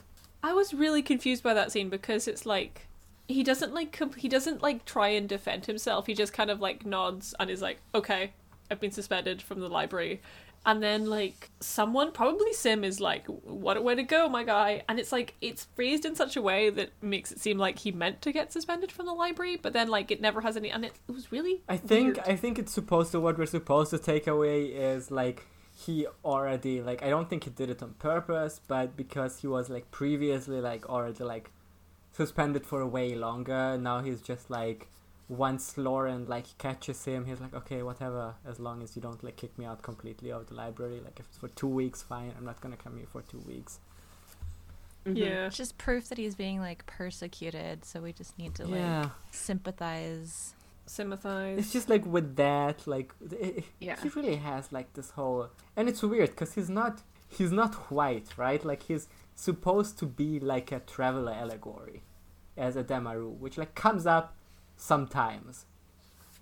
[0.44, 2.88] I was really confused by that scene because it's like
[3.34, 6.08] he doesn't like com- he doesn't like try and defend himself.
[6.08, 8.34] He just kind of like nods and is like, "Okay,
[8.70, 10.22] I've been suspended from the library."
[10.66, 14.84] And then like someone, probably Sim, is like, "What a way to go, my guy!"
[14.88, 17.92] And it's like it's phrased in such a way that makes it seem like he
[17.92, 20.70] meant to get suspended from the library, but then like it never has any.
[20.70, 21.64] And it, it was really.
[21.68, 22.20] I think weird.
[22.28, 25.46] I think it's supposed to what we're supposed to take away is like
[25.76, 29.70] he already like I don't think he did it on purpose, but because he was
[29.70, 31.52] like previously like already like
[32.14, 34.88] suspended for a way longer, now he's just like
[35.30, 39.36] once Lorren like catches him, he's like, Okay, whatever, as long as you don't like
[39.38, 42.46] kick me out completely of the library, like if it's for two weeks, fine, I'm
[42.46, 43.80] not gonna come here for two weeks.
[45.06, 45.18] Mhm.
[45.18, 45.48] Yeah.
[45.48, 47.84] It's just proof that he's being like persecuted.
[47.84, 49.10] So we just need to like Yeah.
[49.32, 50.54] sympathize.
[50.86, 51.60] sympathize.
[51.60, 53.96] It's just like with that, like it, Yeah.
[54.02, 58.28] he really has like this whole, and it's weird because he's not he's not white,
[58.38, 58.64] right?
[58.66, 62.04] Like he's supposed to be like a traveler allegory,
[62.58, 64.36] as Edema Ruh, which like comes up
[64.78, 65.66] sometimes.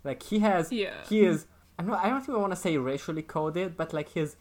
[0.04, 1.04] Like he has, Yeah.
[1.08, 1.46] he is.
[1.78, 4.36] I don't, I don't even want to say racially coded, but like he's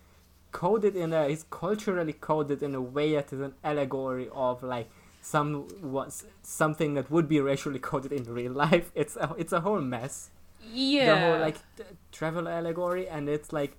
[0.52, 4.90] coded in a, he's culturally coded in a way that is an allegory of like
[5.22, 8.90] some was something that would be racially coded in real life.
[8.94, 10.30] It's a, it's a whole mess
[10.72, 11.14] yeah.
[11.14, 13.76] the whole like t- travel allegory and it's like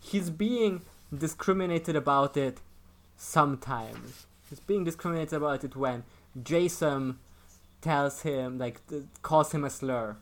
[0.00, 0.82] he's being
[1.16, 2.60] discriminated about it
[3.18, 6.04] sometimes he's being discriminated about it when
[6.42, 7.18] jason
[7.80, 8.80] tells him like
[9.22, 10.16] calls him a slur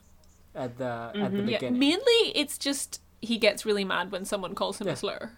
[0.55, 1.25] at the at the Mhm.
[1.29, 1.49] Mm-hmm.
[1.49, 1.59] yeah.
[1.59, 4.95] beginning Mainly, it's just he gets really mad when someone calls him Yeah.
[4.95, 5.31] a slur.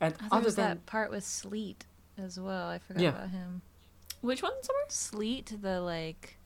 [0.00, 1.84] and Oh, there other than that part with Sleet
[2.18, 2.68] as well.
[2.68, 3.08] I forgot Yeah.
[3.10, 3.62] about him.
[4.20, 4.78] Which one, Summer?
[4.88, 6.36] Sleet, the like,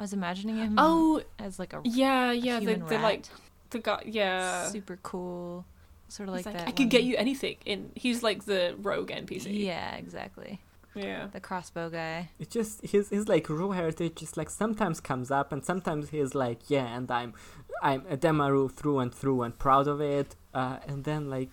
[0.00, 2.58] I was imagining him Oh, as like a yeah, yeah.
[2.60, 3.02] The, human the rat.
[3.02, 3.24] like
[3.70, 4.02] the guy.
[4.06, 4.68] Yeah.
[4.68, 5.64] super cool,
[6.08, 6.68] sort of He's like, like, that.
[6.68, 7.56] I could get you anything.
[7.64, 9.64] In he's like the rogue NPC.
[9.64, 10.60] Yeah, exactly.
[10.94, 11.28] Yeah.
[11.32, 12.30] The crossbow guy.
[12.38, 16.34] it just his his like raw heritage just like sometimes comes up and sometimes he's
[16.34, 17.34] like yeah and i'm
[17.82, 21.50] i'm Edema Ruh through and through and proud of it uh, and then like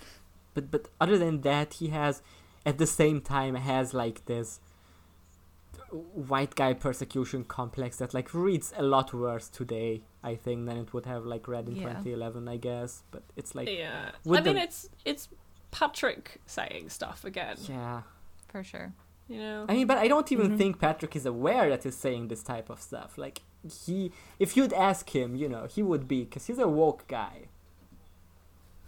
[0.53, 2.23] but but other than that he has
[2.65, 4.59] at the same time has like this
[5.91, 10.89] white guy persecution complex that like reads a lot worse today i think than it
[10.93, 11.89] would have like read in Yeah.
[12.03, 14.11] 2011 i guess but it's like Yeah.
[14.23, 14.79] with I mean, it's
[15.11, 15.23] it's
[15.71, 17.57] Patrick saying stuff again.
[17.75, 18.01] yeah
[18.51, 18.89] For sure.
[19.27, 19.65] You know.
[19.67, 20.57] I mean, but I don't even Mhm.
[20.59, 23.11] think Patrick is aware that he's saying this type of stuff.
[23.17, 23.37] Like
[23.83, 24.11] he,
[24.45, 27.35] if you'd ask him, you know, he would be because he's a woke guy.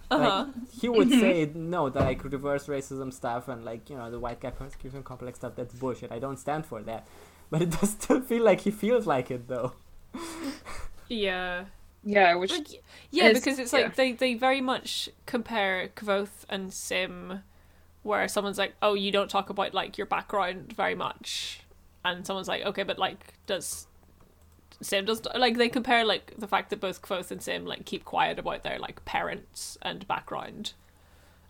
[0.10, 0.46] Uh huh.
[0.46, 4.20] Like he would say no, the like reverse racism stuff and like you know the
[4.26, 5.54] white guy persecution complex stuff.
[5.58, 6.12] That's bullshit.
[6.18, 7.02] I don't stand for that.
[7.50, 9.74] But it does still feel like he feels like it though.
[11.10, 11.66] yeah.
[12.04, 13.80] Yeah, which Like, yeah, is- because it's yeah.
[13.82, 17.44] like they they very much compare Kvothe and Sim,
[18.04, 21.62] where someone's like, "Oh, you don't talk about like your background very much,"
[22.06, 23.88] and someone's like, "Okay, but like does."
[24.80, 28.06] Sim does like they compare like the fact that both Kvothe and Sim like keep
[28.06, 30.74] quiet about their like parents and background,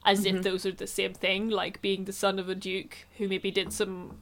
[0.06, 0.42] as if mm-hmm.
[0.44, 3.74] those are the same thing, like being the son of a duke who maybe did
[3.74, 4.20] some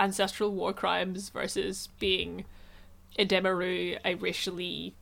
[0.00, 2.44] ancestral war crimes versus being
[3.18, 4.94] Edema Ruh, a racially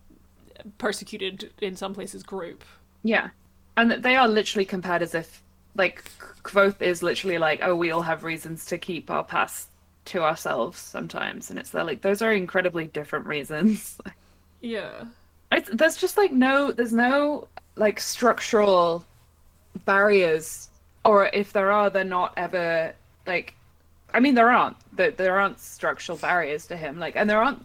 [0.78, 2.64] persecuted in some places group.
[3.02, 3.30] Yeah,
[3.76, 5.42] and they are literally compared as if
[5.74, 6.04] like
[6.42, 9.68] Kvothe is literally like, oh, we all have reasons to keep our past
[10.06, 13.98] to ourselves sometimes, and it's they're like those are incredibly different reasons.
[14.60, 15.04] Yeah.
[15.52, 19.04] It's, there's just like no, there's no like structural
[19.84, 20.70] barriers,
[21.04, 22.94] or if there are, they're not ever
[23.26, 23.54] like.
[24.12, 24.76] I mean, there aren't.
[24.96, 26.98] There, there aren't structural barriers to him.
[26.98, 27.64] Like, and there aren't.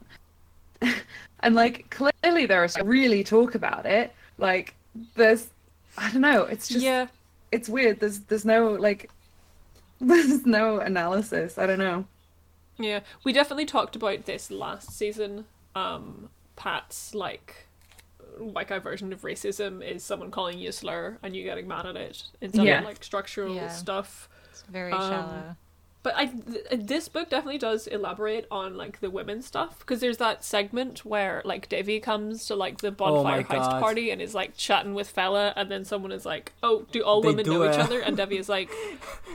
[1.41, 4.13] and like clearly, there is really talk about it.
[4.37, 4.75] Like,
[5.15, 5.49] there's,
[5.97, 6.43] I don't know.
[6.43, 7.07] It's just, yeah.
[7.51, 7.99] it's weird.
[7.99, 9.09] There's, there's no like,
[10.01, 11.57] there's no analysis.
[11.57, 12.05] I don't know.
[12.77, 13.01] Yeah.
[13.23, 15.45] We definitely talked about this last season.
[15.75, 17.67] Um Pat's like
[18.37, 21.85] white guy version of racism is someone calling you a slur and you getting mad
[21.85, 22.79] at it instead Yeah.
[22.79, 23.69] of like structural Yeah.
[23.69, 24.27] stuff.
[24.49, 25.55] It's very Um, shallow.
[26.03, 30.17] But I th- this book definitely does elaborate on like the women stuff because there's
[30.17, 33.81] that segment where like Devi comes to like the Oh bonfire heist God.
[33.81, 37.21] party and is like chatting with Fela and then someone is like, "Oh, do all
[37.21, 38.71] They women do know each other?" And Devi is like,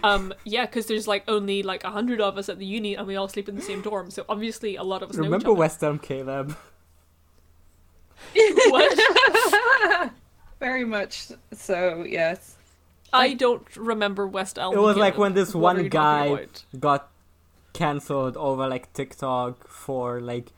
[0.03, 3.07] "Um, yeah, because there's like only like a hundred of us at the uni and
[3.07, 5.45] we all sleep in the same dorm, so obviously a lot of us know Remember
[5.45, 6.57] each other." West Elm Caleb?
[8.35, 10.11] what?
[10.59, 12.56] Very much so, yes.
[13.13, 14.75] I don't remember West Elm.
[14.75, 16.47] It was like when this one guy
[16.79, 17.11] got
[17.73, 20.53] cancelled over like TikTok for like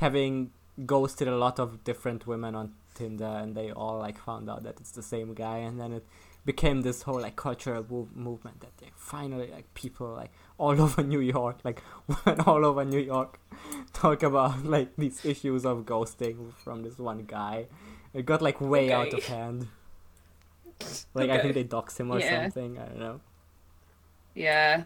[0.00, 0.50] having
[0.84, 4.80] ghosted a lot of different women on Tinder, and they all like found out that
[4.80, 6.04] it's the same guy, and then it
[6.44, 11.02] became this whole like cultural move- movement that they finally like people like all over
[11.02, 13.40] New York, like women all over New York,
[13.92, 17.66] talk about like these issues of ghosting from this one guy.
[18.12, 19.68] It got like way out of hand.
[21.14, 22.42] Like I think they doxed him or Yeah.
[22.44, 22.78] something.
[22.78, 23.20] I don't know.
[24.34, 24.84] Yeah.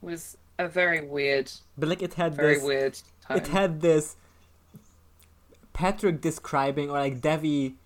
[0.00, 2.98] Was a very weird, But like it had very this weird
[3.30, 4.16] it had this
[5.72, 7.76] Patrick describing or like Devi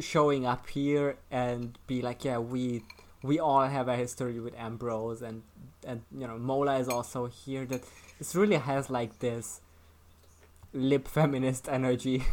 [0.00, 2.82] showing up here and be like, yeah, we
[3.22, 5.42] we all have a history with Ambrose and
[5.86, 7.64] and you know Mola is also here.
[7.66, 7.82] That
[8.18, 9.60] this really has like this
[10.72, 12.24] lip feminist energy.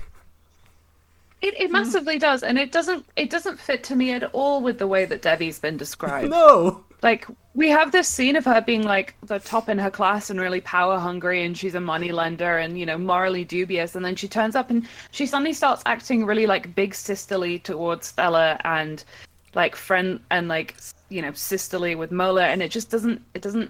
[1.43, 1.73] It, it hmm.
[1.73, 5.03] massively does, and it doesn't it doesn't fit to me at all with the way
[5.03, 6.29] that Devi's been described.
[6.31, 10.29] no, Like we have this scene of her being like the top in her class
[10.29, 14.05] and really power hungry, and she's a money lender and you know morally dubious, and
[14.05, 18.57] then she turns up and she suddenly starts acting really like big sisterly towards Stella
[18.63, 19.03] and
[19.53, 20.77] like friend and like
[21.09, 23.69] you know sisterly with Mola, and it just doesn't it doesn't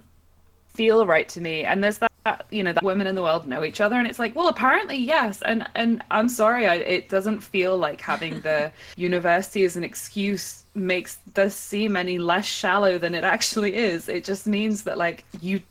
[0.75, 1.63] feel right to me.
[1.63, 2.12] And there's that
[2.51, 4.97] you know that women in the world know each other, and it's like well apparently
[4.97, 9.83] yes, and and I'm sorry, I, it doesn't feel like having the university as an
[9.83, 14.09] excuse makes this seem any less shallow than it actually is.
[14.09, 15.61] It just means that like you,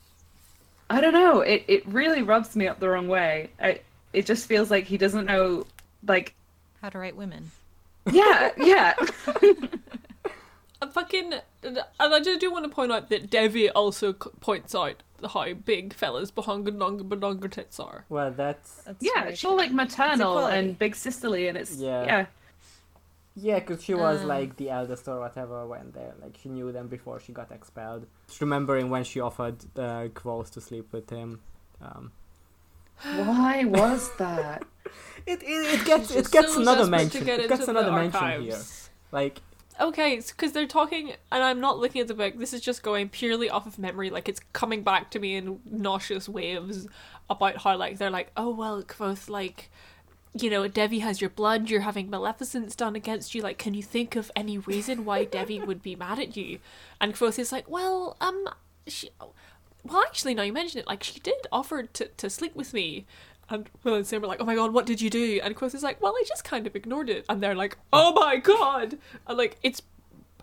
[0.90, 3.50] I don't know, it it really rubs me up the wrong way.
[3.60, 3.80] I,
[4.12, 5.66] it just feels like he doesn't know
[6.06, 6.34] like
[6.82, 7.50] How to write women.
[8.10, 8.94] yeah yeah
[10.82, 15.02] I fucking and I just do want to point out that Devi also points out
[15.28, 18.04] how big Fela's Bahanga Nonga Banonga tits are.
[18.08, 19.20] well that's That's yeah.
[19.22, 22.04] very It's all like maternal and big sisterly, and it's Yeah.
[22.04, 22.26] yeah.
[23.34, 24.28] yeah, because she was Um.
[24.28, 28.06] like the eldest or whatever when they like she knew them before she got expelled.
[28.28, 31.40] Just remembering when she offered uh, Kvothe to sleep with him.
[31.80, 32.12] Um,
[33.02, 34.64] Why was that?
[35.26, 37.26] It it, it gets it gets so another mention.
[37.28, 38.60] It gets another mention here.
[39.10, 39.40] Like
[39.80, 42.38] Okay, because they're talking, and I'm not looking at the book.
[42.38, 44.10] This is just going purely off of memory.
[44.10, 46.86] Like it's coming back to me in nauseous waves
[47.30, 49.70] about how like they're like, oh well, Kvothe, like,
[50.34, 51.70] you know, Devi has your blood.
[51.70, 53.42] You're having maleficence done against you.
[53.42, 56.58] Like, can you think of any reason why Devi would be mad at you?
[57.00, 58.48] And Kvothe is like, well, um,
[58.86, 59.08] she,
[59.84, 63.06] well, actually, now you mention it, like she did offer to to sleep with me.
[63.52, 65.38] And Will and Sam are like, oh my god, what did you do?
[65.42, 67.26] And Kvothe is like, well, I just kind of ignored it.
[67.28, 68.98] And they're like, oh, oh my god!
[69.26, 69.82] And like, it's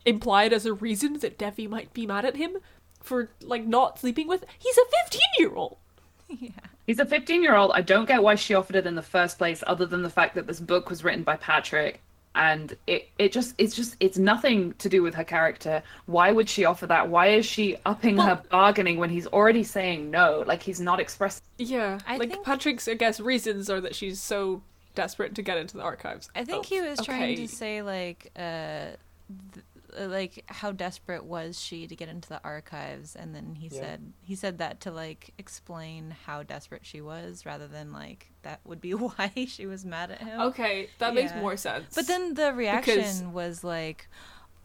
[0.05, 2.57] implied as a reason that Devi might be mad at him
[3.01, 4.45] for like not sleeping with.
[4.59, 5.77] He's a 15 year old!
[6.29, 6.51] yeah.
[6.85, 7.71] He's a 15 year old.
[7.73, 10.35] I don't get why she offered it in the first place, other than the fact
[10.35, 12.01] that this book was written by Patrick.
[12.39, 15.83] And it, it just, it's just, it's nothing to do with her character.
[16.05, 17.09] Why would she offer that?
[17.09, 20.45] Why is she upping Well- her bargaining when he's already saying no?
[20.47, 21.43] Like he's not expressing.
[21.57, 24.61] Yeah, I like think- Patrick's, I guess, reasons are that she's so
[24.95, 26.29] desperate to get into the archives.
[26.33, 28.95] I think Oh, he was trying to say like uh th-
[29.57, 29.59] uh,
[29.97, 33.81] like how desperate was she to get into the archives and then he Yeah.
[33.81, 38.59] said he said that to like explain how desperate she was rather than like that
[38.65, 40.39] would be why she was mad at him.
[40.41, 41.93] Okay, that makes more sense.
[41.95, 44.07] But then the reaction was like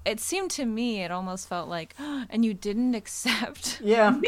[0.05, 4.19] it seemed to me it almost felt like and you didn't accept yeah,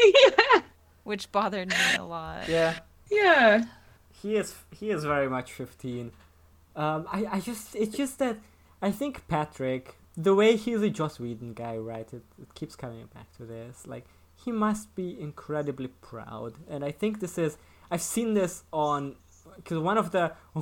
[1.03, 2.47] which bothered me a lot.
[2.49, 2.79] yeah.
[3.09, 3.63] Yeah.
[4.21, 6.11] He is he is very much fifteen.
[6.75, 8.37] Um, I I just it's just that
[8.81, 12.11] I think Patrick the way he's a Joss Whedon guy, right?
[12.11, 13.85] It, it keeps coming back to this.
[13.85, 17.57] Like he must be incredibly proud, and I think this is
[17.91, 19.15] I've seen this on
[19.55, 20.33] because one of the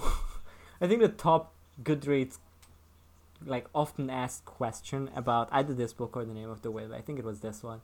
[0.81, 2.37] I think the top Goodreads
[3.45, 6.93] like often asked question about either this book or the name of the whale.
[6.93, 7.81] I think it was this one.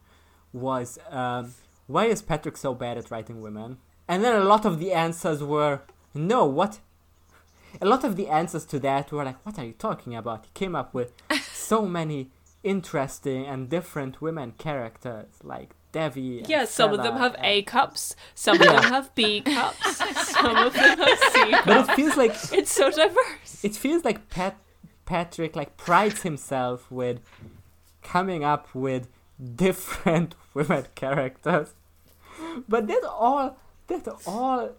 [0.54, 1.54] Was um,
[1.88, 3.78] why is Patrick so bad at writing women?
[4.08, 5.82] And then a lot of the answers were
[6.14, 6.46] no.
[6.46, 6.80] What?
[7.82, 10.46] A lot of the answers to that were like, what are you talking about?
[10.46, 11.14] He came up with
[11.72, 12.30] so many
[12.64, 16.40] interesting and different women characters like Devi.
[16.40, 19.98] and yeah, some of them have and- A cups, some of them have B cups,
[20.36, 23.64] some of them have C But it feels like It's so diverse.
[23.64, 24.56] it feels like Pat
[25.06, 27.18] Patrick like prides himself with
[28.02, 29.08] coming up with
[29.64, 31.74] different women characters.
[32.68, 33.58] But that all
[33.88, 34.72] that all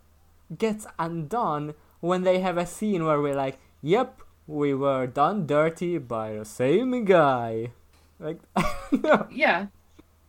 [0.59, 5.99] gets undone when they have a scene where we're like, "Yep, we were done dirty
[5.99, 7.71] by the same guy."
[8.19, 8.39] Like,
[8.93, 9.27] no.
[9.31, 9.67] Yeah.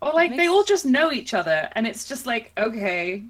[0.02, 3.24] Or like they all just know each other, and it's just like okay,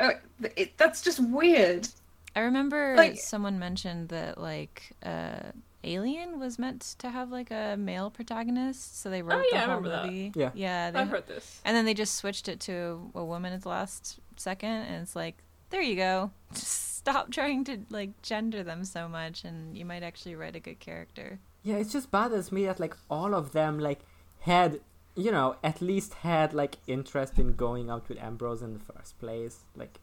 [0.00, 0.12] uh,
[0.56, 1.88] it, that's just weird.
[2.36, 5.52] I remember Like- someone mentioned that like uh
[5.86, 9.76] Alien was meant to have like a male protagonist, so they wrote yeah, the whole
[9.82, 10.06] remember that.
[10.06, 10.32] movie.
[10.34, 10.50] Yeah.
[10.54, 10.90] yeah.
[10.90, 11.60] They, I've heard this.
[11.62, 15.14] and then they just switched it to a woman at the last second, and it's
[15.14, 15.36] like,
[15.68, 16.30] there you go.
[16.54, 20.60] Just stop trying to like gender them so much, and you might actually write a
[20.60, 21.38] good character.
[21.62, 24.00] Yeah, it just bothers me that like all of them like
[24.40, 24.80] had
[25.16, 29.18] you know at least had like interest in going out with Ambrose in the first
[29.18, 29.60] place.
[29.76, 29.98] Like,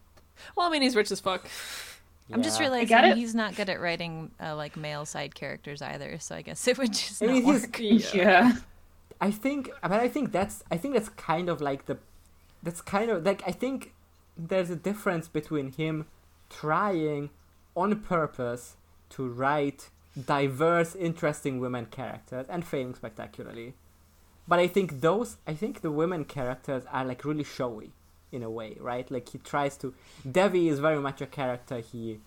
[0.56, 1.44] Well, I mean, he's rich as fuck.
[2.32, 2.66] I'm just yeah.
[2.66, 3.16] realizing get it.
[3.16, 6.78] he's not good at writing uh, like male side characters either, so I guess it
[6.78, 8.14] would just I not mean, he's- work.
[8.14, 8.52] Yeah.
[9.20, 11.98] I think, but I think that's I think that's kind of like the
[12.62, 13.92] that's kind of like I think
[14.36, 16.06] there's a difference between him
[16.60, 17.30] trying
[17.74, 18.76] on purpose
[19.10, 19.88] to write
[20.26, 23.74] diverse, interesting women characters and failing spectacularly.
[24.46, 27.92] But I think those I think the women characters are like really showy
[28.30, 29.08] in a way, right?
[29.10, 29.94] Like he tries to
[30.30, 32.20] Devi is very much a character he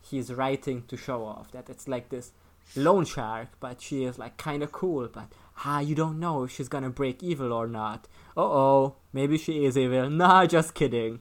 [0.00, 2.32] he's writing to show off that it's like this
[2.76, 5.08] loan shark, but she is like kind of cool.
[5.12, 5.28] But
[5.64, 8.08] ah, you don't know if she's gonna break evil or not.
[8.36, 10.08] Uh oh, maybe she is evil.
[10.20, 11.20] Nah, just kidding.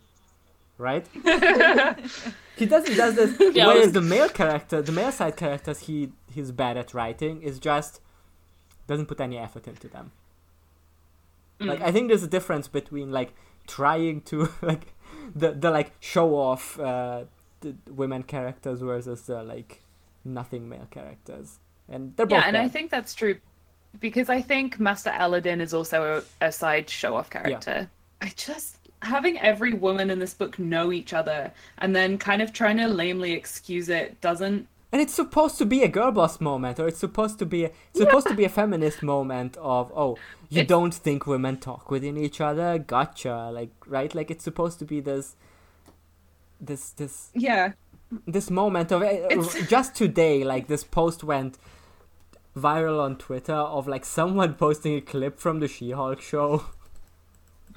[0.79, 1.05] Right?
[2.55, 3.37] he does he does this.
[3.55, 7.41] Yeah, whereas was- the male character, the male side characters, he he's bad at writing.
[7.41, 7.99] Is just
[8.87, 10.11] doesn't put any effort into them.
[11.59, 13.33] Like I think there's a difference between like
[13.67, 14.93] trying to like
[15.35, 17.25] the the like show off uh,
[17.59, 19.83] the women characters versus the like
[20.23, 23.37] nothing male characters, and they're both Yeah, and I think that's true
[23.99, 27.89] because I think Master Elodin is also a, a side show off character.
[28.21, 32.51] I just having every woman in this book know each other and then kind of
[32.51, 36.79] trying to lamely excuse it doesn't And it's supposed to be a girl boss moment,
[36.79, 40.17] or it's supposed to be a, it's supposed to be a feminist moment of oh,
[40.49, 44.79] you It's- don't think women talk within each other, gotcha, like right, like it's supposed
[44.79, 45.35] to be this,
[46.59, 47.73] this this yeah.
[48.27, 51.57] this moment of uh, It's- just today, like this post went
[52.57, 56.63] viral on Twitter of like someone posting a clip from the She-Hulk show.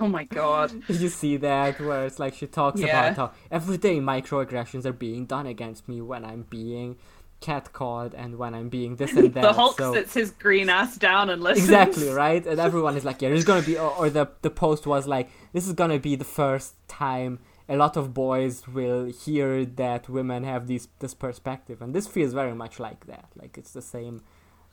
[0.01, 1.81] Oh my god Did you see that?
[1.81, 3.06] Where it's like she talks Yeah.
[3.10, 6.97] about how every day microaggressions are being done against me when I'm being
[7.40, 9.43] catcalled and when I'm being this and that.
[9.43, 9.93] the Hulk so...
[9.93, 13.44] sits his green ass down and listens Exactly right, and everyone is like, yeah, there's
[13.44, 16.74] gonna be, or, or the the post was like, this is gonna be the first
[16.89, 22.06] time a lot of boys will hear that women have these this perspective, and this
[22.06, 23.28] feels very much like that.
[23.36, 24.23] Like it's the same.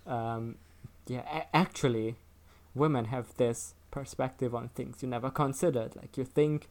[0.06, 0.56] Um,
[1.08, 2.16] yeah, a- actually,
[2.76, 5.96] women have this perspective on things you never considered.
[5.96, 6.68] Like you think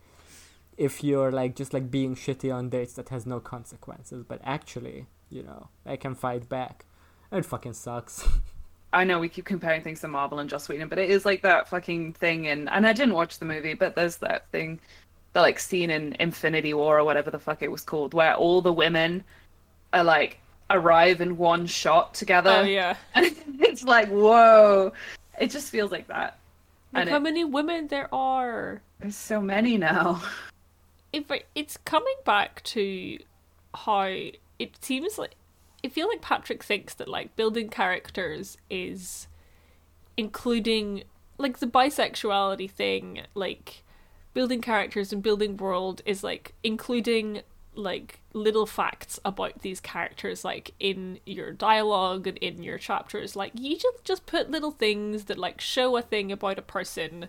[0.76, 5.06] if you're like just like being shitty on dates that has no consequences, but actually,
[5.30, 6.84] you know, I can fight back.
[7.32, 8.26] It fucking sucks.
[8.92, 11.42] I know we keep comparing things to Marvel and Joss Whedon, but it is like
[11.42, 14.80] that fucking thing in and I didn't watch the movie, but there's that thing
[15.34, 18.62] the like scene in Infinity War or whatever the fuck it was called, where all
[18.62, 19.24] the women
[19.92, 20.38] are like
[20.70, 22.50] arrive in one shot together.
[22.50, 22.96] Oh yeah.
[23.14, 24.92] And it's like, whoa.
[25.40, 26.38] It just feels like that.
[26.92, 28.82] And how it- many women there are.
[29.00, 30.22] There's so many now.
[31.12, 33.18] If it's coming back to
[33.74, 34.02] how
[34.58, 35.34] it seems like
[35.84, 39.28] I feel like Patrick thinks that like building characters is
[40.16, 41.04] including
[41.38, 43.84] like the bisexuality thing, like
[44.34, 47.42] building characters and building world is like including
[47.74, 53.52] like little facts about these characters like in your dialogue and in your chapters like
[53.54, 57.28] you just just put little things that like show a thing about a person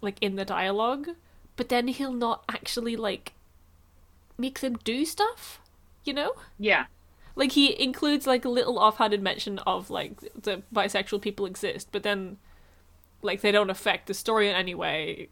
[0.00, 1.08] like in the dialogue
[1.56, 3.32] but then he'll not actually like
[4.38, 5.60] make them do stuff
[6.04, 6.86] you know Yeah.
[7.34, 12.02] like he includes like a little offhanded mention of like the bisexual people exist but
[12.02, 12.36] then
[13.22, 15.28] like they don't affect the story in any way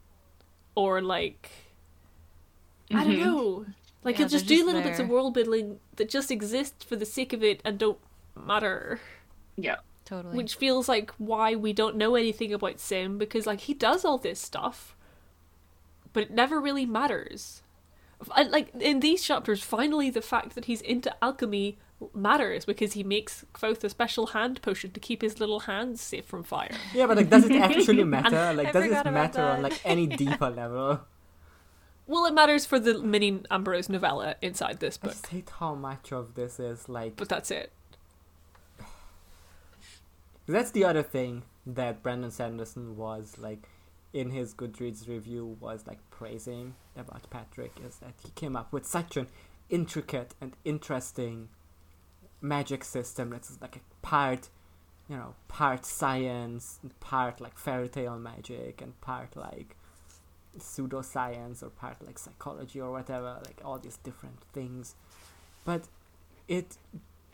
[0.74, 1.50] or like
[2.90, 3.24] i don't Mhm.
[3.24, 3.66] know
[4.04, 6.84] like Yeah, he'll just they're do just little bits of world building that just exist
[6.84, 7.98] for the sake of it and don't
[8.36, 9.00] matter
[9.56, 9.76] Yeah.
[10.04, 10.36] Totally.
[10.36, 14.18] which feels like why we don't know anything about sim because like he does all
[14.18, 14.94] this stuff
[16.12, 17.62] but it never really matters
[18.36, 21.78] and, like in these chapters finally the fact that he's into alchemy
[22.12, 26.26] matters because he makes Kvothe a special hand potion to keep his little hands safe
[26.26, 28.52] from fire Yeah, but like, does it actually matter?
[28.52, 31.00] Like, I does it matter on like any deeper level?
[32.06, 35.74] Well it matters for the mini ambrose novella inside this I book just hate how
[35.74, 37.16] much of this is like.
[37.16, 37.72] but that's it
[40.46, 43.68] That's the other thing that Brandon Sanderson was like.
[44.12, 48.86] in his Goodreads review was like praising about Patrick is that he came up with
[48.86, 49.26] such an
[49.70, 51.48] intricate and interesting
[52.40, 54.50] magic system that's like a part
[55.08, 59.76] you know part science part like fairy tale magic and part like
[60.58, 64.94] pseudoscience or part like psychology or whatever like all these different things
[65.64, 65.88] but
[66.48, 66.76] it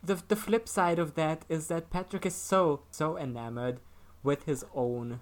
[0.03, 3.81] the the flip side of that is that Patrick is so so enamored
[4.23, 5.21] with his own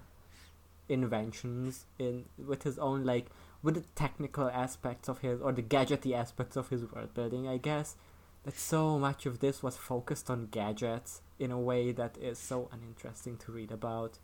[0.87, 3.27] inventions in with his own like
[3.61, 7.57] with the technical aspects of his or the gadgety aspects of his world building I
[7.57, 7.95] guess
[8.43, 12.69] that so much of this was focused on gadgets in a way that is so
[12.71, 14.17] uninteresting to read about.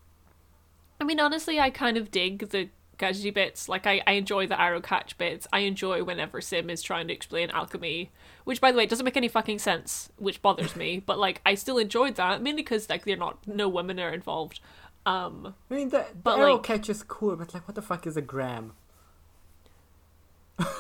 [1.00, 3.68] I mean, honestly, I kind of dig the gadgety bits.
[3.70, 5.48] Like, I, I enjoy the arrow catch bits.
[5.54, 8.12] I enjoy whenever Sim is trying to explain alchemy,
[8.44, 11.00] which, by the way, doesn't make any fucking sense, which bothers me.
[11.06, 14.60] But like, I still enjoyed that mainly because like they're not no women are involved.
[15.06, 17.82] Um, I mean, the, the But, arrow like- catch is cool, but like, what the
[17.82, 18.74] fuck is a gram?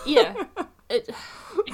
[0.05, 0.33] yeah,
[0.89, 1.09] it,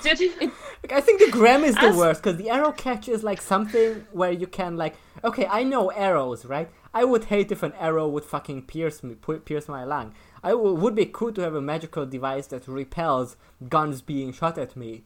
[0.03, 3.23] Did Like, I think the gram is the As- worst because the arrow catch is
[3.23, 6.69] like something where you can like, okay, I know arrows, right?
[6.93, 9.15] I would hate if an arrow would fucking pierce me,
[9.45, 10.13] pierce my lung.
[10.43, 13.35] I w- would be cool to have a magical device that repels
[13.69, 15.03] guns being shot at me.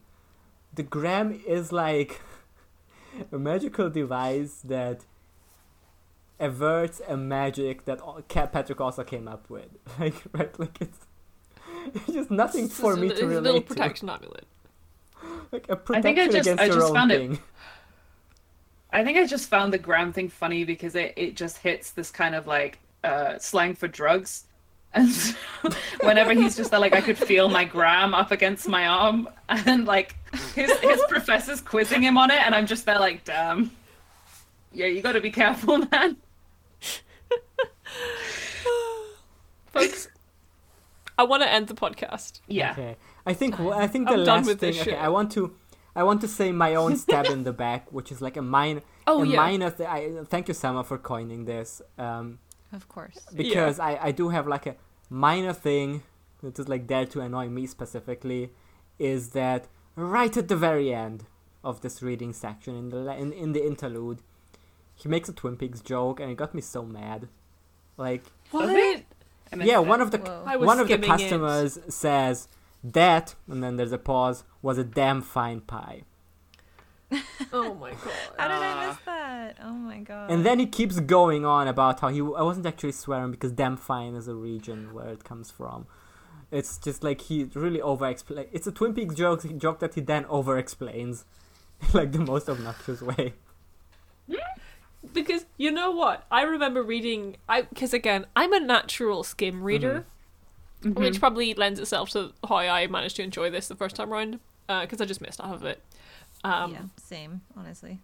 [0.74, 2.20] The gram is like
[3.32, 5.04] a magical device that
[6.38, 9.68] averts a magic that al- Patrick also came up with.
[9.98, 10.58] Like, right?
[10.60, 10.98] Like it's,
[11.94, 13.66] it's just nothing for it's me a, to it's a relate little to.
[13.66, 14.46] protection amulet.
[15.52, 17.40] Like a I think I protection just- against I your just own found it-
[18.92, 22.10] I think I just found the gram thing funny because it, it just hits this
[22.10, 24.44] kind of like uh, slang for drugs.
[24.96, 25.34] And so
[26.00, 29.84] whenever he's just there, like, I could feel my gram up against my arm, and
[29.86, 30.16] like
[30.54, 33.70] his his professor's quizzing him on it, and I'm just there like, damn.
[34.72, 36.16] Yeah, you got to be careful, man.
[39.66, 40.08] Folks,
[41.18, 42.40] I want to end the podcast.
[42.46, 42.72] Yeah.
[42.72, 42.96] Okay.
[43.26, 44.72] I think I think the I'm done last with thing.
[44.72, 44.98] this Okay, shit.
[45.00, 45.54] I want to
[45.94, 48.82] I want to say my own stab in the back, which is like a minor
[49.06, 51.82] Oh a yeah, minor th- I thank you Sama for coining this.
[51.98, 52.38] Um
[52.72, 53.18] Of course.
[53.34, 54.74] because I I do have like a
[55.08, 56.02] minor thing
[56.42, 58.50] that is like there to annoy me specifically
[58.98, 61.24] is that right at the very end
[61.64, 64.20] of this reading section in the in, in the interlude
[64.96, 67.28] he makes a Twin Peaks joke and it got me so mad.
[67.96, 68.68] Like what?
[68.68, 69.04] I
[69.58, 70.58] yeah, one of the Whoa.
[70.58, 71.18] One of the skimming it.
[71.18, 72.48] customers says
[72.82, 76.02] that, and then there's a pause, was a damn fine pie.
[77.52, 78.00] Oh my god.
[78.36, 79.15] How did I miss that?
[79.62, 80.30] Oh my god.
[80.30, 82.20] And then he keeps going on about how he.
[82.20, 85.86] I wasn't actually swearing because damn fine is a region where it comes from.
[86.50, 88.46] It's just like he really over explain.
[88.52, 91.24] It's a Twin Peaks joke, joke that he then over explains,
[91.92, 93.34] like the most obnoxious way.
[95.12, 100.04] because you know what i remember reading i because again i'm a natural skim reader
[100.82, 100.98] Mhm.
[100.98, 104.40] which probably lends itself to how i managed to enjoy this the first time around
[104.66, 105.80] because i just missed half of it
[106.44, 108.00] yeah, um same, honestly.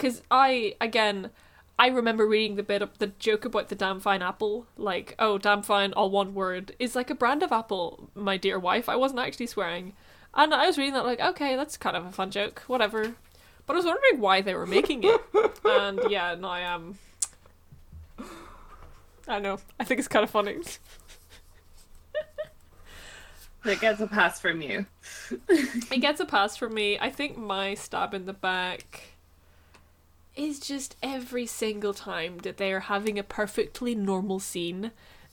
[0.00, 1.30] Because i again
[1.78, 5.36] i remember reading the bit of the joke about the damn fine apple like oh
[5.36, 8.88] damn fine all one word is like a brand of apple my dear wife.
[8.88, 9.92] I wasn't actually swearing.
[10.34, 13.14] And i was reading that like okay that's kind of a fun joke whatever.
[13.66, 15.20] But i was wondering why they were making it.
[15.64, 16.98] And yeah no i am.
[19.28, 19.58] I know.
[19.78, 20.56] I think it's kind of funny.
[23.62, 24.86] It gets a pass from you.
[25.48, 26.98] it gets a pass from me.
[26.98, 29.09] I think my stab in the back
[30.40, 34.90] is just every single time that they are having a perfectly normal scene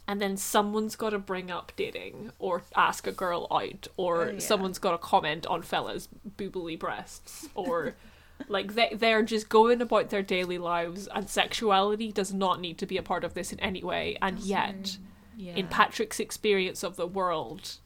[0.09, 4.31] and then someone's got to bring up dating or ask a girl out or Oh,
[4.31, 4.39] yeah.
[4.39, 6.07] someone's got to comment on Fela's
[6.37, 7.95] boobily breasts or
[8.47, 12.85] like they they're just going about their daily lives and sexuality does not need to
[12.85, 14.97] be a part of this in any way and yet
[15.35, 15.55] Yeah.
[15.55, 17.77] in Patrick's experience of the world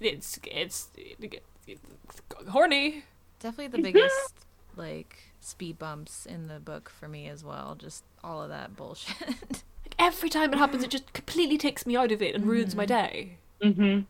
[0.00, 1.80] it's it's, it's
[2.48, 3.04] horny
[3.40, 4.34] Definitely the biggest
[4.76, 5.16] like
[5.46, 7.74] speed bumps in the book for me as well.
[7.78, 9.16] Just all of that bullshit.
[9.84, 12.74] Like every time it happens, it just completely takes me out of it and ruins
[12.74, 13.38] my day.
[13.62, 14.00] Mm-hmm.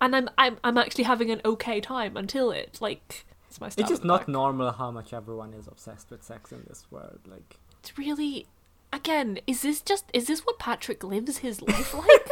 [0.00, 3.68] And I'm I'm I'm actually having an okay time until it like it's my.
[3.68, 4.28] stab It's just not back.
[4.28, 7.18] normal how much everyone is obsessed with sex in this world.
[7.26, 8.46] Like, It's really,
[8.92, 12.28] again, is this just is this what Patrick lives his life like?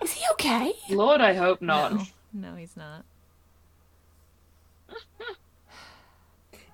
[0.02, 0.72] is he okay?
[0.90, 1.92] Lord, I hope not.
[1.94, 3.04] no, no, he's not.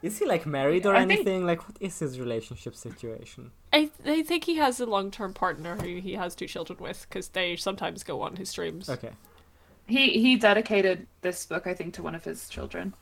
[0.03, 1.47] Is he like married or I think- anything?
[1.47, 3.53] Like, what is his relationship situation?
[3.73, 7.07] I I think he has a long term partner who he has two children with
[7.09, 8.89] because they sometimes go on his streams.
[8.91, 9.13] Okay,
[9.87, 12.95] He he dedicated this book, I think, to one of his children.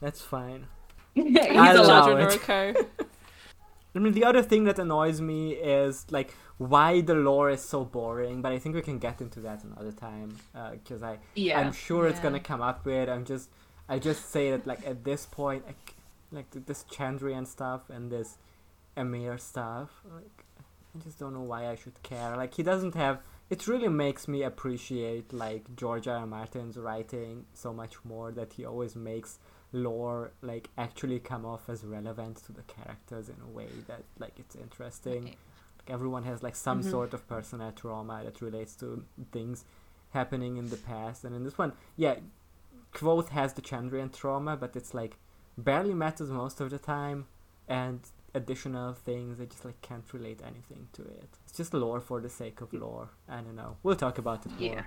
[0.00, 0.66] that's fine.
[1.14, 2.34] He's I'll allow children it.
[2.36, 2.74] okay.
[3.94, 7.84] I mean, the other thing that annoys me is like why the lore is so
[7.84, 8.40] boring.
[8.42, 11.58] But I think we can get into that another time uh, because I Yeah.
[11.60, 13.08] I'm sure it's gonna come up with.
[13.08, 13.50] I'm just
[13.90, 15.94] I just say that like at this point, like,
[16.32, 18.38] like th- this Chandrian stuff and this
[18.96, 20.44] Amyr stuff, like
[20.94, 22.36] I just don't know why I should care.
[22.36, 23.18] Like he doesn't have.
[23.50, 26.18] It really makes me appreciate like George R.
[26.18, 26.26] R.
[26.26, 28.30] Martin's writing so much more.
[28.30, 29.38] That he always makes
[29.72, 34.34] lore like actually come off as relevant to the characters in a way that like
[34.38, 35.24] it's interesting.
[35.24, 35.36] Right.
[35.78, 36.90] Like everyone has like some Mhm.
[36.90, 39.64] sort of personal trauma that relates to things
[40.10, 42.16] happening in the past, and in this one, yeah,
[42.92, 45.16] Kvothe has the Chandrian trauma, but it's like
[45.56, 47.26] barely matters most of the time,
[47.68, 48.00] and
[48.34, 51.28] additional things I just like can't relate anything to it.
[51.44, 53.10] It's just lore for the sake of lore.
[53.28, 53.76] I don't know.
[53.82, 54.60] We'll talk about it more.
[54.60, 54.82] Yeah.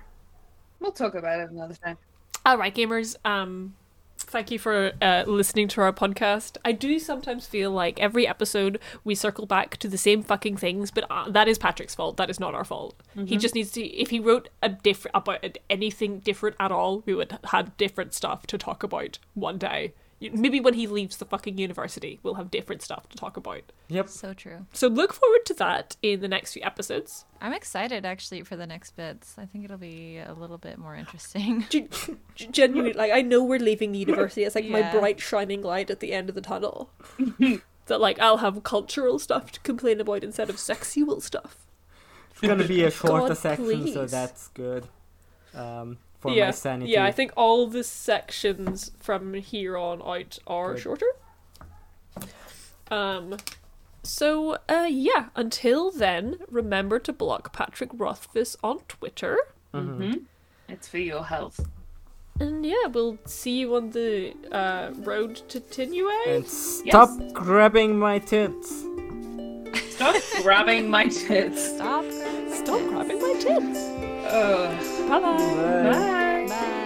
[0.80, 1.98] We'll talk about it another time.
[2.44, 3.16] All right, gamers.
[3.24, 3.74] Um,
[4.18, 6.56] thank you for uh, listening to our podcast.
[6.64, 10.90] I do sometimes feel like every episode we circle back to the same fucking things,
[10.90, 12.16] but uh, that is Patrick's fault.
[12.16, 12.94] That is not our fault.
[13.26, 13.84] He just needs to.
[13.84, 18.46] If he wrote a different about anything different at all, we would have different stuff
[18.48, 19.94] to talk about one day.
[20.24, 23.72] You- Maybe when he leaves the fucking university, we'll have different stuff to talk about.
[23.88, 24.08] Yep.
[24.08, 24.66] So true.
[24.72, 27.24] So look forward to that in the next few episodes.
[27.40, 29.34] I'm excited actually for the next bits.
[29.36, 31.66] I think it'll be a little bit more interesting.
[31.70, 31.88] Gen-
[32.34, 34.44] genuinely, like I know we're leaving the university.
[34.44, 36.90] It's like my bright shining light at the end of the tunnel.
[37.86, 41.66] that like I'll have cultural stuff to complain about instead of sexual stuff.
[42.30, 44.88] It's gonna be a shorter God, section, so that's good.
[45.54, 46.90] Um, for yeah, my sanity.
[46.90, 47.04] yeah.
[47.04, 50.82] I think all the sections from here on out are Good.
[50.82, 51.06] shorter.
[52.90, 53.36] Um.
[54.02, 55.28] So, uh, yeah.
[55.34, 59.38] Until then, remember to block Patrick Rothfuss on Twitter.
[59.72, 59.98] Mhm.
[59.98, 60.12] Mm-hmm.
[60.68, 61.66] It's for your health.
[62.40, 66.08] And yeah, we'll see you on the uh, road to Tinue.
[66.26, 68.84] And stop grabbing my tits.
[69.94, 71.62] Stop grabbing my tits.
[71.74, 72.04] Stop.
[72.50, 73.93] Stop grabbing my tits.
[74.24, 74.68] Uh,
[75.08, 75.20] bye-bye.
[75.20, 75.90] Bye.
[75.90, 76.46] Bye.
[76.48, 76.80] Bye.